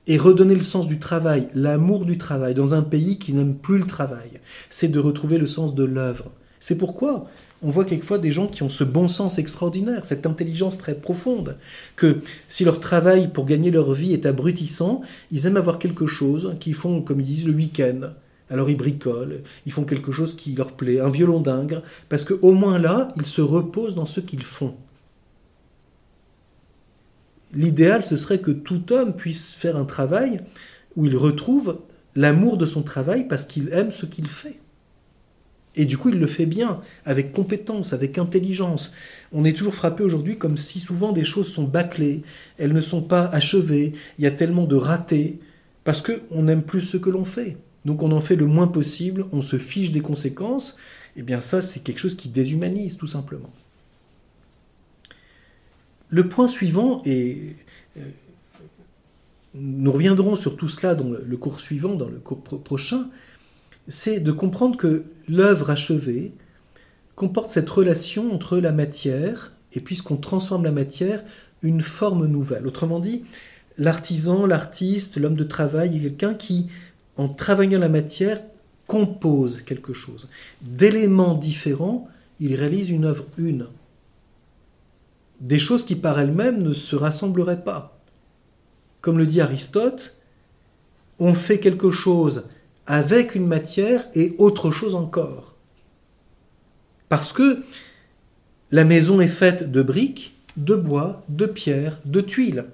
Et 0.07 0.17
redonner 0.17 0.55
le 0.55 0.61
sens 0.61 0.87
du 0.87 0.99
travail, 0.99 1.47
l'amour 1.53 2.03
du 2.05 2.17
travail 2.17 2.53
dans 2.53 2.73
un 2.73 2.81
pays 2.81 3.17
qui 3.17 3.33
n'aime 3.33 3.55
plus 3.55 3.77
le 3.77 3.87
travail, 3.87 4.41
c'est 4.69 4.87
de 4.89 4.99
retrouver 4.99 5.37
le 5.37 5.47
sens 5.47 5.73
de 5.73 5.83
l'œuvre. 5.83 6.31
C'est 6.59 6.77
pourquoi 6.77 7.27
on 7.61 7.69
voit 7.69 7.85
quelquefois 7.85 8.19
des 8.19 8.31
gens 8.31 8.47
qui 8.47 8.63
ont 8.63 8.69
ce 8.69 8.83
bon 8.83 9.07
sens 9.07 9.39
extraordinaire, 9.39 10.05
cette 10.05 10.25
intelligence 10.25 10.77
très 10.77 10.95
profonde, 10.95 11.57
que 11.95 12.19
si 12.49 12.63
leur 12.63 12.79
travail 12.79 13.29
pour 13.29 13.45
gagner 13.45 13.71
leur 13.71 13.93
vie 13.93 14.13
est 14.13 14.25
abrutissant, 14.25 15.01
ils 15.31 15.45
aiment 15.45 15.57
avoir 15.57 15.79
quelque 15.79 16.07
chose 16.07 16.55
qu'ils 16.59 16.75
font, 16.75 17.01
comme 17.01 17.19
ils 17.19 17.25
disent, 17.25 17.47
le 17.47 17.53
week-end. 17.53 18.11
Alors 18.49 18.69
ils 18.69 18.77
bricolent, 18.77 19.41
ils 19.65 19.71
font 19.71 19.83
quelque 19.83 20.11
chose 20.11 20.35
qui 20.35 20.53
leur 20.53 20.71
plaît, 20.71 20.99
un 20.99 21.09
violon 21.09 21.41
dingue, 21.41 21.81
parce 22.09 22.23
qu'au 22.23 22.53
moins 22.53 22.79
là, 22.79 23.11
ils 23.17 23.25
se 23.25 23.41
reposent 23.41 23.95
dans 23.95 24.05
ce 24.05 24.21
qu'ils 24.21 24.43
font. 24.43 24.75
L'idéal, 27.53 28.05
ce 28.05 28.17
serait 28.17 28.39
que 28.39 28.51
tout 28.51 28.93
homme 28.93 29.13
puisse 29.13 29.53
faire 29.53 29.77
un 29.77 29.85
travail 29.85 30.41
où 30.95 31.05
il 31.05 31.15
retrouve 31.15 31.79
l'amour 32.15 32.57
de 32.57 32.65
son 32.65 32.83
travail 32.83 33.27
parce 33.27 33.45
qu'il 33.45 33.69
aime 33.71 33.91
ce 33.91 34.05
qu'il 34.05 34.27
fait. 34.27 34.59
Et 35.77 35.85
du 35.85 35.97
coup, 35.97 36.09
il 36.09 36.19
le 36.19 36.25
fait 36.25 36.47
bien, 36.47 36.81
avec 37.05 37.31
compétence, 37.31 37.93
avec 37.93 38.17
intelligence. 38.17 38.91
On 39.31 39.45
est 39.45 39.55
toujours 39.55 39.75
frappé 39.75 40.03
aujourd'hui 40.03 40.37
comme 40.37 40.57
si 40.57 40.79
souvent 40.79 41.11
des 41.11 41.23
choses 41.23 41.53
sont 41.53 41.65
bâclées, 41.65 42.23
elles 42.57 42.73
ne 42.73 42.81
sont 42.81 43.03
pas 43.03 43.25
achevées, 43.25 43.93
il 44.17 44.23
y 44.23 44.27
a 44.27 44.31
tellement 44.31 44.65
de 44.65 44.75
ratés, 44.75 45.39
parce 45.83 46.01
qu'on 46.01 46.41
n'aime 46.41 46.63
plus 46.63 46.81
ce 46.81 46.97
que 46.97 47.11
l'on 47.11 47.25
fait. 47.25 47.57
Donc 47.85 48.01
on 48.01 48.11
en 48.11 48.19
fait 48.19 48.35
le 48.35 48.47
moins 48.47 48.67
possible, 48.67 49.25
on 49.31 49.43
se 49.43 49.59
fiche 49.59 49.91
des 49.91 50.01
conséquences, 50.01 50.77
et 51.15 51.19
eh 51.19 51.23
bien 51.23 51.41
ça, 51.41 51.61
c'est 51.61 51.79
quelque 51.79 51.99
chose 51.99 52.15
qui 52.15 52.27
déshumanise, 52.27 52.97
tout 52.97 53.07
simplement. 53.07 53.53
Le 56.09 56.27
point 56.27 56.47
suivant, 56.47 57.03
et 57.05 57.55
euh, 57.97 58.01
nous 59.53 59.91
reviendrons 59.91 60.35
sur 60.35 60.57
tout 60.57 60.69
cela 60.69 60.95
dans 60.95 61.09
le 61.09 61.37
cours 61.37 61.59
suivant, 61.59 61.93
dans 61.93 62.09
le 62.09 62.17
cours 62.17 62.41
prochain, 62.63 63.09
c'est 63.87 64.19
de 64.19 64.31
comprendre 64.31 64.75
que 64.75 65.05
l'œuvre 65.27 65.69
achevée 65.69 66.33
comporte 67.15 67.49
cette 67.49 67.69
relation 67.69 68.31
entre 68.33 68.57
la 68.57 68.71
matière 68.71 69.53
et 69.73 69.79
puisqu'on 69.79 70.17
transforme 70.17 70.63
la 70.63 70.71
matière, 70.71 71.23
une 71.61 71.81
forme 71.81 72.25
nouvelle. 72.27 72.67
Autrement 72.67 72.99
dit, 72.99 73.25
l'artisan, 73.77 74.45
l'artiste, 74.45 75.17
l'homme 75.17 75.35
de 75.35 75.43
travail 75.43 75.97
est 75.97 76.01
quelqu'un 76.01 76.33
qui, 76.33 76.67
en 77.17 77.27
travaillant 77.29 77.79
la 77.79 77.89
matière, 77.89 78.41
compose 78.85 79.61
quelque 79.63 79.93
chose. 79.93 80.29
D'éléments 80.61 81.35
différents, 81.35 82.07
il 82.39 82.55
réalise 82.55 82.89
une 82.89 83.05
œuvre 83.05 83.25
une. 83.37 83.67
Des 85.41 85.59
choses 85.59 85.85
qui 85.85 85.95
par 85.95 86.19
elles-mêmes 86.19 86.63
ne 86.63 86.73
se 86.73 86.95
rassembleraient 86.95 87.63
pas. 87.63 87.99
Comme 89.01 89.17
le 89.17 89.25
dit 89.25 89.41
Aristote, 89.41 90.17
on 91.19 91.33
fait 91.33 91.59
quelque 91.59 91.91
chose 91.91 92.45
avec 92.87 93.35
une 93.35 93.45
matière 93.45 94.07
et 94.15 94.33
autre 94.37 94.71
chose 94.71 94.95
encore. 94.95 95.55
Parce 97.09 97.33
que 97.33 97.63
la 98.71 98.83
maison 98.83 99.21
est 99.21 99.27
faite 99.27 99.71
de 99.71 99.81
briques, 99.81 100.35
de 100.57 100.75
bois, 100.75 101.23
de 101.29 101.45
pierres, 101.45 101.99
de 102.05 102.21
tuiles. 102.21 102.65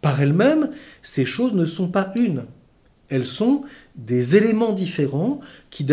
Par 0.00 0.20
elles-mêmes, 0.20 0.70
ces 1.02 1.24
choses 1.24 1.54
ne 1.54 1.64
sont 1.64 1.88
pas 1.88 2.10
une. 2.14 2.44
Elles 3.08 3.24
sont 3.24 3.62
des 3.96 4.36
éléments 4.36 4.72
différents 4.72 5.40
qui 5.70 5.86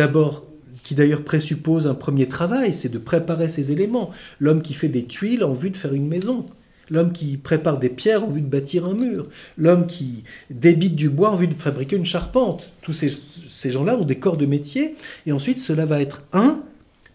qui 0.84 0.96
d'ailleurs 0.96 1.24
présupposent 1.24 1.88
un 1.88 1.94
premier 1.94 2.28
travail, 2.28 2.74
c'est 2.74 2.90
de 2.90 2.98
préparer 2.98 3.50
ces 3.50 3.72
éléments. 3.72 4.10
L'homme 4.40 4.62
qui 4.62 4.74
fait 4.74 4.90
des 4.90 5.06
tuiles 5.06 5.44
en 5.44 5.54
vue 5.54 5.70
de 5.70 5.78
faire 5.78 5.94
une 5.94 6.08
maison 6.08 6.48
l'homme 6.92 7.14
qui 7.14 7.38
prépare 7.38 7.80
des 7.80 7.90
pierres 7.90 8.24
en 8.24 8.28
vue 8.28 8.42
de 8.42 8.48
bâtir 8.48 8.86
un 8.86 8.94
mur, 8.94 9.28
l'homme 9.58 9.88
qui 9.88 10.24
débite 10.52 10.96
du 10.96 11.10
bois 11.10 11.32
en 11.32 11.36
vue 11.36 11.48
de 11.48 11.54
fabriquer 11.54 11.96
une 11.96 12.06
charpente. 12.06 12.74
Tous 12.82 12.92
ces, 12.92 13.72
gens-là 13.72 13.96
ont 13.96 14.06
des 14.06 14.20
corps 14.20 14.38
de 14.38 14.46
métier, 14.46 14.96
et 15.26 15.32
ensuite 15.32 15.58
cela 15.58 15.86
va 15.86 16.02
être 16.02 16.24
un 16.34 16.62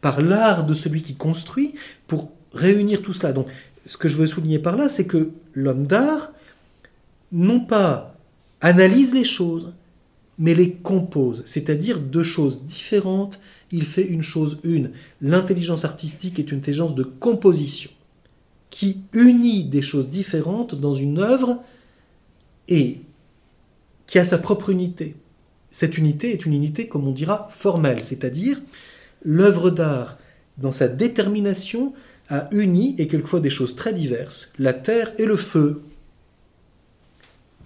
par 0.00 0.22
l'art 0.22 0.64
de 0.64 0.74
celui 0.74 1.02
qui 1.02 1.14
construit 1.14 1.74
pour 2.06 2.30
réunir 2.54 3.02
tout 3.02 3.12
cela. 3.12 3.32
Donc 3.32 3.48
ce 3.84 3.98
que 3.98 4.08
je 4.08 4.16
veux 4.16 4.26
souligner 4.26 4.58
par 4.58 4.76
là, 4.76 4.88
c'est 4.88 5.06
que 5.06 5.30
l'homme 5.52 5.86
d'art, 5.86 6.32
non 7.30 7.60
pas 7.60 8.16
analyse 8.62 9.12
les 9.14 9.24
choses, 9.24 9.74
mais 10.38 10.54
les 10.54 10.72
compose, 10.72 11.42
c'est-à-dire 11.44 12.00
deux 12.00 12.22
choses 12.22 12.64
différentes, 12.64 13.40
il 13.72 13.84
fait 13.84 14.06
une 14.06 14.22
chose 14.22 14.58
une. 14.64 14.90
L'intelligence 15.20 15.84
artistique 15.84 16.38
est 16.38 16.50
une 16.50 16.58
intelligence 16.58 16.94
de 16.94 17.02
composition 17.02 17.90
qui 18.70 19.02
unit 19.12 19.64
des 19.64 19.82
choses 19.82 20.08
différentes 20.08 20.74
dans 20.74 20.94
une 20.94 21.18
œuvre 21.18 21.62
et 22.68 23.00
qui 24.06 24.18
a 24.18 24.24
sa 24.24 24.38
propre 24.38 24.70
unité. 24.70 25.14
Cette 25.70 25.98
unité 25.98 26.32
est 26.32 26.46
une 26.46 26.54
unité, 26.54 26.88
comme 26.88 27.06
on 27.06 27.12
dira, 27.12 27.48
formelle, 27.50 28.02
c'est-à-dire 28.02 28.60
l'œuvre 29.22 29.70
d'art, 29.70 30.18
dans 30.58 30.72
sa 30.72 30.88
détermination, 30.88 31.92
a 32.28 32.48
uni, 32.50 32.94
et 32.98 33.08
quelquefois 33.08 33.40
des 33.40 33.50
choses 33.50 33.76
très 33.76 33.92
diverses, 33.92 34.48
la 34.58 34.72
terre 34.72 35.12
et 35.18 35.26
le 35.26 35.36
feu, 35.36 35.82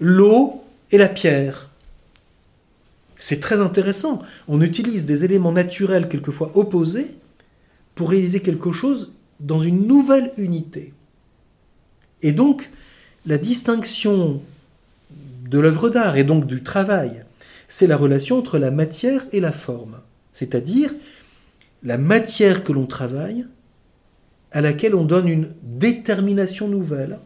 l'eau 0.00 0.64
et 0.90 0.98
la 0.98 1.08
pierre. 1.08 1.70
C'est 3.18 3.40
très 3.40 3.60
intéressant. 3.60 4.20
On 4.48 4.60
utilise 4.60 5.04
des 5.04 5.24
éléments 5.24 5.52
naturels 5.52 6.08
quelquefois 6.08 6.50
opposés 6.54 7.06
pour 7.94 8.10
réaliser 8.10 8.40
quelque 8.40 8.72
chose 8.72 9.12
dans 9.40 9.58
une 9.58 9.86
nouvelle 9.86 10.32
unité. 10.36 10.92
Et 12.22 12.32
donc, 12.32 12.70
la 13.26 13.38
distinction 13.38 14.42
de 15.48 15.58
l'œuvre 15.58 15.90
d'art 15.90 16.16
et 16.16 16.24
donc 16.24 16.46
du 16.46 16.62
travail, 16.62 17.24
c'est 17.68 17.86
la 17.86 17.96
relation 17.96 18.38
entre 18.38 18.58
la 18.58 18.70
matière 18.70 19.26
et 19.32 19.40
la 19.40 19.52
forme, 19.52 20.00
c'est-à-dire 20.32 20.94
la 21.82 21.98
matière 21.98 22.62
que 22.62 22.72
l'on 22.72 22.86
travaille, 22.86 23.46
à 24.52 24.60
laquelle 24.60 24.94
on 24.94 25.04
donne 25.04 25.28
une 25.28 25.50
détermination 25.62 26.68
nouvelle, 26.68 27.18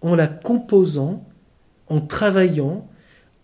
en 0.00 0.14
la 0.14 0.26
composant, 0.26 1.26
en 1.88 2.00
travaillant, 2.00 2.88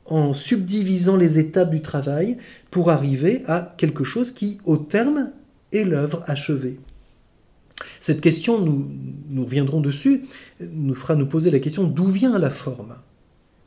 en 0.06 0.32
subdivisant 0.32 1.16
les 1.16 1.38
étapes 1.38 1.70
du 1.70 1.80
travail 1.80 2.38
pour 2.70 2.90
arriver 2.90 3.42
à 3.46 3.74
quelque 3.76 4.04
chose 4.04 4.32
qui, 4.32 4.58
au 4.64 4.76
terme, 4.76 5.30
est 5.72 5.84
l'œuvre 5.84 6.22
achevée. 6.26 6.78
Cette 8.04 8.20
question, 8.20 8.60
nous, 8.60 8.86
nous 9.30 9.46
reviendrons 9.46 9.80
dessus, 9.80 10.24
nous 10.60 10.94
fera 10.94 11.14
nous 11.14 11.24
poser 11.24 11.50
la 11.50 11.58
question 11.58 11.84
d'où 11.84 12.08
vient 12.08 12.38
la 12.38 12.50
forme? 12.50 12.96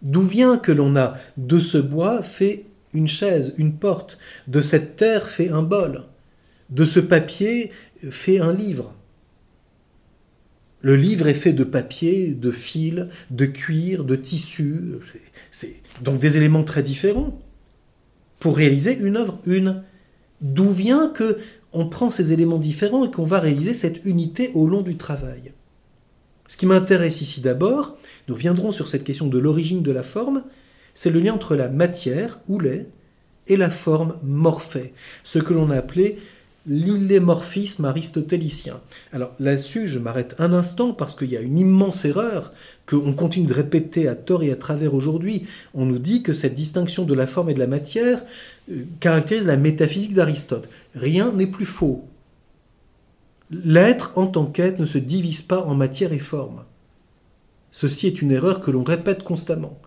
D'où 0.03 0.21
vient 0.21 0.59
que 0.59 0.71
l'on 0.71 0.95
a 0.95 1.15
de 1.37 1.59
ce 1.59 1.79
bois 1.79 2.21
fait 2.21 2.65
une 2.93 3.07
chaise, 3.07 3.55
une 3.57 3.73
porte, 3.73 4.19
de 4.45 4.61
cette 4.61 4.95
terre 4.95 5.27
fait 5.27 5.49
un 5.49 5.63
bol, 5.63 6.03
de 6.69 6.85
ce 6.85 6.99
papier 6.99 7.71
fait 8.11 8.37
un 8.37 8.53
livre? 8.53 8.93
Le 10.81 10.95
livre 10.95 11.25
est 11.25 11.33
fait 11.33 11.53
de 11.53 11.63
papier, 11.63 12.27
de 12.27 12.51
fil, 12.51 13.09
de 13.31 13.47
cuir, 13.47 14.03
de 14.03 14.15
tissu, 14.15 14.99
donc 16.03 16.19
des 16.19 16.37
éléments 16.37 16.63
très 16.63 16.83
différents 16.83 17.39
pour 18.37 18.55
réaliser 18.55 18.99
une 18.99 19.17
œuvre 19.17 19.39
une. 19.47 19.81
D'où 20.41 20.69
vient 20.69 21.09
que 21.09 21.39
on 21.73 21.87
prend 21.87 22.11
ces 22.11 22.33
éléments 22.33 22.57
différents 22.57 23.05
et 23.05 23.11
qu'on 23.11 23.23
va 23.23 23.39
réaliser 23.39 23.73
cette 23.73 24.05
unité 24.05 24.51
au 24.53 24.67
long 24.67 24.81
du 24.81 24.97
travail. 24.97 25.53
Ce 26.47 26.57
qui 26.57 26.65
m'intéresse 26.65 27.21
ici 27.21 27.41
d'abord, 27.41 27.97
nous 28.27 28.35
reviendrons 28.35 28.71
sur 28.71 28.87
cette 28.87 29.03
question 29.03 29.27
de 29.27 29.37
l'origine 29.37 29.83
de 29.83 29.91
la 29.91 30.03
forme, 30.03 30.43
c'est 30.95 31.09
le 31.09 31.19
lien 31.19 31.33
entre 31.33 31.55
la 31.55 31.69
matière, 31.69 32.39
ou 32.47 32.59
lait, 32.59 32.87
et 33.47 33.57
la 33.57 33.69
forme 33.69 34.15
morphée, 34.23 34.93
ce 35.23 35.39
que 35.39 35.53
l'on 35.53 35.69
a 35.69 35.77
appelé 35.77 36.19
l'illémorphisme 36.67 37.85
aristotélicien. 37.85 38.81
Alors 39.13 39.33
là-dessus, 39.39 39.87
je 39.87 39.99
m'arrête 39.99 40.35
un 40.37 40.51
instant 40.51 40.91
parce 40.91 41.15
qu'il 41.15 41.31
y 41.31 41.37
a 41.37 41.41
une 41.41 41.57
immense 41.57 42.03
erreur 42.03 42.51
qu'on 42.85 43.13
continue 43.13 43.47
de 43.47 43.53
répéter 43.53 44.07
à 44.09 44.15
tort 44.15 44.43
et 44.43 44.51
à 44.51 44.57
travers 44.57 44.93
aujourd'hui. 44.93 45.47
On 45.73 45.85
nous 45.85 45.99
dit 45.99 46.23
que 46.23 46.33
cette 46.33 46.55
distinction 46.55 47.05
de 47.05 47.13
la 47.13 47.25
forme 47.25 47.49
et 47.49 47.53
de 47.53 47.59
la 47.59 47.67
matière 47.67 48.21
caractérise 48.99 49.45
la 49.45 49.57
métaphysique 49.57 50.13
d'Aristote. 50.13 50.69
Rien 50.95 51.31
n'est 51.31 51.47
plus 51.47 51.65
faux. 51.65 52.05
L'être 53.49 54.11
en 54.15 54.27
tant 54.27 54.45
qu'être 54.45 54.79
ne 54.79 54.85
se 54.85 54.97
divise 54.97 55.41
pas 55.41 55.63
en 55.63 55.73
matière 55.73 56.11
et 56.11 56.19
forme. 56.19 56.63
Ceci 57.71 58.07
est 58.07 58.21
une 58.21 58.31
erreur 58.31 58.59
que 58.59 58.71
l'on 58.71 58.83
répète 58.83 59.23
constamment. 59.23 59.79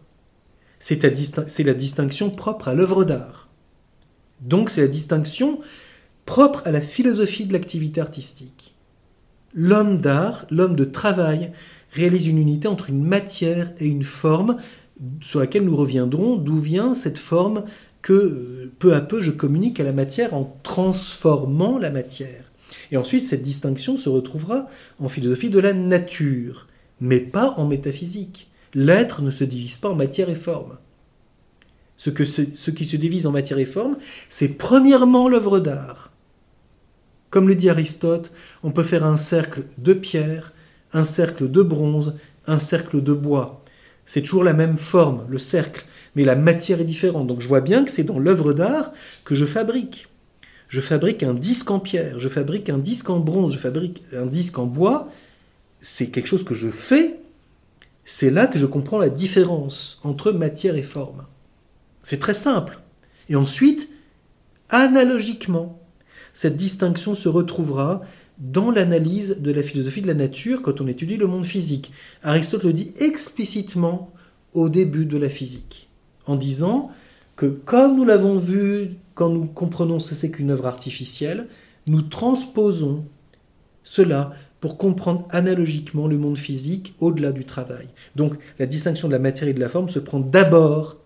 C'est 0.79 1.03
la 1.03 1.75
distinction 1.75 2.31
propre 2.31 2.69
à 2.69 2.75
l'œuvre 2.75 3.05
d'art. 3.05 3.49
Donc 4.41 4.71
c'est 4.71 4.81
la 4.81 4.89
distinction 4.89 5.61
propre 6.25 6.63
à 6.65 6.71
la 6.71 6.81
philosophie 6.81 7.45
de 7.45 7.53
l'activité 7.53 8.01
artistique. 8.01 8.75
L'homme 9.53 9.99
d'art, 9.99 10.47
l'homme 10.51 10.77
de 10.77 10.85
travail, 10.85 11.53
réalise 11.93 12.29
une 12.29 12.39
unité 12.39 12.69
entre 12.69 12.89
une 12.89 13.05
matière 13.05 13.73
et 13.79 13.87
une 13.87 14.05
forme 14.05 14.57
sur 15.21 15.41
laquelle 15.41 15.65
nous 15.65 15.77
reviendrons, 15.77 16.37
d'où 16.37 16.59
vient 16.59 16.95
cette 16.95 17.19
forme 17.19 17.65
que 18.03 18.71
peu 18.79 18.95
à 18.95 19.01
peu 19.01 19.21
je 19.21 19.31
communique 19.31 19.81
à 19.81 19.85
la 19.85 19.93
matière 19.93 20.35
en 20.35 20.59
transformant 20.63 21.79
la 21.79 21.91
matière. 21.91 22.51
Et 22.93 22.97
ensuite, 22.97 23.27
cette 23.27 23.43
distinction 23.43 23.97
se 23.97 24.09
retrouvera 24.09 24.69
en 24.99 25.09
philosophie 25.09 25.51
de 25.51 25.61
la 25.61 25.73
nature, 25.73 26.67
mais 27.01 27.21
pas 27.21 27.55
en 27.57 27.67
métaphysique. 27.67 28.51
L'être 28.75 29.23
ne 29.23 29.31
se 29.31 29.45
divise 29.45 29.79
pas 29.79 29.91
en 29.91 29.95
matière 29.95 30.31
et 30.31 30.35
forme. 30.35 30.77
Ce, 31.97 32.09
que 32.09 32.71
qui 32.71 32.85
se 32.87 32.97
divise 32.97 33.27
en 33.27 33.33
matière 33.33 33.59
et 33.59 33.67
forme, 33.67 33.99
c'est 34.31 34.49
premièrement 34.49 35.29
l'œuvre 35.29 35.59
d'art. 35.59 36.13
Comme 37.29 37.47
le 37.47 37.55
dit 37.55 37.69
Aristote, 37.69 38.33
on 38.63 38.73
peut 38.73 38.83
faire 38.83 39.05
un 39.05 39.19
cercle 39.19 39.65
de 39.77 39.93
pierre, 39.93 40.53
un 40.93 41.05
cercle 41.05 41.51
de 41.51 41.63
bronze, 41.63 42.19
un 42.47 42.59
cercle 42.59 43.03
de 43.03 43.13
bois. 43.13 43.65
C'est 44.07 44.23
toujours 44.23 44.45
la 44.45 44.55
même 44.55 44.79
forme, 44.79 45.27
le 45.29 45.39
cercle, 45.39 45.85
mais 46.15 46.25
la 46.25 46.37
matière 46.37 46.81
est 46.81 46.85
différente. 46.85 47.27
Donc 47.27 47.41
je 47.41 47.49
vois 47.49 47.61
bien 47.61 47.85
que 47.85 47.91
c'est 47.91 48.05
dans 48.05 48.19
l'œuvre 48.19 48.53
d'art 48.53 48.93
que 49.25 49.35
je 49.35 49.45
fabrique. 49.45 50.09
Je 50.69 50.81
fabrique 50.81 51.23
un 51.23 51.35
disque 51.35 51.71
en 51.71 51.81
pierre, 51.81 52.19
je 52.19 52.29
fabrique 52.29 52.69
un 52.69 52.79
disque 52.79 53.11
en 53.11 53.19
bronze, 53.19 53.53
je 53.53 53.59
fabrique 53.59 54.03
un 54.13 54.27
disque 54.27 54.59
en 54.59 54.67
bois. 54.67 55.09
C'est 55.81 56.09
quelque 56.09 56.27
chose 56.27 56.45
que 56.45 56.55
je 56.55 56.71
fais. 56.71 57.19
C'est 58.05 58.31
là 58.31 58.47
que 58.47 58.59
je 58.59 58.67
comprends 58.67 58.99
la 58.99 59.09
différence 59.09 60.01
entre 60.05 60.33
matière 60.33 60.77
et 60.77 60.83
forme. 60.83 61.27
C'est 62.03 62.21
très 62.21 62.35
simple. 62.35 62.81
Et 63.29 63.37
ensuite, 63.37 63.91
analogiquement, 64.69 65.81
cette 66.35 66.57
distinction 66.57 67.15
se 67.15 67.29
retrouvera 67.29 68.03
dans 68.39 68.71
l'analyse 68.71 69.41
de 69.41 69.53
la 69.53 69.63
philosophie 69.63 70.03
de 70.03 70.07
la 70.07 70.15
nature 70.15 70.63
quand 70.63 70.81
on 70.81 70.87
étudie 70.87 71.19
le 71.19 71.27
monde 71.27 71.45
physique. 71.45 71.93
Aristote 72.23 72.65
le 72.65 72.73
dit 72.73 72.95
explicitement 72.99 74.13
au 74.55 74.69
début 74.69 75.05
de 75.05 75.19
la 75.19 75.29
physique, 75.29 75.90
en 76.31 76.37
disant 76.37 76.91
que 77.37 77.47
comme 77.47 77.97
nous 77.97 78.05
l'avons 78.05 78.39
vu 78.39 78.97
quand 79.15 79.29
nous 79.29 79.47
comprenons 79.47 79.99
ce 79.99 80.11
que 80.11 80.15
c'est 80.15 80.31
qu'une 80.31 80.51
œuvre 80.51 80.67
artificielle, 80.67 81.49
nous 81.87 82.03
transposons 82.03 83.05
cela 83.83 84.33
pour 84.61 84.77
comprendre 84.77 85.27
analogiquement 85.31 86.07
le 86.07 86.19
monde 86.19 86.39
physique 86.39 86.95
au-delà 87.01 87.33
du 87.33 87.45
travail. 87.45 87.89
Donc 88.15 88.35
la 88.59 88.67
distinction 88.67 89.09
de 89.09 89.13
la 89.13 89.19
matière 89.19 89.49
et 89.49 89.55
de 89.55 89.61
la 89.61 89.69
forme 89.69 89.89
se 89.89 89.99
prend 89.99 90.21
d'abord 90.21 90.99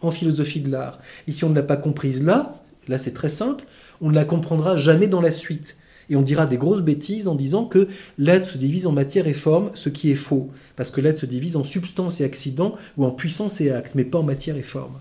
en 0.00 0.10
philosophie 0.10 0.60
de 0.60 0.70
l'art. 0.70 0.98
Et 1.28 1.32
si 1.32 1.44
on 1.44 1.50
ne 1.50 1.54
l'a 1.54 1.62
pas 1.62 1.76
comprise 1.76 2.22
là, 2.22 2.62
là 2.88 2.98
c'est 2.98 3.12
très 3.12 3.30
simple, 3.30 3.64
on 4.00 4.08
ne 4.08 4.14
la 4.14 4.24
comprendra 4.24 4.76
jamais 4.76 5.08
dans 5.08 5.20
la 5.20 5.32
suite. 5.32 5.76
Et 6.10 6.16
on 6.16 6.22
dira 6.22 6.46
des 6.46 6.58
grosses 6.58 6.82
bêtises 6.82 7.28
en 7.28 7.34
disant 7.34 7.64
que 7.64 7.88
l'être 8.18 8.46
se 8.46 8.58
divise 8.58 8.86
en 8.86 8.92
matière 8.92 9.26
et 9.26 9.32
forme, 9.32 9.70
ce 9.74 9.88
qui 9.88 10.10
est 10.10 10.16
faux. 10.16 10.50
Parce 10.76 10.90
que 10.90 11.00
l'être 11.00 11.18
se 11.18 11.26
divise 11.26 11.56
en 11.56 11.64
substance 11.64 12.20
et 12.20 12.24
accident, 12.24 12.74
ou 12.96 13.04
en 13.04 13.10
puissance 13.10 13.60
et 13.60 13.70
acte, 13.70 13.94
mais 13.94 14.04
pas 14.04 14.18
en 14.18 14.22
matière 14.22 14.56
et 14.56 14.62
forme. 14.62 15.00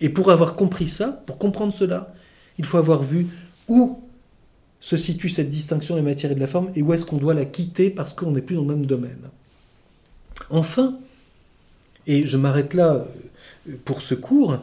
Et 0.00 0.08
pour 0.08 0.30
avoir 0.30 0.56
compris 0.56 0.88
ça, 0.88 1.22
pour 1.26 1.38
comprendre 1.38 1.72
cela, 1.72 2.14
il 2.58 2.64
faut 2.64 2.78
avoir 2.78 3.02
vu 3.02 3.26
où 3.68 4.00
se 4.80 4.96
situe 4.96 5.30
cette 5.30 5.50
distinction 5.50 5.94
de 5.94 6.00
la 6.00 6.04
matière 6.04 6.32
et 6.32 6.34
de 6.34 6.40
la 6.40 6.46
forme, 6.46 6.70
et 6.74 6.82
où 6.82 6.92
est-ce 6.92 7.04
qu'on 7.04 7.16
doit 7.16 7.34
la 7.34 7.44
quitter 7.44 7.90
parce 7.90 8.12
qu'on 8.12 8.30
n'est 8.30 8.42
plus 8.42 8.56
dans 8.56 8.62
le 8.62 8.68
même 8.68 8.86
domaine. 8.86 9.30
Enfin, 10.50 10.98
et 12.06 12.24
je 12.24 12.36
m'arrête 12.36 12.74
là 12.74 13.06
euh, 13.68 13.72
pour 13.84 14.02
ce 14.02 14.14
cours, 14.14 14.58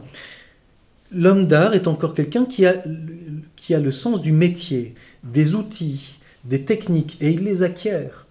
l'homme 1.12 1.46
d'art 1.46 1.74
est 1.74 1.86
encore 1.88 2.14
quelqu'un 2.14 2.46
qui 2.46 2.64
a 2.64 3.80
le 3.80 3.92
sens 3.92 4.22
du 4.22 4.32
métier, 4.32 4.94
des 5.24 5.54
outils, 5.54 6.18
des 6.44 6.64
techniques, 6.64 7.16
et 7.20 7.30
il 7.30 7.44
les 7.44 7.62
acquiert. 7.62 8.26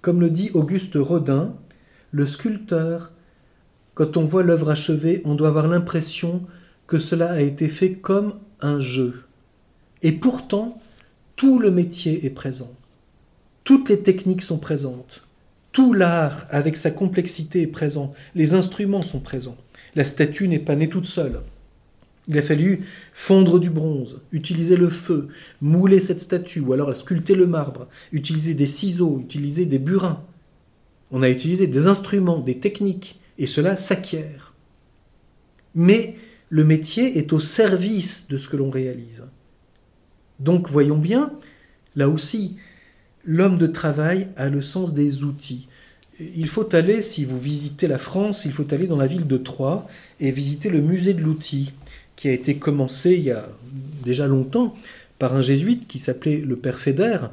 Comme 0.00 0.20
le 0.20 0.30
dit 0.30 0.50
Auguste 0.54 0.94
Rodin, 0.96 1.54
le 2.10 2.26
sculpteur, 2.26 3.12
quand 3.94 4.16
on 4.16 4.24
voit 4.24 4.42
l'œuvre 4.42 4.70
achevée, 4.70 5.20
on 5.24 5.34
doit 5.34 5.48
avoir 5.48 5.68
l'impression 5.68 6.42
que 6.86 6.98
cela 6.98 7.32
a 7.32 7.40
été 7.40 7.68
fait 7.68 7.92
comme 7.92 8.38
un 8.60 8.80
jeu. 8.80 9.24
Et 10.02 10.12
pourtant, 10.12 10.80
tout 11.36 11.58
le 11.58 11.70
métier 11.70 12.24
est 12.24 12.30
présent. 12.30 12.72
Toutes 13.64 13.88
les 13.88 14.02
techniques 14.02 14.42
sont 14.42 14.58
présentes. 14.58 15.22
Tout 15.72 15.92
l'art, 15.92 16.46
avec 16.50 16.76
sa 16.76 16.90
complexité, 16.90 17.62
est 17.62 17.66
présent. 17.66 18.12
Les 18.34 18.54
instruments 18.54 19.02
sont 19.02 19.20
présents. 19.20 19.56
La 19.94 20.04
statue 20.04 20.48
n'est 20.48 20.58
pas 20.58 20.74
née 20.74 20.88
toute 20.88 21.06
seule. 21.06 21.40
Il 22.28 22.38
a 22.38 22.42
fallu 22.42 22.84
fondre 23.12 23.58
du 23.58 23.68
bronze, 23.68 24.20
utiliser 24.30 24.76
le 24.76 24.88
feu, 24.88 25.28
mouler 25.60 25.98
cette 25.98 26.20
statue, 26.20 26.60
ou 26.60 26.72
alors 26.72 26.94
sculpter 26.94 27.34
le 27.34 27.46
marbre, 27.46 27.88
utiliser 28.12 28.54
des 28.54 28.66
ciseaux, 28.66 29.18
utiliser 29.20 29.66
des 29.66 29.80
burins. 29.80 30.24
On 31.10 31.22
a 31.22 31.30
utilisé 31.30 31.66
des 31.66 31.88
instruments, 31.88 32.40
des 32.40 32.58
techniques, 32.58 33.20
et 33.38 33.46
cela 33.46 33.76
s'acquiert. 33.76 34.54
Mais 35.74 36.16
le 36.48 36.64
métier 36.64 37.18
est 37.18 37.32
au 37.32 37.40
service 37.40 38.28
de 38.28 38.36
ce 38.36 38.48
que 38.48 38.56
l'on 38.56 38.70
réalise. 38.70 39.24
Donc 40.38 40.68
voyons 40.68 40.98
bien, 40.98 41.32
là 41.96 42.08
aussi, 42.08 42.56
l'homme 43.24 43.58
de 43.58 43.66
travail 43.66 44.28
a 44.36 44.48
le 44.48 44.62
sens 44.62 44.94
des 44.94 45.24
outils. 45.24 45.68
Il 46.20 46.46
faut 46.46 46.74
aller, 46.74 47.02
si 47.02 47.24
vous 47.24 47.38
visitez 47.38 47.88
la 47.88 47.98
France, 47.98 48.44
il 48.44 48.52
faut 48.52 48.72
aller 48.72 48.86
dans 48.86 48.96
la 48.96 49.06
ville 49.06 49.26
de 49.26 49.36
Troyes 49.38 49.88
et 50.20 50.30
visiter 50.30 50.68
le 50.68 50.80
musée 50.80 51.14
de 51.14 51.22
l'outil 51.22 51.72
qui 52.16 52.28
a 52.28 52.32
été 52.32 52.56
commencé 52.56 53.14
il 53.14 53.24
y 53.24 53.30
a 53.30 53.48
déjà 54.04 54.26
longtemps 54.26 54.74
par 55.18 55.34
un 55.34 55.42
jésuite 55.42 55.86
qui 55.86 55.98
s'appelait 55.98 56.38
le 56.38 56.56
Père 56.56 56.80
Fédère, 56.80 57.30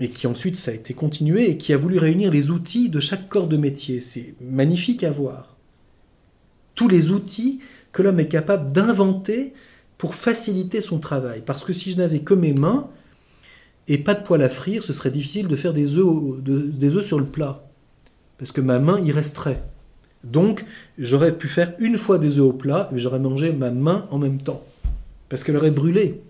et 0.00 0.10
qui 0.10 0.26
ensuite 0.26 0.56
ça 0.56 0.70
a 0.70 0.74
été 0.74 0.94
continué, 0.94 1.50
et 1.50 1.56
qui 1.56 1.72
a 1.72 1.76
voulu 1.76 1.98
réunir 1.98 2.30
les 2.30 2.50
outils 2.50 2.88
de 2.88 3.00
chaque 3.00 3.28
corps 3.28 3.48
de 3.48 3.56
métier. 3.56 4.00
C'est 4.00 4.34
magnifique 4.40 5.04
à 5.04 5.10
voir. 5.10 5.56
Tous 6.74 6.88
les 6.88 7.10
outils 7.10 7.60
que 7.92 8.02
l'homme 8.02 8.20
est 8.20 8.28
capable 8.28 8.72
d'inventer 8.72 9.52
pour 9.98 10.14
faciliter 10.14 10.80
son 10.80 10.98
travail. 10.98 11.42
Parce 11.44 11.64
que 11.64 11.72
si 11.72 11.90
je 11.90 11.96
n'avais 11.96 12.20
que 12.20 12.34
mes 12.34 12.52
mains 12.52 12.88
et 13.88 13.98
pas 13.98 14.14
de 14.14 14.22
poêle 14.22 14.42
à 14.42 14.48
frire, 14.48 14.82
ce 14.82 14.92
serait 14.92 15.10
difficile 15.10 15.48
de 15.48 15.56
faire 15.56 15.74
des 15.74 15.96
œufs, 15.96 16.42
des 16.42 16.94
œufs 16.94 17.04
sur 17.04 17.18
le 17.18 17.26
plat. 17.26 17.68
Parce 18.38 18.52
que 18.52 18.60
ma 18.60 18.78
main 18.78 19.00
y 19.00 19.10
resterait. 19.10 19.62
Donc, 20.24 20.64
j'aurais 20.98 21.36
pu 21.36 21.48
faire 21.48 21.74
une 21.78 21.96
fois 21.96 22.18
des 22.18 22.38
œufs 22.38 22.46
au 22.46 22.52
plat, 22.52 22.88
mais 22.92 22.98
j'aurais 22.98 23.18
mangé 23.18 23.52
ma 23.52 23.70
main 23.70 24.06
en 24.10 24.18
même 24.18 24.40
temps, 24.40 24.64
parce 25.28 25.44
qu'elle 25.44 25.56
aurait 25.56 25.70
brûlé. 25.70 26.20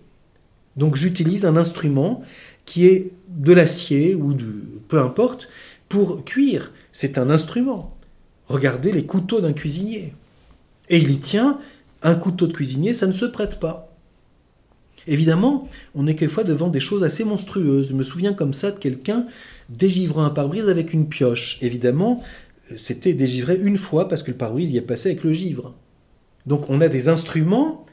Donc, 0.77 0.95
j'utilise 0.95 1.45
un 1.45 1.57
instrument 1.57 2.23
qui 2.65 2.85
est 2.85 3.11
de 3.27 3.53
l'acier 3.53 4.15
ou 4.15 4.33
de 4.33 4.45
peu 4.87 4.99
importe 4.99 5.49
pour 5.89 6.23
cuire. 6.23 6.71
C'est 6.91 7.17
un 7.17 7.29
instrument. 7.29 7.97
Regardez 8.47 8.91
les 8.91 9.05
couteaux 9.05 9.41
d'un 9.41 9.53
cuisinier. 9.53 10.13
Et 10.89 10.97
il 10.97 11.11
y 11.11 11.19
tient 11.19 11.59
un 12.01 12.15
couteau 12.15 12.47
de 12.47 12.53
cuisinier, 12.53 12.93
ça 12.93 13.07
ne 13.07 13.13
se 13.13 13.25
prête 13.25 13.59
pas. 13.59 13.89
Évidemment, 15.07 15.67
on 15.95 16.07
est 16.07 16.15
quelquefois 16.15 16.43
devant 16.43 16.67
des 16.69 16.79
choses 16.79 17.03
assez 17.03 17.23
monstrueuses. 17.23 17.89
Je 17.89 17.93
me 17.93 18.03
souviens 18.03 18.33
comme 18.33 18.53
ça 18.53 18.71
de 18.71 18.79
quelqu'un 18.79 19.25
dégivrant 19.69 20.23
un 20.23 20.29
pare-brise 20.29 20.69
avec 20.69 20.93
une 20.93 21.07
pioche. 21.07 21.57
Évidemment, 21.61 22.23
c'était 22.77 23.13
dégivré 23.13 23.57
une 23.57 23.77
fois 23.77 24.07
parce 24.07 24.23
que 24.23 24.31
le 24.31 24.37
pare-brise 24.37 24.71
y 24.71 24.77
est 24.77 24.81
passé 24.81 25.09
avec 25.09 25.23
le 25.23 25.33
givre. 25.33 25.75
Donc 26.45 26.69
on 26.69 26.81
a 26.81 26.87
des 26.87 27.09
instruments 27.09 27.85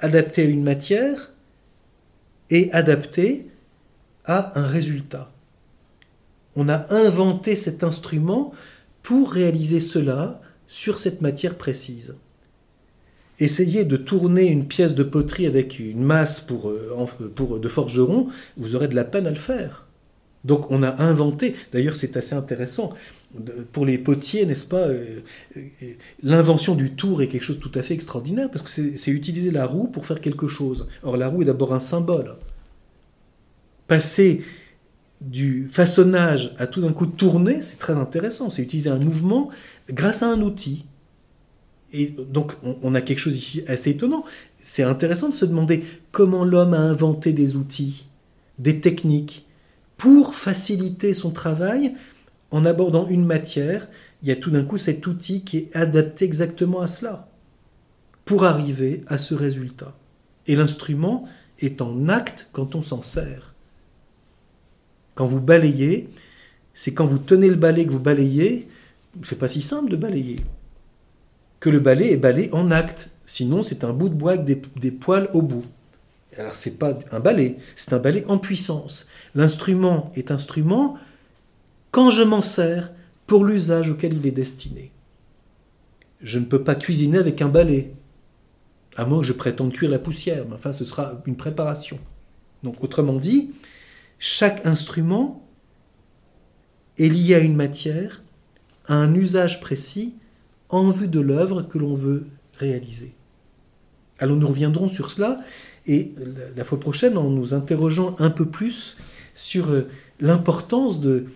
adaptés 0.00 0.42
à 0.42 0.46
une 0.46 0.62
matière 0.62 1.32
et 2.50 2.70
adaptés 2.72 3.46
à 4.24 4.58
un 4.58 4.66
résultat. 4.66 5.32
On 6.54 6.68
a 6.68 6.92
inventé 6.92 7.56
cet 7.56 7.82
instrument 7.82 8.52
pour 9.02 9.32
réaliser 9.32 9.80
cela 9.80 10.40
sur 10.66 10.98
cette 10.98 11.20
matière 11.20 11.56
précise. 11.56 12.14
Essayez 13.40 13.84
de 13.84 13.96
tourner 13.96 14.46
une 14.46 14.66
pièce 14.66 14.94
de 14.94 15.02
poterie 15.02 15.46
avec 15.46 15.78
une 15.78 16.02
masse 16.02 16.40
pour, 16.40 16.68
euh, 16.68 17.32
pour 17.34 17.58
de 17.58 17.68
forgeron, 17.68 18.28
vous 18.56 18.76
aurez 18.76 18.88
de 18.88 18.94
la 18.94 19.04
peine 19.04 19.26
à 19.26 19.30
le 19.30 19.36
faire. 19.36 19.86
Donc 20.44 20.70
on 20.70 20.82
a 20.82 21.02
inventé, 21.02 21.54
d'ailleurs 21.72 21.96
c'est 21.96 22.16
assez 22.16 22.34
intéressant, 22.34 22.92
pour 23.72 23.86
les 23.86 23.98
potiers, 23.98 24.44
n'est-ce 24.46 24.66
pas, 24.66 24.88
euh, 24.88 25.20
euh, 25.56 25.60
l'invention 26.22 26.74
du 26.74 26.92
tour 26.92 27.22
est 27.22 27.28
quelque 27.28 27.42
chose 27.42 27.56
de 27.56 27.62
tout 27.62 27.78
à 27.78 27.82
fait 27.82 27.94
extraordinaire, 27.94 28.50
parce 28.50 28.62
que 28.62 28.96
c'est 28.96 29.10
utiliser 29.10 29.50
la 29.50 29.66
roue 29.66 29.88
pour 29.88 30.06
faire 30.06 30.20
quelque 30.20 30.48
chose. 30.48 30.88
Or 31.02 31.16
la 31.16 31.28
roue 31.28 31.42
est 31.42 31.46
d'abord 31.46 31.74
un 31.74 31.80
symbole. 31.80 32.36
passer 33.86 34.42
du 35.20 35.68
façonnage 35.68 36.54
à 36.58 36.66
tout 36.66 36.80
d'un 36.80 36.92
coup 36.92 37.06
tourner, 37.06 37.62
c'est 37.62 37.78
très 37.78 37.94
intéressant. 37.94 38.50
C'est 38.50 38.62
utiliser 38.62 38.90
un 38.90 38.98
mouvement 38.98 39.50
grâce 39.88 40.22
à 40.22 40.28
un 40.28 40.40
outil. 40.40 40.84
Et 41.92 42.06
donc, 42.06 42.52
on, 42.62 42.94
a 42.94 43.02
quelque 43.02 43.18
chose 43.18 43.36
ici 43.36 43.62
assez 43.66 43.90
étonnant. 43.90 44.24
C'est 44.58 44.82
intéressant 44.82 45.28
de 45.28 45.34
se 45.34 45.44
demander 45.44 45.84
comment 46.10 46.44
l'homme 46.44 46.72
a 46.72 46.78
inventé 46.78 47.32
des 47.32 47.54
outils, 47.54 48.06
des 48.58 48.80
techniques, 48.80 49.46
pour 49.98 50.34
faciliter 50.34 51.12
son 51.12 51.30
travail 51.30 51.94
en 52.52 52.64
abordant 52.64 53.08
une 53.08 53.24
matière. 53.24 53.88
Il 54.22 54.28
y 54.28 54.32
a 54.32 54.36
tout 54.36 54.50
d'un 54.50 54.64
coup 54.64 54.78
cet 54.78 55.06
outil 55.06 55.42
qui 55.42 55.58
est 55.58 55.76
adapté 55.76 56.24
exactement 56.24 56.80
à 56.80 56.86
cela, 56.86 57.28
pour 58.24 58.44
arriver 58.44 59.02
à 59.08 59.18
ce 59.18 59.34
résultat. 59.34 59.96
Et 60.46 60.54
l'instrument 60.54 61.28
est 61.58 61.82
en 61.82 62.08
acte 62.08 62.48
quand 62.52 62.76
on 62.76 62.82
s'en 62.82 63.02
sert. 63.02 63.54
Quand 65.16 65.26
vous 65.26 65.40
balayez, 65.40 66.08
c'est 66.74 66.94
quand 66.94 67.06
vous 67.06 67.18
tenez 67.18 67.48
le 67.48 67.56
balai 67.56 67.84
que 67.84 67.90
vous 67.90 67.98
balayez, 67.98 68.68
c'est 69.24 69.38
pas 69.38 69.48
si 69.48 69.60
simple 69.60 69.90
de 69.90 69.96
balayer 69.96 70.36
que 71.62 71.70
le 71.70 71.78
balai 71.78 72.12
est 72.12 72.16
balai 72.16 72.50
en 72.52 72.70
acte. 72.72 73.08
Sinon, 73.24 73.62
c'est 73.62 73.84
un 73.84 73.92
bout 73.92 74.08
de 74.08 74.14
bois 74.14 74.32
avec 74.32 74.44
des, 74.44 74.90
poils 74.90 75.30
au 75.32 75.40
bout. 75.40 75.64
Alors, 76.36 76.56
c'est 76.56 76.76
pas 76.76 76.98
un 77.12 77.20
balai, 77.20 77.56
c'est 77.76 77.92
un 77.92 77.98
balai 77.98 78.24
en 78.26 78.36
puissance. 78.36 79.06
L'instrument 79.36 80.10
est 80.16 80.32
instrument 80.32 80.98
quand 81.92 82.10
je 82.10 82.24
m'en 82.24 82.40
sers 82.40 82.90
pour 83.28 83.44
l'usage 83.44 83.90
auquel 83.90 84.14
il 84.14 84.26
est 84.26 84.32
destiné. 84.32 84.90
Je 86.20 86.40
ne 86.40 86.44
peux 86.44 86.64
pas 86.64 86.74
cuisiner 86.74 87.18
avec 87.18 87.40
un 87.40 87.48
balai, 87.48 87.94
à 88.96 89.04
moins 89.04 89.20
que 89.20 89.26
je 89.26 89.32
prétende 89.32 89.72
cuire 89.72 89.90
la 89.90 90.00
poussière, 90.00 90.44
mais 90.48 90.54
enfin, 90.54 90.72
ce 90.72 90.84
sera 90.84 91.22
une 91.26 91.36
préparation. 91.36 91.98
Donc, 92.64 92.82
autrement 92.82 93.16
dit, 93.16 93.52
chaque 94.18 94.66
instrument 94.66 95.46
est 96.98 97.08
lié 97.08 97.34
à 97.34 97.40
une 97.40 97.56
matière, 97.56 98.22
à 98.86 98.94
un 98.94 99.14
usage 99.14 99.60
précis, 99.60 100.14
en 100.68 100.90
vue 100.90 101.08
de 101.08 101.20
l'œuvre 101.20 101.62
que 101.62 101.78
l'on 101.78 101.94
veut 101.94 102.26
réaliser. 102.56 103.14
Alors 104.18 104.36
nous 104.36 104.46
reviendrons 104.46 104.88
sur 104.88 105.10
cela 105.10 105.40
et 105.86 106.12
la 106.56 106.64
fois 106.64 106.78
prochaine 106.78 107.18
en 107.18 107.28
nous 107.28 107.54
interrogeant 107.54 108.14
un 108.20 108.30
peu 108.30 108.46
plus 108.46 108.96
sur 109.34 109.70
euh, 109.70 109.88
l'importance 110.20 111.00
de 111.00 111.26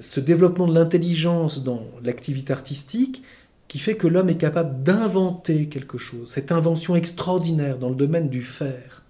ce 0.00 0.20
développement 0.20 0.66
de 0.66 0.74
l'intelligence 0.74 1.64
dans 1.64 1.84
l'activité 2.02 2.52
artistique 2.52 3.22
qui 3.68 3.78
fait 3.78 3.96
que 3.96 4.06
l'homme 4.06 4.28
est 4.28 4.36
capable 4.36 4.82
d'inventer 4.82 5.68
quelque 5.68 5.98
chose, 5.98 6.30
cette 6.30 6.52
invention 6.52 6.94
extraordinaire 6.94 7.78
dans 7.78 7.88
le 7.88 7.94
domaine 7.94 8.28
du 8.28 8.42
faire, 8.42 9.02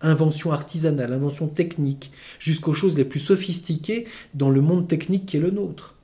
invention 0.00 0.52
artisanale, 0.52 1.12
invention 1.12 1.46
technique, 1.46 2.10
jusqu'aux 2.38 2.74
choses 2.74 2.96
les 2.96 3.04
plus 3.04 3.20
sophistiquées 3.20 4.06
dans 4.34 4.50
le 4.50 4.60
monde 4.60 4.88
technique 4.88 5.26
qui 5.26 5.36
est 5.36 5.40
le 5.40 5.50
nôtre. 5.50 5.94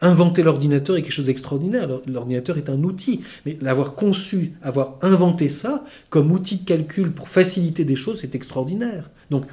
Inventer 0.00 0.42
l'ordinateur 0.42 0.96
est 0.96 1.02
quelque 1.02 1.12
chose 1.12 1.26
d'extraordinaire. 1.26 1.88
L'ordinateur 2.08 2.58
est 2.58 2.68
un 2.68 2.82
outil. 2.82 3.22
Mais 3.46 3.56
l'avoir 3.60 3.94
conçu, 3.94 4.54
avoir 4.60 4.96
inventé 5.00 5.48
ça 5.48 5.84
comme 6.10 6.32
outil 6.32 6.56
de 6.56 6.64
calcul 6.64 7.12
pour 7.12 7.28
faciliter 7.28 7.84
des 7.84 7.94
choses, 7.94 8.18
c'est 8.20 8.34
extraordinaire. 8.34 9.10
Donc 9.30 9.44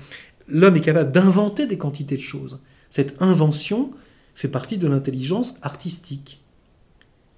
l'homme 0.48 0.76
est 0.76 0.82
capable 0.82 1.12
d'inventer 1.12 1.68
des 1.68 1.78
quantités 1.78 2.18
de 2.18 2.22
choses. 2.22 2.60
Cette 2.90 3.22
invention 3.22 3.92
fait 4.36 4.48
partie 4.48 4.78
de 4.78 4.88
l'intelligence 4.88 5.58
artistique. 5.62 6.42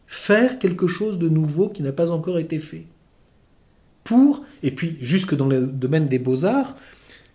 Faire 0.08 0.60
quelque 0.60 0.88
chose 0.88 1.18
de 1.18 1.30
nouveau 1.30 1.70
qui 1.70 1.84
n'a 1.84 1.92
pas 1.92 2.12
encore 2.12 2.40
été 2.40 2.60
fait. 2.60 2.86
Pour, 4.04 4.44
et 4.64 4.72
puis 4.72 4.98
jusque 5.02 5.36
dans 5.36 5.48
le 5.48 5.66
domaine 5.66 6.08
des 6.08 6.20
beaux-arts, 6.20 6.76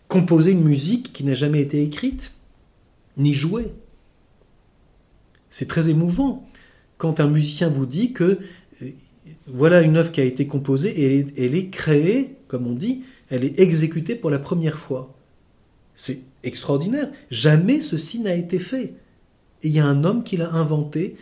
composer 0.09 0.53
une 0.53 0.63
musique 0.63 1.13
qui 1.13 1.25
n'a 1.25 1.35
jamais 1.35 1.61
été 1.61 1.83
écrite, 1.83 2.33
ni 3.17 3.35
jouée. 3.35 3.73
C'est 5.49 5.69
très 5.69 5.89
émouvant 5.89 6.47
quand 6.99 7.21
un 7.21 7.29
musicien 7.29 7.69
vous 7.69 7.87
dit 7.87 8.13
que 8.13 8.39
euh, 8.83 8.91
voilà 9.47 9.83
une 9.83 9.97
œuvre 9.97 10.13
qui 10.13 10.21
a 10.21 10.25
été 10.25 10.47
composée 10.47 11.01
et 11.01 11.27
elle 11.37 11.55
est, 11.55 11.69
créée, 11.71 12.37
comme 12.49 12.67
on 12.67 12.75
dit, 12.75 13.03
elle 13.31 13.45
est 13.45 13.59
exécutée 13.59 14.15
pour 14.15 14.31
la 14.31 14.39
première 14.39 14.79
fois. 14.79 15.15
C'est 15.95 16.21
extraordinaire. 16.47 17.11
Jamais 17.31 17.81
ceci 17.81 18.21
n'a 18.21 18.35
été 18.35 18.59
fait. 18.59 18.95
Il 19.63 19.71
y 19.71 19.81
a 19.81 19.87
un 19.87 20.05
homme 20.05 20.25
qui 20.25 20.37
l'a 20.37 20.53
inventé 20.53 21.17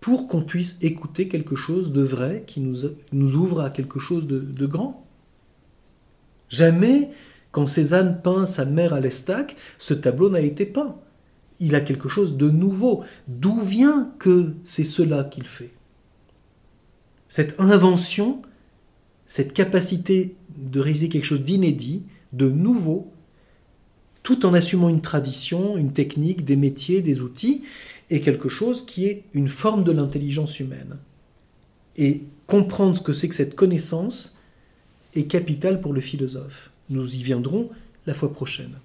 pour 0.00 0.28
qu'on 0.28 0.42
puisse 0.42 0.76
écouter 0.80 1.28
quelque 1.28 1.56
chose 1.56 1.92
de 1.92 2.02
vrai 2.02 2.44
qui 2.46 2.60
nous, 2.60 3.34
ouvre 3.34 3.60
à 3.60 3.70
quelque 3.70 3.98
chose 3.98 4.26
de, 4.26 4.38
de 4.38 4.66
grand. 4.66 5.06
Jamais, 6.48 7.10
quand 7.52 7.66
Cézanne 7.66 8.20
peint 8.22 8.46
sa 8.46 8.64
mère 8.64 8.94
à 8.94 9.00
l'Estac, 9.00 9.56
ce 9.78 9.94
tableau 9.94 10.30
n'a 10.30 10.40
été 10.40 10.66
peint 10.66 10.96
il 11.60 11.74
a 11.74 11.80
quelque 11.80 12.08
chose 12.08 12.36
de 12.36 12.50
nouveau. 12.50 13.04
D'où 13.28 13.60
vient 13.60 14.12
que 14.18 14.54
c'est 14.64 14.84
cela 14.84 15.24
qu'il 15.24 15.46
fait? 15.46 15.70
Cette 17.28 17.60
invention, 17.60 18.42
cette 19.26 19.52
capacité 19.52 20.34
de 20.56 20.80
réaliser 20.80 21.08
quelque 21.08 21.24
chose 21.24 21.44
d'inédit, 21.44 22.02
de 22.32 22.48
nouveau, 22.48 23.12
tout 24.22 24.44
en 24.46 24.54
assumant 24.54 24.88
une 24.88 25.00
tradition, 25.00 25.76
une 25.76 25.92
technique, 25.92 26.44
des 26.44 26.56
métiers, 26.56 27.02
des 27.02 27.20
outils, 27.20 27.64
est 28.10 28.20
quelque 28.20 28.48
chose 28.48 28.84
qui 28.84 29.06
est 29.06 29.24
une 29.32 29.48
forme 29.48 29.84
de 29.84 29.92
l'intelligence 29.92 30.60
humaine. 30.60 30.96
Et 31.96 32.22
comprendre 32.46 32.96
ce 32.96 33.02
que 33.02 33.12
c'est 33.12 33.28
que 33.28 33.34
cette 33.34 33.54
connaissance 33.54 34.36
est 35.14 35.24
capital 35.24 35.80
pour 35.80 35.92
le 35.92 36.00
philosophe. 36.00 36.70
Nous 36.88 37.14
y 37.14 37.22
viendrons 37.22 37.70
la 38.06 38.14
fois 38.14 38.32
prochaine. 38.32 38.78